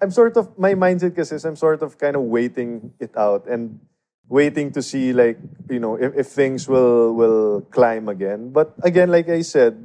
I'm 0.02 0.10
sort 0.12 0.36
of 0.36 0.58
my 0.58 0.74
mindset 0.74 1.16
kasi 1.16 1.38
is 1.38 1.46
I'm 1.46 1.56
sort 1.56 1.86
of 1.86 1.98
kind 2.02 2.18
of 2.18 2.26
waiting 2.26 2.92
it 3.00 3.16
out 3.16 3.46
and 3.46 3.80
waiting 4.28 4.72
to 4.74 4.82
see 4.82 5.14
like 5.14 5.38
you 5.70 5.80
know 5.80 5.94
if, 5.96 6.26
if 6.26 6.28
things 6.34 6.68
will 6.68 7.14
will 7.14 7.62
climb 7.70 8.10
again. 8.10 8.50
But 8.50 8.74
again, 8.82 9.14
like 9.14 9.30
I 9.30 9.46
said, 9.46 9.78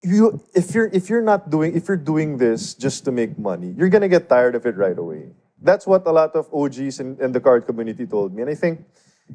you 0.00 0.40
if 0.54 0.72
you're 0.72 0.88
if 0.88 1.10
you're 1.10 1.26
not 1.26 1.50
doing 1.50 1.76
if 1.76 1.84
you're 1.88 2.00
doing 2.00 2.38
this 2.38 2.72
just 2.72 3.04
to 3.04 3.12
make 3.12 3.36
money, 3.36 3.74
you're 3.76 3.92
gonna 3.92 4.08
get 4.08 4.30
tired 4.30 4.54
of 4.54 4.64
it 4.64 4.78
right 4.78 4.96
away. 4.96 5.36
That's 5.60 5.86
what 5.86 6.06
a 6.06 6.12
lot 6.12 6.32
of 6.36 6.48
OGs 6.52 7.00
in, 7.00 7.32
the 7.32 7.40
card 7.40 7.66
community 7.66 8.06
told 8.06 8.32
me, 8.34 8.42
and 8.42 8.50
I 8.50 8.54
think 8.54 8.84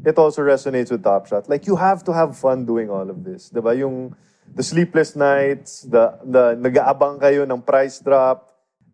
it 0.05 0.17
also 0.17 0.41
resonates 0.41 0.89
with 0.89 1.03
Top 1.03 1.27
Shot. 1.27 1.49
Like 1.49 1.67
you 1.67 1.75
have 1.75 2.03
to 2.05 2.13
have 2.13 2.37
fun 2.37 2.65
doing 2.65 2.89
all 2.89 3.09
of 3.09 3.23
this, 3.23 3.51
diba? 3.53 3.77
Yung 3.77 4.15
the 4.53 4.63
sleepless 4.63 5.15
nights, 5.15 5.81
the 5.83 6.17
the 6.23 6.55
nag-aabang 6.55 7.19
kayo 7.19 7.43
ng 7.43 7.61
price 7.61 7.99
drop, 7.99 8.50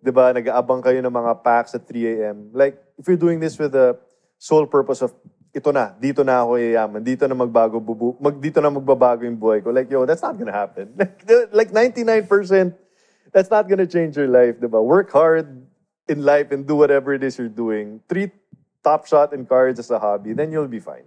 'di 0.08 0.16
ba? 0.16 0.32
Nag-aabang 0.32 0.80
kayo 0.80 1.04
ng 1.04 1.12
mga 1.12 1.44
packs 1.44 1.76
at 1.76 1.84
3 1.84 2.16
a.m. 2.16 2.38
Like 2.56 2.80
if 2.96 3.04
you're 3.04 3.20
doing 3.20 3.44
this 3.44 3.60
with 3.60 3.76
the 3.76 4.00
sole 4.40 4.64
purpose 4.64 5.04
of 5.04 5.12
ito 5.52 5.76
na, 5.76 5.92
dito 6.00 6.24
na 6.24 6.48
ako 6.48 6.56
yayaman, 6.56 7.04
dito 7.04 7.28
na 7.28 7.36
magbago 7.36 7.84
bubu, 7.84 8.16
mag 8.24 8.40
dito 8.40 8.64
na 8.64 8.72
magbabago 8.72 9.28
yung 9.28 9.36
buhay 9.36 9.60
ko. 9.60 9.76
Like 9.76 9.92
yo, 9.92 10.08
that's 10.08 10.24
not 10.24 10.40
gonna 10.40 10.56
happen. 10.56 10.96
Like, 11.52 11.76
like 11.76 11.92
99%, 12.00 12.72
that's 13.36 13.52
not 13.52 13.68
gonna 13.68 13.90
change 13.90 14.16
your 14.16 14.32
life, 14.32 14.64
'di 14.64 14.72
ba? 14.72 14.80
Work 14.80 15.12
hard 15.12 15.68
in 16.08 16.24
life 16.24 16.56
and 16.56 16.64
do 16.64 16.80
whatever 16.80 17.12
it 17.12 17.20
is 17.20 17.36
you're 17.36 17.52
doing. 17.52 18.00
Treat 18.08 18.32
Top 18.80 19.04
Shot 19.12 19.36
and 19.36 19.44
cards 19.44 19.84
as 19.84 19.92
a 19.92 20.00
hobby, 20.00 20.32
then 20.32 20.56
you'll 20.56 20.72
be 20.72 20.80
fine. 20.80 21.04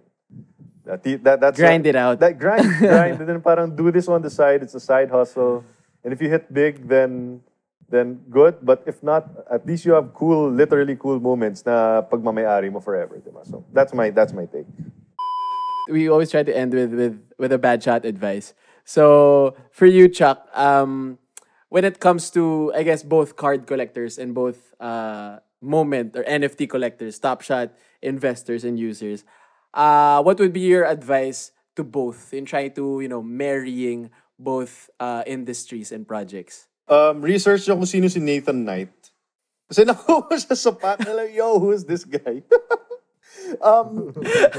That, 0.84 1.00
that, 1.24 1.40
that's 1.40 1.56
Grind 1.56 1.86
it 1.86 1.96
out. 1.96 2.20
That 2.20 2.36
grind, 2.36 2.66
grind, 2.82 3.20
and 3.20 3.28
then 3.28 3.40
parang 3.40 3.76
do 3.76 3.92
this 3.92 4.08
on 4.08 4.20
the 4.20 4.32
side. 4.32 4.60
It's 4.60 4.74
a 4.74 4.80
side 4.80 5.08
hustle, 5.08 5.64
and 6.02 6.12
if 6.12 6.20
you 6.20 6.28
hit 6.28 6.52
big, 6.52 6.88
then 6.88 7.40
then 7.90 8.22
good. 8.30 8.62
But 8.62 8.82
if 8.86 9.02
not, 9.02 9.28
at 9.50 9.66
least 9.66 9.84
you 9.84 9.92
have 9.92 10.14
cool, 10.14 10.50
literally 10.50 10.96
cool 10.96 11.20
moments 11.20 11.66
na 11.66 12.02
pagmamayari 12.02 12.72
mo 12.72 12.80
forever, 12.80 13.18
diba? 13.18 13.44
So 13.46 13.64
that's 13.74 13.92
my 13.92 14.10
that's 14.10 14.32
my 14.32 14.46
take. 14.46 14.66
we 15.90 16.08
always 16.08 16.30
try 16.30 16.42
to 16.42 16.56
end 16.56 16.72
with 16.72 16.94
with 16.94 17.20
with 17.36 17.52
a 17.52 17.58
bad 17.58 17.82
shot 17.82 18.04
advice. 18.04 18.54
So 18.84 19.54
for 19.70 19.86
you, 19.86 20.08
Chuck, 20.08 20.46
um, 20.54 21.18
when 21.68 21.84
it 21.84 22.00
comes 22.00 22.30
to 22.30 22.72
I 22.74 22.82
guess 22.82 23.02
both 23.02 23.36
card 23.36 23.66
collectors 23.66 24.18
and 24.18 24.34
both 24.34 24.74
uh, 24.80 25.40
moment 25.60 26.16
or 26.16 26.24
NFT 26.24 26.70
collectors, 26.70 27.18
Top 27.18 27.42
Shot 27.42 27.74
investors 28.00 28.64
and 28.64 28.78
users, 28.78 29.24
uh, 29.74 30.22
what 30.22 30.38
would 30.38 30.52
be 30.52 30.60
your 30.60 30.86
advice 30.86 31.52
to 31.76 31.84
both 31.84 32.32
in 32.32 32.46
trying 32.46 32.72
to 32.74 33.00
you 33.02 33.08
know 33.08 33.22
marrying 33.22 34.10
both 34.38 34.88
uh, 35.00 35.22
industries 35.26 35.92
and 35.92 36.06
projects? 36.06 36.69
Um, 36.90 37.22
research 37.22 37.70
nyo 37.70 37.78
kung 37.78 37.86
sino 37.86 38.10
si 38.10 38.18
Nathan 38.18 38.66
Knight. 38.66 38.90
Kasi 39.70 39.86
nakuha 39.88 40.34
siya 40.34 40.58
sa 40.58 40.74
pack 40.74 41.06
na 41.06 41.14
lang, 41.14 41.30
yo, 41.30 41.62
who 41.62 41.70
is 41.70 41.86
this 41.86 42.02
guy? 42.02 42.42
um, 43.62 44.10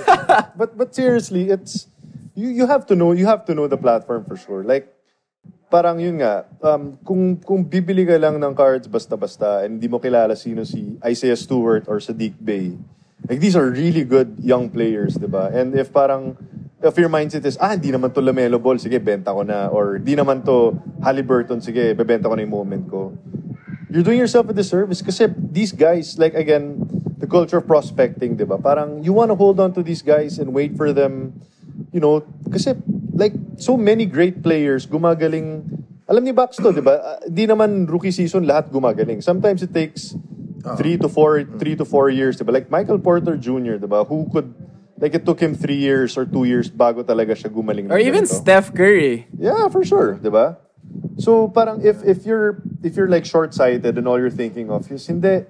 but 0.59 0.79
but 0.79 0.95
seriously, 0.95 1.51
it's 1.51 1.91
you 2.31 2.49
you 2.49 2.65
have 2.67 2.87
to 2.87 2.95
know 2.95 3.11
you 3.11 3.27
have 3.27 3.43
to 3.45 3.53
know 3.53 3.67
the 3.67 3.77
platform 3.77 4.23
for 4.23 4.39
sure. 4.39 4.63
Like 4.63 4.87
parang 5.71 5.99
yun 5.99 6.19
nga, 6.19 6.47
um, 6.63 6.95
kung 7.03 7.39
kung 7.39 7.67
bibili 7.67 8.07
ka 8.07 8.15
lang 8.15 8.39
ng 8.39 8.53
cards 8.55 8.87
basta-basta 8.87 9.63
and 9.63 9.79
hindi 9.79 9.87
mo 9.87 9.99
kilala 9.99 10.35
sino 10.35 10.63
si 10.63 10.99
Isaiah 11.03 11.39
Stewart 11.39 11.87
or 11.87 11.99
Sadiq 11.99 12.35
Bey, 12.39 12.75
like 13.27 13.39
these 13.39 13.55
are 13.55 13.67
really 13.67 14.03
good 14.03 14.39
young 14.39 14.71
players, 14.71 15.15
'di 15.15 15.27
ba? 15.31 15.51
And 15.51 15.75
if 15.75 15.91
parang 15.91 16.35
if 16.81 16.97
your 16.97 17.09
mindset 17.09 17.45
is, 17.45 17.57
ah, 17.61 17.77
hindi 17.77 17.93
naman 17.93 18.13
to 18.13 18.21
Lamelo 18.21 18.57
Ball, 18.61 18.81
sige, 18.81 18.97
benta 18.97 19.29
ko 19.29 19.45
na. 19.45 19.69
Or, 19.69 20.01
di 20.01 20.17
naman 20.17 20.41
to 20.45 20.73
Halliburton, 21.05 21.61
sige, 21.61 21.93
bebenta 21.93 22.25
ko 22.25 22.33
na 22.33 22.41
yung 22.41 22.53
moment 22.53 22.85
ko. 22.89 23.13
You're 23.91 24.03
doing 24.03 24.17
yourself 24.17 24.49
a 24.49 24.53
disservice 24.53 25.03
kasi 25.03 25.27
these 25.35 25.75
guys, 25.75 26.17
like 26.17 26.33
again, 26.33 26.79
the 27.19 27.27
culture 27.27 27.59
of 27.59 27.67
prospecting, 27.67 28.39
di 28.39 28.47
ba? 28.47 28.57
Parang 28.57 29.03
you 29.03 29.13
want 29.13 29.29
to 29.29 29.37
hold 29.37 29.59
on 29.59 29.75
to 29.75 29.83
these 29.83 30.01
guys 30.01 30.39
and 30.39 30.55
wait 30.55 30.79
for 30.79 30.95
them, 30.95 31.35
you 31.91 31.99
know, 31.99 32.23
kasi 32.49 32.73
like 33.13 33.35
so 33.59 33.75
many 33.75 34.07
great 34.07 34.41
players 34.41 34.87
gumagaling, 34.87 35.67
alam 36.07 36.23
ni 36.23 36.31
Bax 36.31 36.57
to, 36.57 36.71
di 36.71 36.79
ba? 36.79 36.97
Uh, 36.97 37.19
di 37.27 37.45
naman 37.45 37.83
rookie 37.85 38.15
season 38.15 38.47
lahat 38.47 38.71
gumagaling. 38.71 39.19
Sometimes 39.19 39.59
it 39.59 39.75
takes 39.75 40.15
three 40.79 40.95
to 40.95 41.11
four, 41.11 41.43
three 41.59 41.75
to 41.75 41.83
four 41.83 42.07
years, 42.07 42.39
di 42.39 42.47
ba? 42.47 42.55
Like 42.55 42.71
Michael 42.71 43.03
Porter 43.03 43.35
Jr., 43.35 43.75
di 43.75 43.91
ba? 43.91 44.07
Who 44.07 44.31
could 44.31 44.55
like 45.01 45.17
it 45.17 45.25
took 45.25 45.41
him 45.41 45.57
three 45.57 45.81
years 45.81 46.13
or 46.15 46.29
two 46.29 46.45
years 46.45 46.69
bago 46.69 47.01
talaga 47.01 47.33
siya 47.33 47.49
gumaling. 47.49 47.89
ng 47.89 47.91
Or 47.91 47.97
even 47.97 48.23
ganito. 48.23 48.37
Steph 48.37 48.69
Curry. 48.71 49.25
Yeah, 49.33 49.67
for 49.73 49.81
sure, 49.81 50.21
'di 50.21 50.29
ba? 50.29 50.61
So 51.17 51.49
parang 51.49 51.81
if 51.81 52.05
if 52.05 52.23
you're 52.23 52.61
if 52.85 52.93
you're 52.93 53.09
like 53.09 53.25
short-sighted 53.25 53.97
and 53.97 54.05
all 54.05 54.21
you're 54.21 54.33
thinking 54.33 54.69
of 54.69 54.85
is 54.93 55.09
hindi 55.09 55.49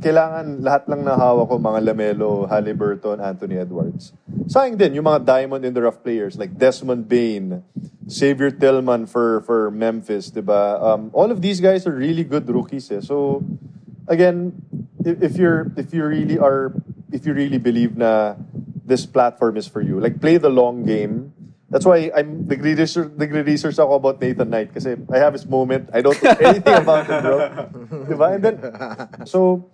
kailangan 0.00 0.64
lahat 0.64 0.88
lang 0.88 1.04
na 1.04 1.16
hawak 1.16 1.52
ko 1.52 1.60
mga 1.60 1.80
Lamelo, 1.84 2.48
Halliburton, 2.48 3.20
Anthony 3.20 3.60
Edwards. 3.60 4.16
Sayang 4.48 4.80
din 4.80 4.96
yung 4.96 5.04
mga 5.04 5.24
diamond 5.24 5.62
in 5.64 5.76
the 5.76 5.84
rough 5.84 6.00
players 6.00 6.40
like 6.40 6.56
Desmond 6.56 7.04
Bain, 7.04 7.60
Xavier 8.08 8.50
Tillman 8.50 9.04
for 9.04 9.44
for 9.44 9.68
Memphis, 9.70 10.32
'di 10.32 10.44
ba? 10.44 10.80
Um, 10.80 11.12
all 11.12 11.28
of 11.28 11.40
these 11.40 11.60
guys 11.60 11.84
are 11.88 11.94
really 11.94 12.24
good 12.24 12.48
rookies. 12.48 12.88
Eh. 12.88 13.04
So 13.04 13.44
again, 14.08 14.56
if, 15.04 15.20
if 15.20 15.32
you're 15.36 15.68
if 15.76 15.92
you 15.92 16.04
really 16.04 16.40
are 16.40 16.72
if 17.12 17.28
you 17.28 17.36
really 17.36 17.60
believe 17.60 17.94
na 17.94 18.40
this 18.90 19.06
platform 19.06 19.54
is 19.54 19.70
for 19.70 19.78
you, 19.78 20.02
like 20.02 20.18
play 20.18 20.36
the 20.36 20.50
long 20.50 20.82
game. 20.82 21.30
That's 21.70 21.86
why 21.86 22.10
I'm 22.10 22.50
nagre-research, 22.50 23.14
nagre-research 23.14 23.78
ako 23.78 24.02
about 24.02 24.18
Nathan 24.18 24.50
Knight 24.50 24.74
kasi 24.74 24.98
I 25.06 25.22
have 25.22 25.38
his 25.38 25.46
moment. 25.46 25.86
I 25.94 26.02
don't 26.02 26.18
know 26.18 26.34
anything 26.42 26.74
about 26.82 27.06
it, 27.06 27.22
bro. 27.22 27.36
diba? 28.10 28.26
And 28.34 28.42
then, 28.42 28.56
so, 29.22 29.70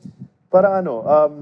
parang 0.52 0.84
ano, 0.84 1.00
um, 1.08 1.34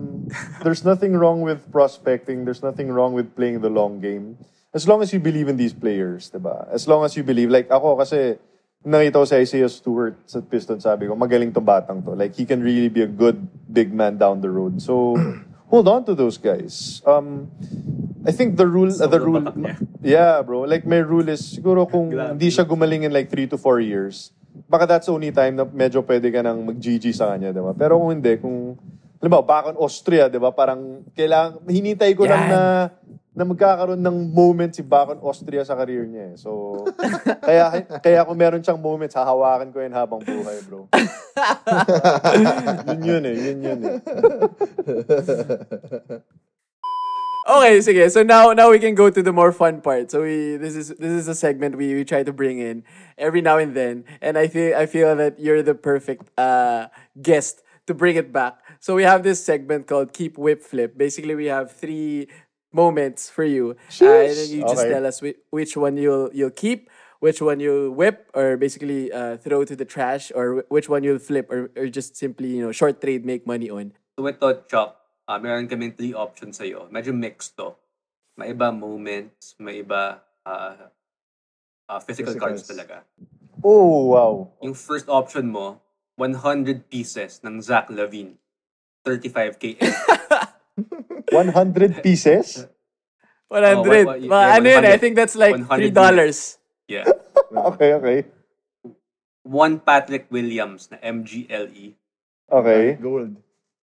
there's 0.63 0.87
nothing 0.87 1.19
wrong 1.19 1.43
with 1.43 1.59
prospecting. 1.75 2.47
There's 2.47 2.63
nothing 2.63 2.95
wrong 2.95 3.19
with 3.19 3.35
playing 3.35 3.67
the 3.67 3.69
long 3.69 3.99
game. 3.99 4.39
As 4.71 4.87
long 4.87 5.03
as 5.03 5.11
you 5.11 5.19
believe 5.19 5.51
in 5.51 5.59
these 5.59 5.75
players, 5.75 6.31
diba? 6.31 6.71
As 6.71 6.87
long 6.87 7.03
as 7.03 7.19
you 7.19 7.27
believe. 7.27 7.51
Like 7.51 7.67
ako 7.75 7.99
kasi, 7.99 8.39
nakita 8.87 9.19
ko 9.19 9.27
si 9.27 9.35
Isaiah 9.35 9.67
Stewart 9.67 10.15
sa 10.23 10.39
Piston, 10.39 10.79
sabi 10.79 11.11
ko, 11.11 11.19
magaling 11.19 11.51
tong 11.51 11.67
batang 11.67 11.99
to. 12.07 12.15
Like, 12.15 12.39
he 12.39 12.47
can 12.47 12.63
really 12.63 12.93
be 12.93 13.03
a 13.03 13.11
good 13.11 13.43
big 13.67 13.91
man 13.91 14.23
down 14.23 14.39
the 14.39 14.55
road. 14.55 14.79
So, 14.79 15.19
hold 15.75 15.91
on 15.91 16.07
to 16.07 16.15
those 16.15 16.39
guys. 16.39 17.03
Um, 17.03 17.51
I 18.23 18.31
think 18.31 18.55
the 18.55 18.67
rule, 18.71 18.95
uh, 18.95 19.11
the 19.11 19.19
rule, 19.19 19.43
yeah, 20.07 20.39
bro. 20.47 20.63
Like, 20.71 20.87
my 20.87 21.03
rule 21.03 21.27
is, 21.27 21.43
siguro 21.43 21.91
kung 21.91 22.15
hindi 22.15 22.47
siya 22.47 22.63
gumaling 22.63 23.03
in 23.03 23.11
like 23.11 23.27
3 23.27 23.51
to 23.51 23.59
4 23.59 23.83
years, 23.83 24.31
baka 24.71 24.87
that's 24.87 25.11
the 25.11 25.15
only 25.19 25.35
time 25.35 25.59
na 25.59 25.67
medyo 25.67 25.99
pwede 26.07 26.31
ka 26.31 26.47
nang 26.47 26.63
mag-GG 26.63 27.11
sa 27.11 27.35
kanya, 27.35 27.51
di 27.51 27.59
ba? 27.59 27.75
Pero 27.75 27.99
kung 27.99 28.15
hindi, 28.15 28.39
kung, 28.39 28.79
alam 29.19 29.31
mo, 29.35 29.43
baka 29.43 29.75
Austria, 29.75 30.31
di 30.31 30.39
ba? 30.39 30.55
Parang, 30.55 31.03
kailangan, 31.11 31.67
hinintay 31.67 32.15
ko 32.15 32.23
lang 32.23 32.47
na, 32.47 32.63
na 33.35 33.43
magkakaroon 33.43 33.99
ng 33.99 34.31
moment 34.31 34.71
si 34.71 34.87
Bakon 34.87 35.19
Austria 35.19 35.67
sa 35.67 35.75
career 35.75 36.07
niya 36.07 36.33
eh. 36.33 36.35
So, 36.39 36.87
kaya, 37.43 37.83
kaya 37.99 38.23
kung 38.23 38.39
meron 38.39 38.63
siyang 38.63 38.79
moments, 38.79 39.19
hahawakan 39.19 39.75
ko 39.75 39.83
yun 39.83 39.91
habang 39.91 40.23
buhay, 40.23 40.63
bro. 40.71 40.87
yun 42.95 43.03
yun 43.03 43.23
eh, 43.27 43.37
yun 43.51 43.59
yun 43.59 43.81
eh. 43.83 43.97
Okay, 47.45 47.85
sige. 47.85 48.09
So 48.09 48.25
now 48.25 48.57
now 48.57 48.73
we 48.73 48.81
can 48.81 48.97
go 48.97 49.13
to 49.13 49.21
the 49.21 49.29
more 49.29 49.53
fun 49.53 49.85
part. 49.85 50.09
So 50.09 50.25
we 50.25 50.57
this 50.57 50.73
is 50.73 50.97
this 50.97 51.13
is 51.13 51.29
a 51.29 51.37
segment 51.37 51.77
we, 51.77 51.93
we 51.93 52.01
try 52.01 52.25
to 52.25 52.33
bring 52.33 52.57
in 52.57 52.89
every 53.21 53.45
now 53.45 53.61
and 53.61 53.77
then. 53.77 54.09
And 54.25 54.41
I 54.41 54.49
feel 54.49 54.73
I 54.73 54.89
feel 54.89 55.13
that 55.13 55.37
you're 55.37 55.61
the 55.61 55.77
perfect 55.77 56.33
uh 56.41 56.89
guest 57.21 57.61
to 57.85 57.93
bring 57.93 58.17
it 58.17 58.33
back. 58.33 58.65
So 58.81 58.95
we 58.95 59.05
have 59.05 59.23
this 59.23 59.45
segment 59.45 59.87
called 59.87 60.13
Keep 60.13 60.39
Whip 60.39 60.63
Flip. 60.63 60.97
Basically 60.97 61.35
we 61.35 61.47
have 61.53 61.73
three 61.73 62.29
moments 62.75 63.31
for 63.31 63.47
you. 63.47 63.79
Uh, 64.03 64.27
and 64.27 64.35
then 64.35 64.49
you 64.51 64.61
just 64.67 64.83
Okay. 64.83 64.91
tell 64.91 65.07
us 65.07 65.23
whi- 65.23 65.39
which 65.55 65.79
one 65.79 65.95
you'll 65.97 66.29
you'll 66.35 66.53
keep, 66.53 66.91
which 67.23 67.39
one 67.41 67.63
you 67.63 67.95
whip 67.95 68.29
or 68.35 68.59
basically 68.59 69.09
uh, 69.15 69.39
throw 69.39 69.63
to 69.65 69.79
the 69.79 69.87
trash 69.87 70.35
or 70.35 70.61
wh- 70.61 70.67
which 70.69 70.91
one 70.91 71.07
you'll 71.07 71.23
flip 71.23 71.47
or, 71.49 71.71
or 71.79 71.87
just 71.87 72.19
simply, 72.19 72.51
you 72.51 72.61
know, 72.61 72.75
short 72.75 72.99
trade 73.01 73.23
make 73.25 73.47
money 73.47 73.71
on. 73.71 73.95
So 74.19 74.27
ito, 74.27 74.67
Chuck, 74.67 74.99
uh, 75.31 75.39
meron 75.39 75.71
kaming 75.71 75.95
three 75.97 76.13
options 76.13 76.59
sa'yo. 76.59 76.91
Medyo 76.91 77.15
mixed 77.15 77.57
to. 77.57 77.79
May 78.37 78.51
iba 78.51 78.75
moments, 78.75 79.55
may 79.63 79.83
iba 79.87 80.19
uh, 80.45 80.91
uh, 81.89 82.01
physical 82.03 82.35
cards 82.35 82.67
Physicals. 82.67 82.75
talaga. 82.75 82.97
Oh, 83.63 84.11
wow. 84.13 84.51
Yung 84.61 84.75
first 84.75 85.07
option 85.09 85.49
mo, 85.49 85.79
100 86.19 86.91
pieces 86.91 87.41
ng 87.47 87.63
Zach 87.63 87.89
Levine. 87.91 88.35
35k. 89.07 89.79
100 91.35 92.03
pieces? 92.03 92.67
100. 93.51 93.77
Oh, 93.77 93.83
what- 93.83 94.07
what- 94.07 94.21
Mga 94.23 94.45
yeah, 94.47 94.57
ano 94.57 94.67
yun, 94.71 94.85
I 94.87 94.97
think 94.97 95.15
that's 95.19 95.37
like 95.37 95.55
$3. 95.55 95.93
100 95.93 96.59
yeah. 96.89 97.05
Okay, 97.75 97.95
okay. 97.95 98.19
One 99.45 99.79
Patrick 99.79 100.27
Williams 100.33 100.89
na 100.91 100.97
MGLE. 101.05 101.95
Okay. 102.51 102.97
Gold. 102.97 103.37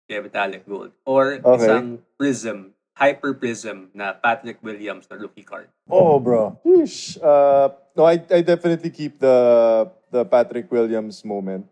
Yeah, 0.09 0.20
metallic 0.24 0.64
gold. 0.66 0.93
Or 1.05 1.38
Okay. 1.38 1.68
isang 1.68 1.86
Prism, 2.18 2.72
Hyper 2.97 3.32
Prism 3.36 3.88
na 3.95 4.12
Patrick 4.16 4.59
Williams 4.64 5.07
na 5.09 5.16
rookie 5.16 5.45
card. 5.45 5.68
Oh, 5.88 6.18
bro. 6.18 6.57
Sheesh. 6.64 7.20
Uh, 7.20 7.70
no, 7.97 8.05
I, 8.09 8.20
I 8.32 8.40
definitely 8.40 8.90
keep 8.90 9.20
the 9.20 9.36
the 10.11 10.24
Patrick 10.24 10.68
Williams 10.72 11.24
moment. 11.24 11.68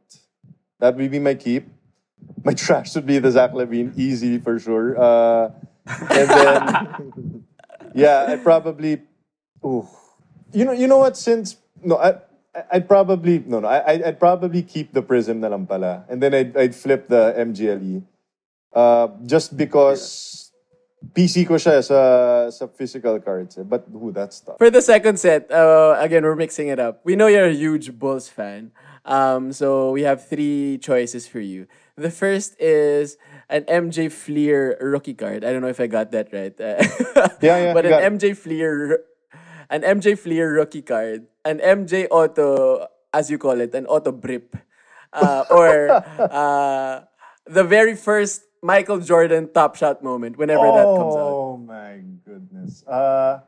That 0.81 0.97
would 0.97 1.11
be 1.11 1.21
my 1.21 1.35
keep. 1.37 1.69
My 2.45 2.55
trash 2.55 2.95
would 2.95 3.07
be 3.07 3.19
the 3.19 3.31
Zach 3.31 3.53
Levine, 3.53 3.93
easy 3.97 4.39
for 4.39 4.59
sure. 4.59 4.97
Uh, 4.97 5.51
and 6.09 6.27
then, 6.31 7.45
yeah, 7.95 8.27
I 8.29 8.37
probably. 8.37 9.03
Ooh, 9.65 9.87
you 10.53 10.65
know, 10.65 10.73
you 10.73 10.87
know 10.87 10.99
what? 10.99 11.17
Since 11.17 11.57
no, 11.83 11.97
I. 11.99 12.21
I'd 12.73 12.89
probably 12.89 13.39
no 13.47 13.61
no 13.63 13.69
I 13.71 14.03
I'd- 14.11 14.19
probably 14.19 14.67
keep 14.67 14.91
the 14.91 15.07
prism 15.07 15.39
na 15.39 15.55
lang 15.55 15.71
pala 15.71 16.03
and 16.11 16.19
then 16.19 16.35
I'd 16.35 16.51
I'd 16.59 16.75
flip 16.75 17.07
the 17.07 17.31
MGLE 17.39 18.03
uh, 18.75 19.07
just 19.23 19.55
because 19.55 20.51
PC 21.15 21.47
ko 21.47 21.63
siya 21.63 21.79
sa 21.79 22.51
sa 22.51 22.67
physical 22.67 23.23
cards 23.23 23.55
eh. 23.55 23.63
but 23.63 23.87
who 23.87 24.11
that's 24.11 24.43
tough 24.43 24.59
For 24.59 24.67
the 24.67 24.83
second 24.83 25.23
set, 25.23 25.47
uh, 25.47 25.95
again, 26.03 26.27
we're 26.27 26.35
mixing 26.35 26.67
it 26.67 26.83
up. 26.83 26.99
We 27.07 27.15
know 27.15 27.31
you're 27.31 27.47
a 27.49 27.55
huge 27.55 27.95
Bulls 27.95 28.27
fan. 28.27 28.75
Um, 29.05 29.53
so 29.53 29.91
we 29.93 30.03
have 30.03 30.27
three 30.29 30.79
choices 30.79 31.27
for 31.27 31.41
you. 31.41 31.67
The 31.97 32.11
first 32.11 32.57
is 32.61 33.17
an 33.49 33.65
MJ 33.65 34.11
Fleer 34.13 34.77
rookie 34.81 35.15
card. 35.15 35.45
I 35.45 35.53
don't 35.53 35.61
know 35.61 35.73
if 35.73 35.81
I 35.81 35.87
got 35.87 36.13
that 36.13 36.33
right. 36.33 36.55
Uh, 36.59 36.81
Yeah, 37.43 37.71
yeah, 37.71 37.75
But 37.75 37.87
an 37.87 38.17
MJ. 38.19 38.37
Fleer, 38.37 39.01
an 39.69 39.83
MJ 39.83 40.19
Fleer 40.19 40.53
rookie 40.53 40.83
card, 40.83 41.27
an 41.45 41.59
MJ 41.61 42.07
Auto, 42.11 42.87
as 43.13 43.31
you 43.31 43.39
call 43.39 43.61
it, 43.61 43.75
an 43.75 43.87
Auto 43.87 44.13
Brip, 44.13 44.57
uh, 45.13 45.45
or 45.51 45.91
uh, 46.19 47.01
the 47.47 47.65
very 47.65 47.97
first 47.97 48.45
Michael 48.63 49.01
Jordan 49.01 49.49
top 49.53 49.77
shot 49.77 50.05
moment 50.05 50.37
whenever 50.37 50.69
that 50.69 50.85
comes 50.97 51.17
out. 51.17 51.33
Oh 51.33 51.57
my 51.57 52.05
goodness. 52.25 52.85
Uh 52.85 53.41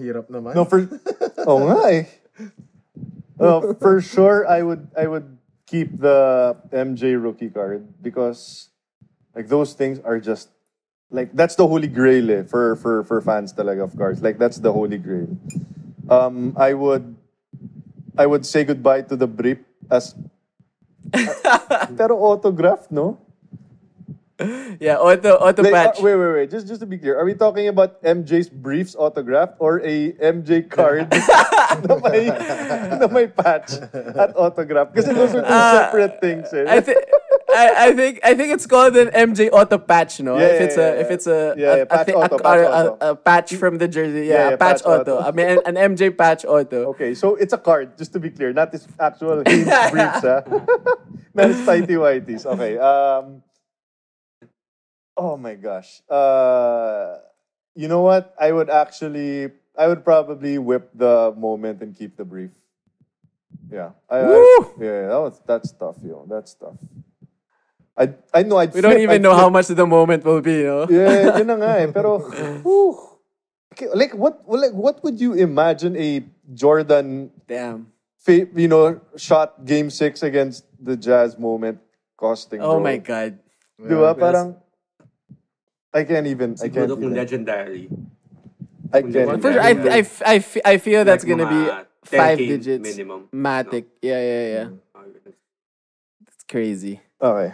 Hirap 0.00 0.28
naman. 0.32 0.56
no 0.56 0.64
for 0.64 0.84
Oh 1.48 1.60
nga 1.60 2.04
Well, 3.36 3.74
for 3.80 4.00
sure 4.00 4.48
I 4.48 4.62
would 4.62 4.88
I 4.96 5.06
would 5.06 5.36
keep 5.66 5.98
the 5.98 6.56
MJ 6.72 7.20
rookie 7.20 7.50
card 7.50 7.84
because 8.00 8.70
like 9.34 9.48
those 9.48 9.74
things 9.74 10.00
are 10.00 10.18
just 10.18 10.48
like 11.10 11.32
that's 11.36 11.54
the 11.54 11.66
holy 11.66 11.88
grail 11.88 12.30
eh, 12.30 12.42
for 12.42 12.76
for 12.76 13.04
for 13.04 13.20
fans 13.20 13.52
talaga 13.52 13.84
of 13.84 13.96
cards. 13.96 14.22
Like 14.22 14.38
that's 14.38 14.58
the 14.58 14.72
holy 14.72 14.98
grail. 14.98 15.28
Um 16.08 16.56
I 16.56 16.72
would 16.72 17.16
I 18.16 18.24
would 18.24 18.46
say 18.46 18.64
goodbye 18.64 19.02
to 19.12 19.16
the 19.16 19.28
brief 19.28 19.58
as 19.90 20.16
pero 21.96 22.16
autograph, 22.18 22.90
no? 22.90 23.20
Yeah, 24.80 24.98
auto 25.00 25.34
auto 25.40 25.62
Like, 25.62 25.72
patch. 25.72 25.98
uh, 26.00 26.02
wait, 26.04 26.16
wait, 26.16 26.32
wait. 26.34 26.50
Just, 26.50 26.68
just 26.68 26.80
to 26.80 26.86
be 26.86 26.98
clear, 26.98 27.16
are 27.18 27.24
we 27.24 27.32
talking 27.34 27.68
about 27.68 28.02
MJ's 28.02 28.48
briefs 28.50 28.94
autograph 28.94 29.50
or 29.58 29.80
a 29.80 30.12
MJ 30.20 30.68
card 30.68 31.08
na 31.88 31.96
may, 32.04 32.28
na 33.00 33.06
may 33.08 33.26
patch 33.28 33.72
at 33.96 34.36
autograph? 34.36 34.92
Because 34.92 35.08
those 35.08 35.32
are 35.34 35.40
two 35.40 35.48
separate 35.80 36.20
things. 36.20 36.52
Eh. 36.52 36.64
I 36.68 36.80
think. 36.80 36.98
I, 37.48 37.88
I 37.88 37.92
think 37.96 38.20
I 38.22 38.34
think 38.34 38.52
it's 38.52 38.66
called 38.66 38.96
an 38.98 39.08
MJ 39.16 39.48
auto 39.50 39.78
patch, 39.78 40.20
no? 40.20 40.36
Yeah, 40.36 40.44
if 40.44 40.60
it's 40.60 40.76
a 40.76 40.88
if 41.00 41.08
it's 41.10 41.26
a 41.26 41.54
Yeah, 41.56 41.76
yeah, 41.76 41.82
a, 41.82 41.86
patch 41.86 42.08
a- 42.08 42.16
auto, 42.18 42.36
a- 42.36 42.42
patch 42.42 42.60
a- 42.68 42.96
a 43.00 43.16
patch 43.16 43.54
from 43.56 43.78
the 43.78 43.88
jersey, 43.88 44.26
yeah, 44.28 44.50
Yeah, 44.50 44.56
patch, 44.60 44.82
patch 44.82 44.84
auto. 44.84 45.16
auto. 45.16 45.24
I 45.24 45.30
mean 45.32 45.46
an, 45.48 45.58
an 45.64 45.96
MJ 45.96 46.12
patch 46.12 46.44
auto. 46.44 46.92
Okay, 46.92 47.14
so 47.14 47.36
it's 47.36 47.54
a 47.54 47.58
card, 47.58 47.96
just 47.96 48.12
to 48.12 48.20
be 48.20 48.28
clear. 48.28 48.52
Not 48.52 48.72
his 48.76 48.84
actual 49.00 49.40
briefs, 49.42 50.20
ha? 50.20 50.42
Not 51.32 51.48
his 51.56 51.64
tighty 51.64 51.94
whities. 51.96 52.44
Okay. 52.44 52.76
Um, 52.76 53.40
oh 55.16 55.36
my 55.36 55.54
gosh. 55.54 56.02
Uh, 56.08 57.18
you 57.74 57.88
know 57.88 58.02
what? 58.02 58.34
I 58.40 58.52
would 58.52 58.70
actually, 58.70 59.50
I 59.76 59.88
would 59.88 60.04
probably 60.04 60.58
whip 60.58 60.90
the 60.94 61.34
moment 61.36 61.82
and 61.82 61.96
keep 61.96 62.16
the 62.16 62.24
brief. 62.24 62.50
Yeah. 63.70 63.90
I, 64.08 64.18
I, 64.18 64.58
yeah, 64.78 65.08
that 65.08 65.20
was, 65.20 65.40
that's 65.46 65.72
tough, 65.72 65.96
yo. 66.04 66.24
That's 66.28 66.54
tough. 66.54 66.76
I, 67.96 68.12
I 68.32 68.42
know 68.44 68.58
I'd 68.58 68.72
We 68.74 68.80
don't 68.80 68.92
flip- 68.92 69.02
even 69.08 69.14
I'd 69.16 69.22
know 69.22 69.32
flip 69.32 69.40
how 69.40 69.48
much 69.50 69.66
the 69.68 69.86
moment 69.86 70.24
will 70.24 70.40
be, 70.42 70.62
no? 70.64 70.86
yeah, 70.88 71.36
yun 71.40 71.46
na 71.48 71.56
nga 71.56 71.80
eh. 71.80 71.88
Pero, 71.92 72.18
whew. 72.64 72.92
Okay, 73.72 73.88
like 73.92 74.12
what, 74.14 74.40
well, 74.46 74.60
like 74.60 74.72
what 74.76 75.02
would 75.04 75.20
you 75.20 75.32
imagine 75.32 75.96
a 75.96 76.24
Jordan, 76.52 77.30
Damn. 77.48 77.88
fa- 78.20 78.48
you 78.54 78.68
know, 78.68 79.00
shot 79.16 79.64
Game 79.64 79.88
Six 79.90 80.22
against 80.22 80.64
the 80.80 80.96
Jazz 80.96 81.36
moment 81.40 81.80
costing? 82.16 82.60
Oh 82.60 82.76
bro? 82.76 82.84
my 82.84 82.96
god. 83.00 83.38
Di 83.80 83.92
ba? 83.96 84.12
Parang, 84.16 84.56
I 85.94 86.04
can't 86.04 86.26
even. 86.26 86.54
I 86.60 86.68
can't 86.68 86.90
Siguro 86.90 86.94
kung 86.96 87.10
even. 87.12 87.16
legendary. 87.16 87.84
I 88.92 89.00
can't. 89.02 89.14
kung 89.14 89.40
For 89.40 89.50
even. 89.50 89.52
sure, 89.52 89.60
I, 89.60 89.72
I, 89.72 90.00
f- 90.04 90.22
I, 90.24 90.36
f- 90.36 90.64
I 90.64 90.74
feel 90.78 91.04
that's 91.04 91.24
Like 91.24 91.30
gonna 91.36 91.48
be 91.48 91.62
mga 91.66 91.84
5 92.04 92.38
10K 92.38 92.48
digits. 92.48 92.82
minimum. 92.84 93.20
Matic. 93.32 93.84
Yeah, 94.02 94.20
yeah, 94.20 94.44
yeah. 94.46 94.68
It's 96.28 96.44
crazy. 96.46 97.00
Okay. 97.18 97.50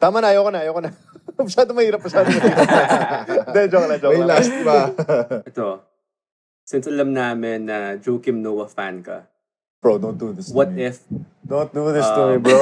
Tama 0.00 0.20
na, 0.20 0.28
ayoko 0.32 0.50
na, 0.52 0.60
ayoko 0.64 0.80
na. 0.82 0.90
masyado 1.40 1.70
mahirap, 1.76 2.00
masyado 2.00 2.28
mahirap. 2.28 2.56
Hindi, 3.52 3.60
joke 3.68 3.86
lang, 3.88 3.98
joke 4.00 4.12
May 4.12 4.20
lang. 4.24 4.28
last 4.28 4.52
pa. 4.64 4.76
Ito, 5.52 5.66
since 6.64 6.84
alam 6.88 7.12
namin 7.12 7.68
na 7.68 7.96
Joakim 7.96 8.40
Noah 8.40 8.68
fan 8.68 9.04
ka, 9.04 9.28
Bro, 9.80 10.00
don't 10.02 10.18
do 10.18 10.32
this 10.32 10.48
to 10.50 10.56
what 10.56 10.72
me. 10.72 10.88
if, 10.88 11.04
Don't 11.46 11.70
do 11.70 11.92
this 11.92 12.08
to 12.08 12.22
Um, 12.26 12.28
me, 12.32 12.36
bro. 12.42 12.58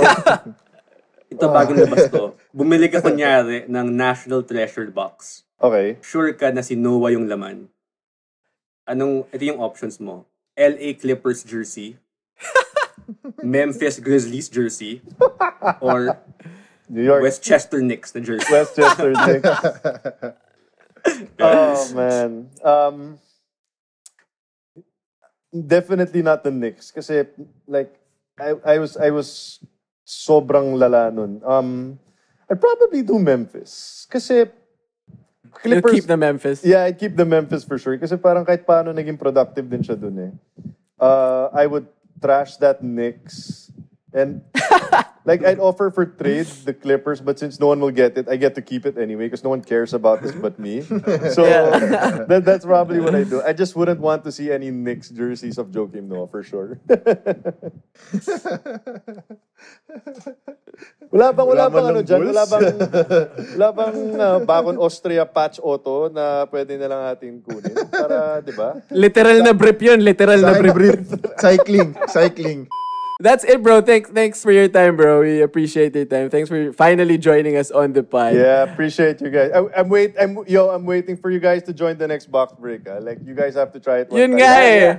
Ito 1.34 1.46
bagong 1.50 1.78
labas 1.82 2.06
to, 2.08 2.38
bumili 2.56 2.86
ka 2.86 3.02
kunyari 3.02 3.66
ng 3.66 3.86
National 3.90 4.46
Treasure 4.46 4.88
Box. 4.94 5.42
Okay. 5.58 5.98
Sure 6.00 6.30
ka 6.38 6.54
na 6.54 6.62
si 6.62 6.78
Noah 6.78 7.10
yung 7.10 7.26
laman. 7.26 7.66
Anong, 8.86 9.26
ito 9.34 9.42
yung 9.42 9.58
options 9.58 9.98
mo. 9.98 10.28
LA 10.54 10.94
Clippers 10.94 11.42
jersey, 11.42 11.98
Memphis 13.42 13.98
Grizzlies 13.98 14.46
jersey, 14.46 15.02
or 15.82 16.22
New 16.86 17.02
York. 17.02 17.26
Westchester 17.26 17.82
Knicks 17.82 18.14
na 18.14 18.20
jersey. 18.22 18.46
Westchester 18.46 19.10
Knicks. 19.18 19.50
oh, 21.42 21.74
man. 21.98 22.30
Um, 22.62 23.18
definitely 25.50 26.22
not 26.22 26.44
the 26.44 26.54
Knicks. 26.54 26.94
Kasi, 26.94 27.26
like, 27.66 27.98
I, 28.38 28.54
I 28.62 28.78
was, 28.78 28.96
I 28.96 29.10
was 29.10 29.58
sobrang 30.04 30.76
lala 30.76 31.08
nun. 31.10 31.40
Um, 31.40 31.98
I'd 32.48 32.60
probably 32.60 33.02
do 33.02 33.18
Memphis. 33.18 34.04
Kasi, 34.08 34.44
You'll 35.64 35.80
Clippers, 35.80 35.92
keep 35.92 36.04
the 36.04 36.16
Memphis. 36.16 36.60
Yeah, 36.64 36.84
I'd 36.84 36.98
keep 37.00 37.16
the 37.16 37.24
Memphis 37.24 37.64
for 37.64 37.80
sure. 37.80 37.96
Kasi 37.96 38.20
parang 38.20 38.44
kahit 38.44 38.68
paano 38.68 38.92
naging 38.92 39.16
productive 39.16 39.64
din 39.64 39.80
siya 39.80 39.96
dun 39.96 40.18
eh. 40.20 40.32
Uh, 41.00 41.48
I 41.56 41.64
would 41.64 41.88
trash 42.20 42.60
that 42.60 42.84
Knicks. 42.84 43.72
And 44.12 44.44
like 45.24 45.44
I'd 45.44 45.58
offer 45.58 45.90
for 45.90 46.04
trade 46.04 46.46
the 46.68 46.72
Clippers, 46.72 47.20
but 47.20 47.38
since 47.38 47.58
no 47.58 47.68
one 47.68 47.80
will 47.80 47.90
get 47.90 48.16
it, 48.16 48.28
I 48.28 48.36
get 48.36 48.54
to 48.56 48.62
keep 48.62 48.84
it 48.84 48.98
anyway 48.98 49.26
because 49.26 49.42
no 49.42 49.50
one 49.50 49.62
cares 49.62 49.94
about 49.94 50.22
this 50.22 50.32
but 50.32 50.58
me. 50.58 50.82
So 51.32 51.48
that, 52.28 52.42
that's 52.44 52.64
probably 52.64 53.00
what 53.00 53.14
I 53.14 53.24
do. 53.24 53.40
I 53.42 53.52
just 53.52 53.74
wouldn't 53.74 54.00
want 54.00 54.24
to 54.24 54.32
see 54.32 54.52
any 54.52 54.70
Knicks 54.70 55.08
jerseys 55.08 55.56
of 55.56 55.68
Joakim 55.68 56.08
Noah 56.08 56.28
for 56.28 56.42
sure. 56.42 56.78
wala 61.14 61.32
bang 61.32 61.46
wala, 61.46 61.70
bang 61.70 61.86
ano 61.88 62.00
dyan? 62.02 62.20
Wala 62.28 62.44
bang 62.44 62.64
wala 63.56 63.68
bang 63.72 63.98
uh, 64.20 64.38
Bakon 64.44 64.76
Austria 64.76 65.24
patch 65.24 65.56
auto 65.62 66.10
na 66.12 66.44
pwede 66.50 66.76
na 66.76 66.86
lang 66.90 67.02
ating 67.14 67.40
kunin 67.40 67.86
para, 67.88 68.42
'di 68.44 68.52
ba? 68.52 68.82
Literal 68.92 69.40
na 69.40 69.56
brief 69.56 69.80
yun. 69.80 70.04
Literal 70.04 70.40
na 70.42 70.52
brief. 70.58 71.00
cycling. 71.40 71.96
Cycling. 72.10 72.68
That's 73.20 73.44
it, 73.44 73.62
bro. 73.62 73.80
Thanks, 73.80 74.10
thanks 74.10 74.42
for 74.42 74.50
your 74.50 74.66
time, 74.68 74.96
bro. 74.96 75.22
We 75.22 75.40
appreciate 75.42 75.94
your 75.94 76.04
time. 76.04 76.30
Thanks 76.30 76.48
for 76.50 76.72
finally 76.72 77.16
joining 77.16 77.56
us 77.56 77.70
on 77.70 77.92
the 77.92 78.02
pod. 78.02 78.34
Yeah, 78.34 78.64
appreciate 78.66 79.20
you 79.20 79.30
guys. 79.30 79.52
I, 79.54 79.62
I'm 79.80 79.88
wait. 79.88 80.14
I'm 80.18 80.38
yo. 80.46 80.70
I'm 80.70 80.84
waiting 80.84 81.16
for 81.16 81.30
you 81.30 81.38
guys 81.38 81.62
to 81.64 81.72
join 81.72 81.96
the 81.96 82.08
next 82.08 82.26
box 82.26 82.52
break. 82.58 82.88
ah. 82.90 82.98
Like 82.98 83.18
you 83.22 83.34
guys 83.34 83.54
have 83.54 83.70
to 83.72 83.80
try 83.80 84.02
it. 84.02 84.10
one 84.10 84.18
Yun 84.18 84.30
time. 84.34 84.38
nga 84.40 84.50
eh. 84.58 84.98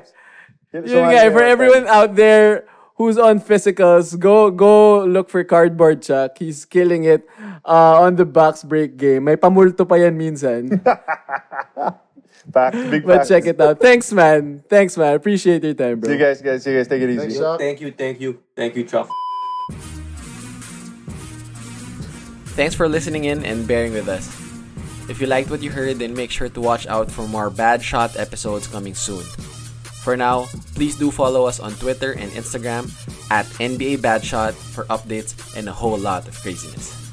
Yun 0.74 0.88
So, 0.88 1.04
nga, 1.04 1.28
ano, 1.28 1.32
for 1.36 1.44
everyone 1.44 1.88
out 1.92 2.16
there 2.16 2.64
who's 2.96 3.18
on 3.20 3.44
physicals, 3.44 4.16
go 4.18 4.48
go 4.50 5.04
look 5.04 5.28
for 5.30 5.44
Cardboard 5.44 6.00
Chuck. 6.02 6.40
He's 6.40 6.64
killing 6.64 7.04
it 7.04 7.28
uh, 7.68 8.00
on 8.00 8.16
the 8.16 8.26
box 8.26 8.64
break 8.64 8.96
game. 8.96 9.28
May 9.28 9.36
pamulto 9.36 9.84
pa 9.84 9.96
yan 10.00 10.16
minsan. 10.16 10.72
Facts, 12.54 12.78
big 12.90 13.06
but 13.06 13.18
facts. 13.18 13.30
check 13.30 13.46
it 13.46 13.60
out. 13.60 13.80
Thanks, 13.80 14.12
man. 14.12 14.64
Thanks, 14.70 14.98
man. 14.98 15.16
Appreciate 15.16 15.64
your 15.64 15.74
time, 15.74 16.00
bro. 16.00 16.08
See 16.08 16.14
you 16.14 16.20
guys, 16.20 16.42
guys. 16.42 16.64
See 16.64 16.72
you 16.72 16.78
guys. 16.78 16.88
Take 16.88 17.02
it 17.02 17.10
easy. 17.10 17.40
Thanks, 17.40 17.58
Thank 17.62 17.82
you, 17.82 17.92
thank 17.92 18.22
you, 18.22 18.40
thank 18.56 18.76
you, 18.76 18.84
Chuck. 18.84 19.10
Thanks 22.56 22.74
for 22.74 22.88
listening 22.88 23.26
in 23.26 23.44
and 23.44 23.68
bearing 23.68 23.92
with 23.94 24.08
us. 24.08 24.28
If 25.10 25.20
you 25.22 25.28
liked 25.28 25.50
what 25.50 25.62
you 25.62 25.70
heard, 25.70 26.00
then 26.00 26.14
make 26.14 26.32
sure 26.32 26.50
to 26.50 26.62
watch 26.62 26.88
out 26.88 27.12
for 27.12 27.28
more 27.28 27.50
Bad 27.50 27.84
Shot 27.84 28.18
episodes 28.18 28.66
coming 28.68 28.96
soon. 28.96 29.24
For 30.02 30.16
now, 30.16 30.46
please 30.74 30.96
do 30.98 31.12
follow 31.12 31.46
us 31.46 31.60
on 31.60 31.74
Twitter 31.74 32.14
and 32.14 32.32
Instagram 32.32 32.90
at 33.30 33.46
NBA 33.60 34.02
Bad 34.02 34.24
Shot 34.24 34.54
for 34.54 34.86
updates 34.86 35.58
and 35.58 35.68
a 35.68 35.74
whole 35.74 35.98
lot 35.98 36.28
of 36.28 36.40
craziness. 36.42 37.05